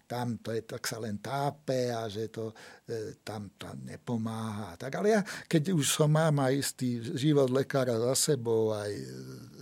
tam 0.05 0.37
to 0.39 0.53
je, 0.53 0.61
tak 0.61 0.85
sa 0.85 1.01
len 1.01 1.17
tápe 1.17 1.89
a 1.89 2.05
že 2.05 2.29
to 2.29 2.53
e, 2.85 3.17
tam, 3.25 3.53
tam 3.57 3.81
nepomáha. 3.81 4.77
Tak, 4.77 5.01
ale 5.01 5.17
ja, 5.17 5.21
keď 5.49 5.73
už 5.73 5.85
som 5.85 6.13
mám 6.13 6.41
aj 6.45 6.53
istý 6.53 7.01
život 7.17 7.49
lekára 7.49 7.97
za 7.97 8.33
sebou, 8.33 8.73
aj, 8.73 8.93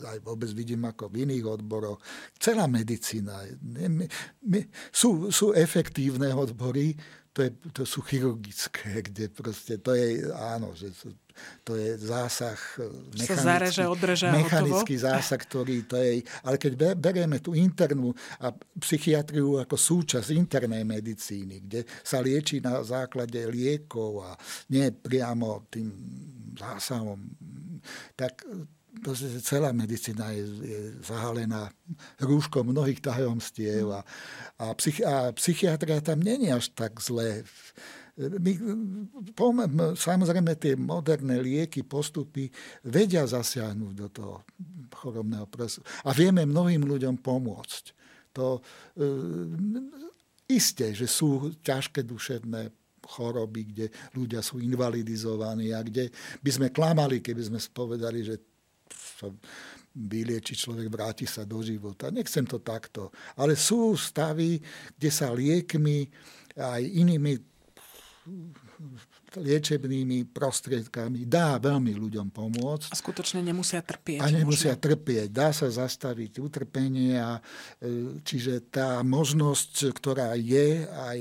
aj 0.03 0.17
vôbec 0.21 0.51
vidím 0.51 0.83
ako 0.83 1.07
v 1.07 1.23
iných 1.27 1.45
odboroch, 1.47 2.03
celá 2.35 2.67
medicína, 2.67 3.47
ne, 3.63 3.87
my, 3.87 4.05
my, 4.43 4.59
sú, 4.91 5.31
sú 5.31 5.55
efektívne 5.55 6.35
odbory, 6.35 6.95
to, 7.33 7.39
je, 7.41 7.49
to 7.73 7.83
sú 7.83 8.05
chirurgické, 8.05 9.01
kde 9.01 9.25
proste 9.33 9.81
to 9.81 9.97
je, 9.97 10.29
áno, 10.29 10.69
že 10.77 10.93
to 11.65 11.73
je 11.73 11.97
zásah 11.97 12.61
mechanický, 13.09 13.25
sa 13.25 13.35
zareže, 13.41 13.83
odreže 13.89 14.27
mechanický 14.29 14.95
hotovo. 15.01 15.05
zásah, 15.09 15.39
ktorý 15.41 15.77
to 15.89 15.97
je, 15.97 16.21
ale 16.45 16.55
keď 16.61 16.93
berieme 16.93 17.41
tú 17.41 17.57
internú 17.57 18.13
a 18.37 18.53
psychiatriu 18.77 19.57
ako 19.57 19.73
súčasť 19.73 20.29
internej 20.29 20.85
medicíny, 20.85 21.65
kde 21.65 21.89
sa 22.05 22.21
lieči 22.21 22.61
na 22.61 22.85
základe 22.85 23.41
liekov 23.49 24.29
a 24.29 24.37
nie 24.69 24.93
priamo 24.93 25.65
tým 25.73 25.89
zásahom, 26.53 27.17
tak 28.13 28.45
celá 29.41 29.73
medicína 29.73 30.29
je, 30.37 30.43
je 30.45 30.79
zahalená 31.01 31.73
rúškom 32.21 32.69
mnohých 32.69 33.01
tajomstiev 33.01 33.89
a, 33.89 34.01
a, 34.61 34.65
psych, 34.77 35.01
a 35.01 35.33
psychiatria 35.33 35.99
tam 35.99 36.21
není 36.21 36.53
až 36.53 36.69
tak 36.71 37.01
zlé. 37.01 37.41
My, 38.13 38.53
samozrejme 39.97 40.53
tie 40.61 40.77
moderné 40.77 41.41
lieky, 41.41 41.81
postupy 41.81 42.53
vedia 42.85 43.25
zasiahnuť 43.25 43.93
do 43.97 44.07
toho 44.13 44.35
chorobného 44.93 45.49
procesu. 45.49 45.81
A 46.05 46.13
vieme 46.13 46.45
mnohým 46.45 46.85
ľuďom 46.85 47.17
pomôcť. 47.17 47.83
To 48.37 48.57
e, 48.57 48.61
isté, 50.53 50.93
že 50.93 51.09
sú 51.09 51.57
ťažké 51.65 52.05
duševné 52.05 52.69
choroby, 53.01 53.61
kde 53.73 53.85
ľudia 54.13 54.45
sú 54.45 54.61
invalidizovaní 54.61 55.73
a 55.73 55.81
kde 55.81 56.13
by 56.39 56.49
sme 56.53 56.67
klamali, 56.69 57.19
keby 57.19 57.49
sme 57.49 57.59
spovedali, 57.59 58.21
že 58.23 58.52
sa 59.23 59.31
vylieči 59.93 60.57
človek, 60.57 60.89
vráti 60.89 61.29
sa 61.29 61.45
do 61.45 61.61
života. 61.61 62.09
Nechcem 62.09 62.43
to 62.43 62.59
takto. 62.59 63.13
Ale 63.37 63.53
sú 63.53 63.93
stavy, 63.93 64.57
kde 64.97 65.09
sa 65.13 65.29
liekmi 65.31 66.09
aj 66.57 66.81
inými 66.81 67.33
liečebnými 69.33 70.29
prostriedkami 70.29 71.25
dá 71.25 71.57
veľmi 71.57 71.97
ľuďom 71.97 72.29
pomôcť. 72.29 72.93
A 72.93 72.95
skutočne 72.97 73.41
nemusia 73.41 73.81
trpieť. 73.81 74.21
A 74.21 74.29
nemusia 74.29 74.77
možno. 74.77 74.83
trpieť. 74.85 75.27
Dá 75.33 75.49
sa 75.49 75.67
zastaviť 75.73 76.37
utrpenie 76.37 77.17
a 77.17 77.41
e, 77.81 78.21
čiže 78.21 78.69
tá 78.69 79.01
možnosť, 79.01 79.89
ktorá 79.97 80.37
je 80.37 80.85
aj 80.85 81.19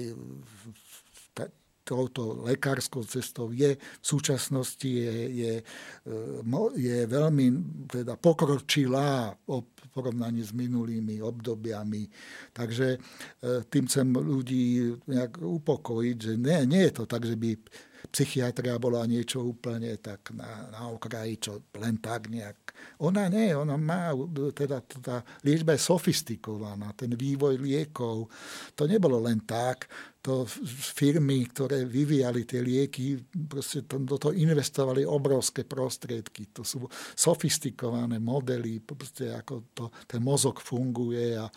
touto 1.83 2.47
lekárskou 2.47 3.03
cestou 3.05 3.51
je 3.51 3.75
v 3.77 4.05
súčasnosti 4.07 4.87
je, 4.87 5.15
je, 5.31 5.53
e, 6.07 6.63
je 6.79 6.99
veľmi 7.07 7.47
teda 7.91 8.15
pokročilá 8.17 9.35
v 9.47 9.87
porovnaní 9.91 10.47
s 10.47 10.55
minulými 10.55 11.21
obdobiami. 11.21 12.07
Takže 12.55 12.89
e, 12.95 12.99
tým 13.67 13.85
chcem 13.91 14.09
ľudí 14.15 14.95
nejak 15.11 15.43
upokojiť, 15.43 16.17
že 16.17 16.33
nie, 16.39 16.59
nie 16.67 16.83
je 16.89 16.93
to 17.03 17.05
tak, 17.05 17.27
že 17.27 17.35
by 17.35 17.59
psychiatria 18.11 18.81
bola 18.83 19.07
niečo 19.07 19.45
úplne 19.45 19.95
tak 20.03 20.35
na, 20.35 20.73
na 20.75 20.91
okraji, 20.91 21.39
čo 21.39 21.53
len 21.79 22.03
tak 22.03 22.33
nejak. 22.33 22.75
Ona 23.05 23.31
nie, 23.31 23.55
ona 23.55 23.79
má, 23.79 24.11
teda 24.55 24.83
tá 24.83 25.23
liečba 25.47 25.79
je 25.79 25.87
sofistikovaná, 25.87 26.91
ten 26.99 27.15
vývoj 27.15 27.61
liekov. 27.63 28.27
To 28.75 28.83
nebolo 28.91 29.23
len 29.23 29.47
tak, 29.47 29.87
to 30.23 30.47
firmy, 30.95 31.51
ktoré 31.51 31.83
vyvíjali 31.83 32.47
tie 32.47 32.63
lieky, 32.63 33.19
proste 33.51 33.83
to, 33.91 33.99
do 33.99 34.15
toho 34.23 34.31
investovali 34.31 35.03
obrovské 35.03 35.67
prostriedky. 35.67 36.55
To 36.55 36.63
sú 36.63 36.87
sofistikované 37.19 38.23
modely, 38.23 38.79
proste 38.87 39.35
ako 39.35 39.75
to, 39.75 39.85
ten 40.07 40.23
mozog 40.23 40.63
funguje 40.63 41.35
a 41.35 41.51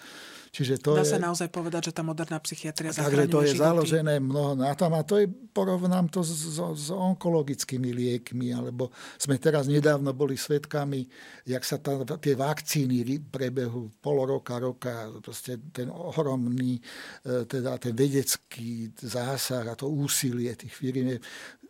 Čiže 0.55 0.79
to 0.79 0.95
Dá 0.95 1.03
je, 1.03 1.11
sa 1.11 1.19
naozaj 1.19 1.51
povedať, 1.51 1.91
že 1.91 1.99
tá 1.99 1.99
moderná 1.99 2.39
psychiatria 2.39 2.95
Takže 2.95 3.27
to 3.27 3.43
je 3.43 3.59
založené 3.59 4.23
mnoho 4.23 4.55
na 4.55 4.71
tom 4.71 4.95
a 4.95 5.03
to 5.03 5.19
je, 5.19 5.27
porovnám 5.27 6.07
to 6.07 6.23
s, 6.23 6.55
s, 6.55 6.87
onkologickými 6.95 7.91
liekmi, 7.91 8.55
alebo 8.55 8.87
sme 9.19 9.35
teraz 9.35 9.67
nedávno 9.67 10.15
boli 10.15 10.39
svetkami, 10.39 11.11
jak 11.43 11.59
sa 11.59 11.75
tá, 11.75 11.99
tie 12.23 12.39
vakcíny 12.39 13.03
prebehu 13.27 13.91
pol 13.99 14.23
roka, 14.23 14.55
roka, 14.55 15.11
proste 15.19 15.59
ten 15.75 15.91
ohromný, 15.91 16.79
e, 17.27 17.43
teda 17.43 17.75
ten 17.75 17.91
vedecký 17.91 18.95
zásah 18.95 19.67
a 19.67 19.75
to 19.75 19.91
úsilie 19.91 20.55
tých 20.55 20.71
firm 20.71 21.19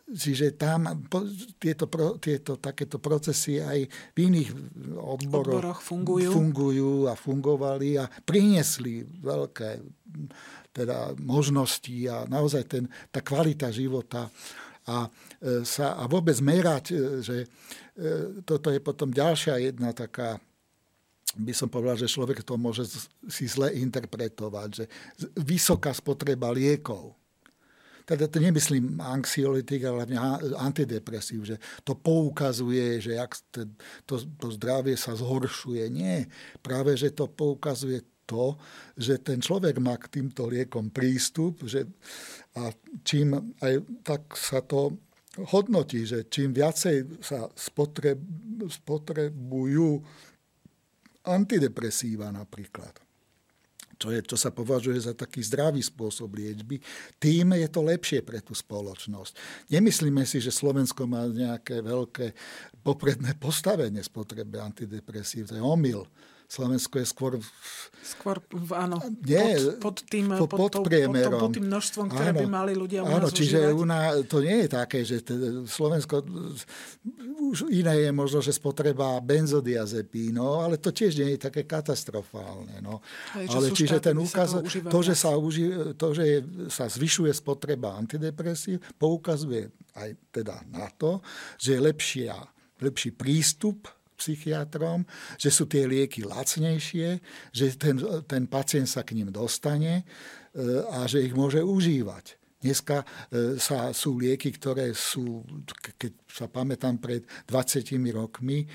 Čiže 0.06 0.54
tam 0.54 0.86
tieto, 1.58 1.90
tieto 2.22 2.62
takéto 2.62 3.02
procesy 3.02 3.58
aj 3.58 3.90
v 4.14 4.18
iných 4.30 4.50
odboroch, 5.02 5.50
odboroch 5.50 5.80
fungujú. 5.82 6.30
fungujú 6.30 6.94
a 7.10 7.18
fungovali 7.18 7.98
a 7.98 8.06
priniesli 8.06 9.02
veľké 9.02 9.82
teda 10.70 11.18
možnosti 11.18 11.98
a 12.06 12.30
naozaj 12.30 12.64
ten, 12.70 12.86
tá 13.10 13.26
kvalita 13.26 13.74
života 13.74 14.30
a, 14.86 15.10
e, 15.42 15.66
sa, 15.66 15.98
a 15.98 16.06
vôbec 16.06 16.38
merať, 16.38 16.94
e, 16.94 16.96
že 17.26 17.38
e, 17.42 17.48
toto 18.46 18.70
je 18.70 18.78
potom 18.78 19.10
ďalšia 19.10 19.58
jedna 19.58 19.90
taká 19.90 20.38
by 21.36 21.52
som 21.52 21.68
povedal, 21.68 21.98
že 22.00 22.14
človek 22.14 22.46
to 22.46 22.56
môže 22.56 22.88
si 23.28 23.50
zle 23.50 23.74
interpretovať, 23.74 24.70
že 24.72 24.86
vysoká 25.42 25.92
spotreba 25.92 26.54
liekov 26.54 27.18
teda 28.06 28.30
to 28.30 28.38
nemyslím 28.38 29.02
anxiolitik, 29.02 29.84
ale 29.84 30.06
antidepresív, 30.56 31.42
že 31.44 31.58
to 31.82 31.98
poukazuje, 31.98 33.02
že 33.02 33.18
jak 33.18 33.34
to, 34.06 34.22
to 34.38 34.48
zdravie 34.54 34.94
sa 34.94 35.18
zhoršuje. 35.18 35.90
Nie, 35.90 36.30
práve, 36.62 36.94
že 36.94 37.12
to 37.12 37.26
poukazuje 37.26 38.02
to, 38.26 38.58
že 38.98 39.22
ten 39.22 39.42
človek 39.42 39.78
má 39.78 39.98
k 40.02 40.22
týmto 40.22 40.50
liekom 40.50 40.90
prístup 40.90 41.62
že, 41.66 41.86
a 42.58 42.74
čím 43.06 43.38
aj 43.62 43.74
tak 44.02 44.34
sa 44.34 44.66
to 44.66 44.98
hodnotí, 45.54 46.08
že 46.08 46.26
čím 46.32 46.56
viacej 46.56 47.22
sa 47.22 47.46
spotreb, 47.54 48.18
spotrebujú 48.66 50.02
antidepresíva 51.26 52.34
napríklad, 52.34 53.05
čo, 53.96 54.12
je, 54.12 54.20
čo 54.22 54.38
sa 54.38 54.52
považuje 54.52 55.00
za 55.00 55.16
taký 55.16 55.42
zdravý 55.42 55.82
spôsob 55.82 56.36
liečby, 56.36 56.80
tým 57.18 57.56
je 57.56 57.68
to 57.72 57.82
lepšie 57.82 58.20
pre 58.22 58.44
tú 58.44 58.52
spoločnosť. 58.52 59.34
Nemyslíme 59.72 60.24
si, 60.28 60.44
že 60.44 60.54
Slovensko 60.54 61.08
má 61.08 61.26
nejaké 61.28 61.80
veľké 61.80 62.36
popredné 62.84 63.34
postavenie 63.40 64.04
spotrebe 64.04 64.62
antidepresív. 64.62 65.50
To 65.50 65.58
je 65.58 65.64
omyl. 65.64 66.04
Slovensko 66.46 67.02
je 67.02 67.06
skôr... 67.10 67.32
Skôr, 68.06 68.38
áno, 68.78 69.02
nie, 69.26 69.58
pod, 69.82 69.82
pod, 69.82 69.96
tým, 70.06 70.30
pod, 70.30 70.46
pod, 70.46 70.72
pod, 70.78 70.86
priemerom. 70.86 71.42
Pod, 71.42 71.50
pod 71.50 71.56
tým 71.58 71.66
množstvom, 71.66 72.06
ktoré 72.14 72.30
áno, 72.30 72.40
by 72.42 72.46
mali 72.46 72.74
ľudia 72.78 73.02
u 73.02 73.10
áno, 73.10 73.34
čiže 73.34 73.74
u 73.74 73.82
nás, 73.82 74.22
to 74.30 74.46
nie 74.46 74.62
je 74.62 74.70
také, 74.70 75.02
že 75.02 75.26
teda 75.26 75.66
Slovensko, 75.66 76.22
už 77.50 77.74
iné 77.74 78.06
je 78.06 78.12
možno, 78.14 78.46
že 78.46 78.54
spotreba 78.54 79.18
benzodiazepínov, 79.26 80.70
ale 80.70 80.78
to 80.78 80.94
tiež 80.94 81.18
nie 81.18 81.34
je 81.34 81.50
také 81.50 81.66
katastrofálne. 81.66 82.78
No. 82.86 83.02
Aj, 83.34 83.46
ale 83.50 83.74
čiže 83.74 83.98
ten 83.98 84.14
úkaz, 84.14 84.54
to, 84.54 84.62
to, 84.86 85.00
že, 85.02 85.18
sa, 85.18 85.34
uži, 85.34 85.98
to, 85.98 86.14
že 86.14 86.24
je, 86.30 86.40
sa 86.70 86.86
zvyšuje 86.86 87.34
spotreba 87.34 87.98
antidepresív, 87.98 88.86
poukazuje 89.02 89.74
aj 89.98 90.14
teda 90.30 90.62
na 90.70 90.94
to, 90.94 91.26
že 91.58 91.74
je 91.74 91.80
lepšia, 91.82 92.38
lepší 92.86 93.18
prístup 93.18 93.90
psychiatrom, 94.16 95.04
že 95.36 95.52
sú 95.52 95.68
tie 95.68 95.86
lieky 95.86 96.24
lacnejšie, 96.24 97.20
že 97.52 97.66
ten, 97.76 98.00
ten 98.26 98.48
pacient 98.48 98.88
sa 98.88 99.04
k 99.04 99.16
ním 99.16 99.30
dostane 99.30 100.02
e, 100.02 100.04
a 100.92 101.06
že 101.06 101.22
ich 101.24 101.36
môže 101.36 101.62
užívať. 101.62 102.40
Dneska 102.66 103.04
e, 103.04 103.06
sa, 103.62 103.94
sú 103.94 104.18
lieky, 104.18 104.50
ktoré 104.58 104.90
sú, 104.98 105.46
keď 106.00 106.12
sa 106.26 106.50
pamätám, 106.50 106.98
pred 106.98 107.22
20 107.46 107.86
rokmi, 108.10 108.66
e, 108.66 108.68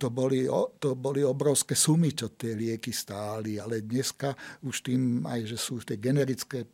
to 0.00 0.08
boli, 0.08 0.48
to 0.80 0.96
boli 0.96 1.20
obrovské 1.20 1.76
sumy, 1.76 2.16
čo 2.16 2.32
tie 2.32 2.56
lieky 2.56 2.94
stáli, 2.94 3.60
ale 3.60 3.84
dneska 3.84 4.32
už 4.64 4.88
tým, 4.88 5.28
aj 5.28 5.52
že 5.52 5.58
sú 5.60 5.82
tie 5.84 6.00
generické 6.00 6.64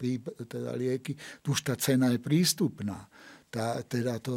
teda 0.46 0.78
lieky, 0.78 1.18
už 1.50 1.66
tá 1.66 1.74
cena 1.74 2.14
je 2.14 2.22
prístupná 2.22 3.10
tá, 3.52 3.84
teda 3.84 4.16
to 4.16 4.34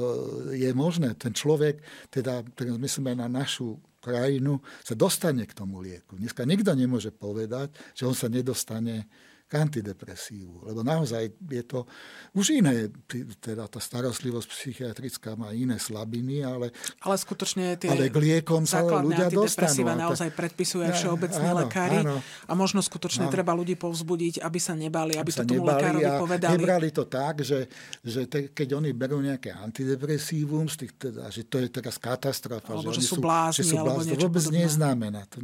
je 0.51 0.68
možné. 0.76 1.16
Ten 1.16 1.32
človek, 1.32 1.80
teda, 2.11 2.43
teraz 2.51 2.76
myslíme 2.76 3.16
na 3.16 3.32
našu 3.32 3.80
krajinu, 4.03 4.59
sa 4.84 4.93
dostane 4.93 5.47
k 5.47 5.55
tomu 5.55 5.80
lieku. 5.80 6.20
Dneska 6.20 6.43
nikto 6.43 6.76
nemôže 6.76 7.16
povedať, 7.16 7.72
že 7.95 8.03
on 8.03 8.13
sa 8.13 8.28
nedostane 8.28 9.07
k 9.56 9.64
antidepresívu. 9.64 10.68
Lebo 10.68 10.84
naozaj 10.84 11.32
je 11.47 11.64
to 11.64 11.88
už 12.36 12.60
iné, 12.60 12.91
teda 13.39 13.72
tá 13.72 13.80
starostlivosť 13.80 14.47
psychiatrická 14.51 15.39
má 15.39 15.56
iné 15.56 15.80
slabiny, 15.80 16.43
ale, 16.43 16.76
ale 16.99 17.16
skutočne 17.16 17.80
tie 17.80 17.88
ale 17.88 18.12
k 18.12 18.18
liekom 18.20 18.68
sa 18.68 18.84
ľudia 18.84 19.32
dostanú. 19.32 19.88
naozaj 19.95 20.36
predpisuje 20.36 20.91
aj 20.91 20.93
všeobecní 20.99 21.47
áno, 21.47 21.60
lekári 21.64 21.99
áno. 22.03 22.20
a 22.20 22.51
možno 22.51 22.84
skutočne 22.84 23.32
áno. 23.32 23.34
treba 23.34 23.56
ľudí 23.56 23.80
povzbudiť, 23.80 24.43
aby 24.43 24.60
sa 24.60 24.76
nebali, 24.76 25.16
aby, 25.16 25.24
aby 25.24 25.32
to 25.32 25.43
tomu 25.47 25.64
lekárovi 25.64 26.12
povedali. 26.20 26.51
Nebrali 26.60 26.89
to 26.91 27.08
tak, 27.08 27.47
že, 27.47 27.72
že 28.03 28.28
te, 28.28 28.51
keď 28.51 28.76
oni 28.76 28.91
berú 28.91 29.24
nejaké 29.24 29.56
antidepresívum, 29.56 30.68
z 30.68 30.76
tých, 30.84 30.91
teda, 30.99 31.32
že 31.32 31.47
to 31.47 31.64
je 31.64 31.72
teraz 31.72 31.95
katastrofa. 31.95 32.76
Alebo 32.76 32.91
že, 32.91 32.99
že 32.99 33.16
sú 33.16 33.24
blázni, 33.24 33.64
že 33.64 33.72
sú 33.72 33.76
blázni. 33.80 34.12
Alebo 34.12 34.28
vôbec 34.28 34.43
podobné. 34.43 34.60
neznamená. 34.68 35.22
To, 35.32 35.38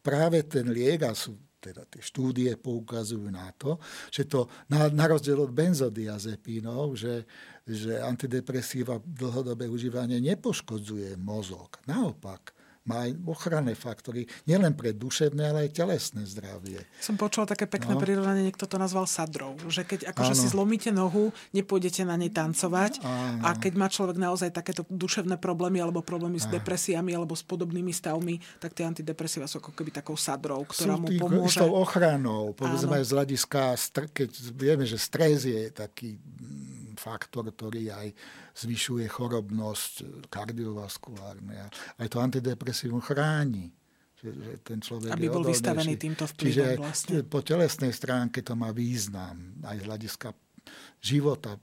práve 0.00 0.40
ten 0.46 0.64
liek 0.72 1.04
a 1.04 1.12
sú 1.12 1.36
teda 1.70 1.84
tie 1.86 2.02
štúdie 2.02 2.50
poukazujú 2.56 3.28
na 3.28 3.52
to, 3.54 3.76
že 4.10 4.24
to 4.26 4.48
na, 4.72 4.88
na 4.88 5.04
rozdiel 5.06 5.38
od 5.44 5.52
benzodiazepínov, 5.52 6.96
že, 6.96 7.28
že 7.68 8.00
antidepresíva 8.00 8.98
dlhodobé 9.04 9.68
užívanie 9.68 10.18
nepoškodzuje 10.18 11.20
mozog. 11.20 11.78
Naopak, 11.84 12.57
má 12.88 13.04
aj 13.04 13.12
ochranné 13.28 13.76
faktory, 13.76 14.24
nielen 14.48 14.72
pre 14.72 14.96
duševné, 14.96 15.52
ale 15.52 15.58
aj 15.68 15.76
telesné 15.76 16.24
zdravie. 16.24 16.80
Som 17.04 17.20
počula 17.20 17.44
také 17.44 17.68
pekné 17.68 17.92
no. 17.92 18.00
prirovnanie, 18.00 18.48
niekto 18.48 18.64
to 18.64 18.80
nazval 18.80 19.04
sadrou, 19.04 19.52
že 19.68 19.84
keď 19.84 20.08
akože 20.16 20.32
si 20.32 20.48
zlomíte 20.48 20.88
nohu, 20.88 21.28
nepôjdete 21.52 22.08
na 22.08 22.16
nej 22.16 22.32
tancovať 22.32 23.04
Áno. 23.04 23.44
a 23.44 23.52
keď 23.60 23.72
má 23.76 23.92
človek 23.92 24.16
naozaj 24.16 24.48
takéto 24.56 24.88
duševné 24.88 25.36
problémy 25.36 25.84
alebo 25.84 26.00
problémy 26.00 26.40
s 26.40 26.48
Áno. 26.48 26.56
depresiami 26.56 27.12
alebo 27.12 27.36
s 27.36 27.44
podobnými 27.44 27.92
stavmi, 27.92 28.40
tak 28.56 28.72
tie 28.72 28.88
antidepresíva 28.88 29.44
sú 29.44 29.60
ako 29.60 29.76
keby 29.76 29.92
takou 29.92 30.16
sadrou, 30.16 30.64
ktorá 30.64 30.96
sú 30.96 31.04
mu 31.04 31.08
pomôže. 31.20 31.60
S 31.60 31.62
tou 31.62 31.76
ochranou, 31.76 32.56
povedzme 32.56 32.96
aj 32.96 33.04
z 33.04 33.12
hľadiska, 33.12 33.60
keď 34.16 34.30
vieme, 34.56 34.88
že 34.88 34.96
stres 34.96 35.44
je 35.44 35.68
taký 35.68 36.16
faktor, 36.98 37.46
ktorý 37.48 37.94
aj 37.94 38.08
zvyšuje 38.58 39.06
chorobnosť 39.06 40.26
kardiovaskulárne. 40.28 41.70
Aj 41.70 42.08
to 42.10 42.18
antidepresívum 42.18 43.00
chráni. 43.00 43.70
Že, 44.18 44.30
že 44.34 44.52
ten 44.66 44.78
človek 44.82 45.14
Aby 45.14 45.30
bol 45.30 45.46
vystavený 45.46 45.94
týmto 45.94 46.26
vplyvom 46.26 46.42
Čiže 46.42 46.64
vlastne. 46.82 47.16
po 47.22 47.38
telesnej 47.38 47.94
stránke 47.94 48.42
to 48.42 48.58
má 48.58 48.74
význam. 48.74 49.62
Aj 49.62 49.78
z 49.78 49.86
hľadiska 49.86 50.34
života, 50.98 51.54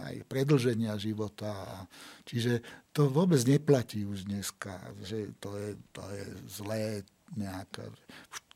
aj 0.00 0.24
predlženia 0.24 0.96
života. 0.96 1.84
Čiže 2.24 2.64
to 2.96 3.12
vôbec 3.12 3.44
neplatí 3.44 4.08
už 4.08 4.24
dneska, 4.24 4.80
že 5.04 5.36
to 5.36 5.52
je, 5.60 5.76
to 5.92 6.02
je 6.16 6.24
zlé 6.48 7.04
nejaká 7.36 7.84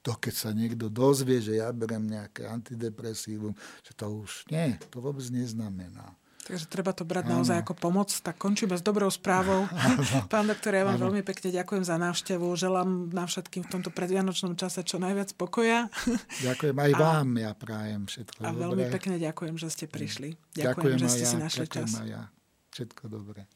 to 0.03 0.19
keď 0.19 0.35
sa 0.35 0.51
niekto 0.51 0.91
dozvie, 0.91 1.39
že 1.39 1.63
ja 1.63 1.71
berem 1.71 2.03
nejaké 2.11 2.51
antidepresívum, 2.51 3.55
že 3.87 3.95
to 3.95 4.11
už 4.11 4.51
nie, 4.51 4.75
to 4.91 4.99
vôbec 4.99 5.23
neznamená. 5.31 6.19
Takže 6.43 6.67
treba 6.67 6.91
to 6.91 7.07
brať 7.07 7.31
ano. 7.31 7.33
naozaj 7.39 7.63
ako 7.63 7.75
pomoc. 7.79 8.11
Tak 8.11 8.35
končíme 8.35 8.75
s 8.75 8.83
dobrou 8.83 9.07
správou. 9.15 9.71
Pán 10.33 10.51
doktor, 10.51 10.75
ja 10.75 10.83
vám 10.83 10.99
ano. 10.99 11.11
veľmi 11.11 11.23
pekne 11.23 11.55
ďakujem 11.55 11.85
za 11.87 11.97
návštevu. 12.03 12.47
Želám 12.59 13.15
nám 13.15 13.31
všetkým 13.31 13.63
v 13.63 13.71
tomto 13.71 13.95
predvianočnom 13.95 14.59
čase 14.59 14.83
čo 14.83 14.99
najviac 14.99 15.39
pokoja. 15.39 15.87
Ďakujem 16.47 16.75
aj 16.75 16.93
a, 16.93 16.99
vám, 16.99 17.29
ja 17.39 17.53
prajem 17.55 18.03
všetko 18.11 18.41
A 18.43 18.51
dobré. 18.51 18.63
veľmi 18.67 18.85
pekne 18.91 19.15
ďakujem, 19.23 19.55
že 19.55 19.69
ste 19.71 19.85
prišli. 19.87 20.35
Ďakujem, 20.59 20.67
ďakujem 20.67 20.99
že 20.99 21.09
ste 21.09 21.25
ja, 21.25 21.31
si 21.31 21.37
našli 21.39 21.67
čas. 21.71 21.91
ja. 22.03 22.23
Všetko 22.75 23.03
dobré. 23.07 23.47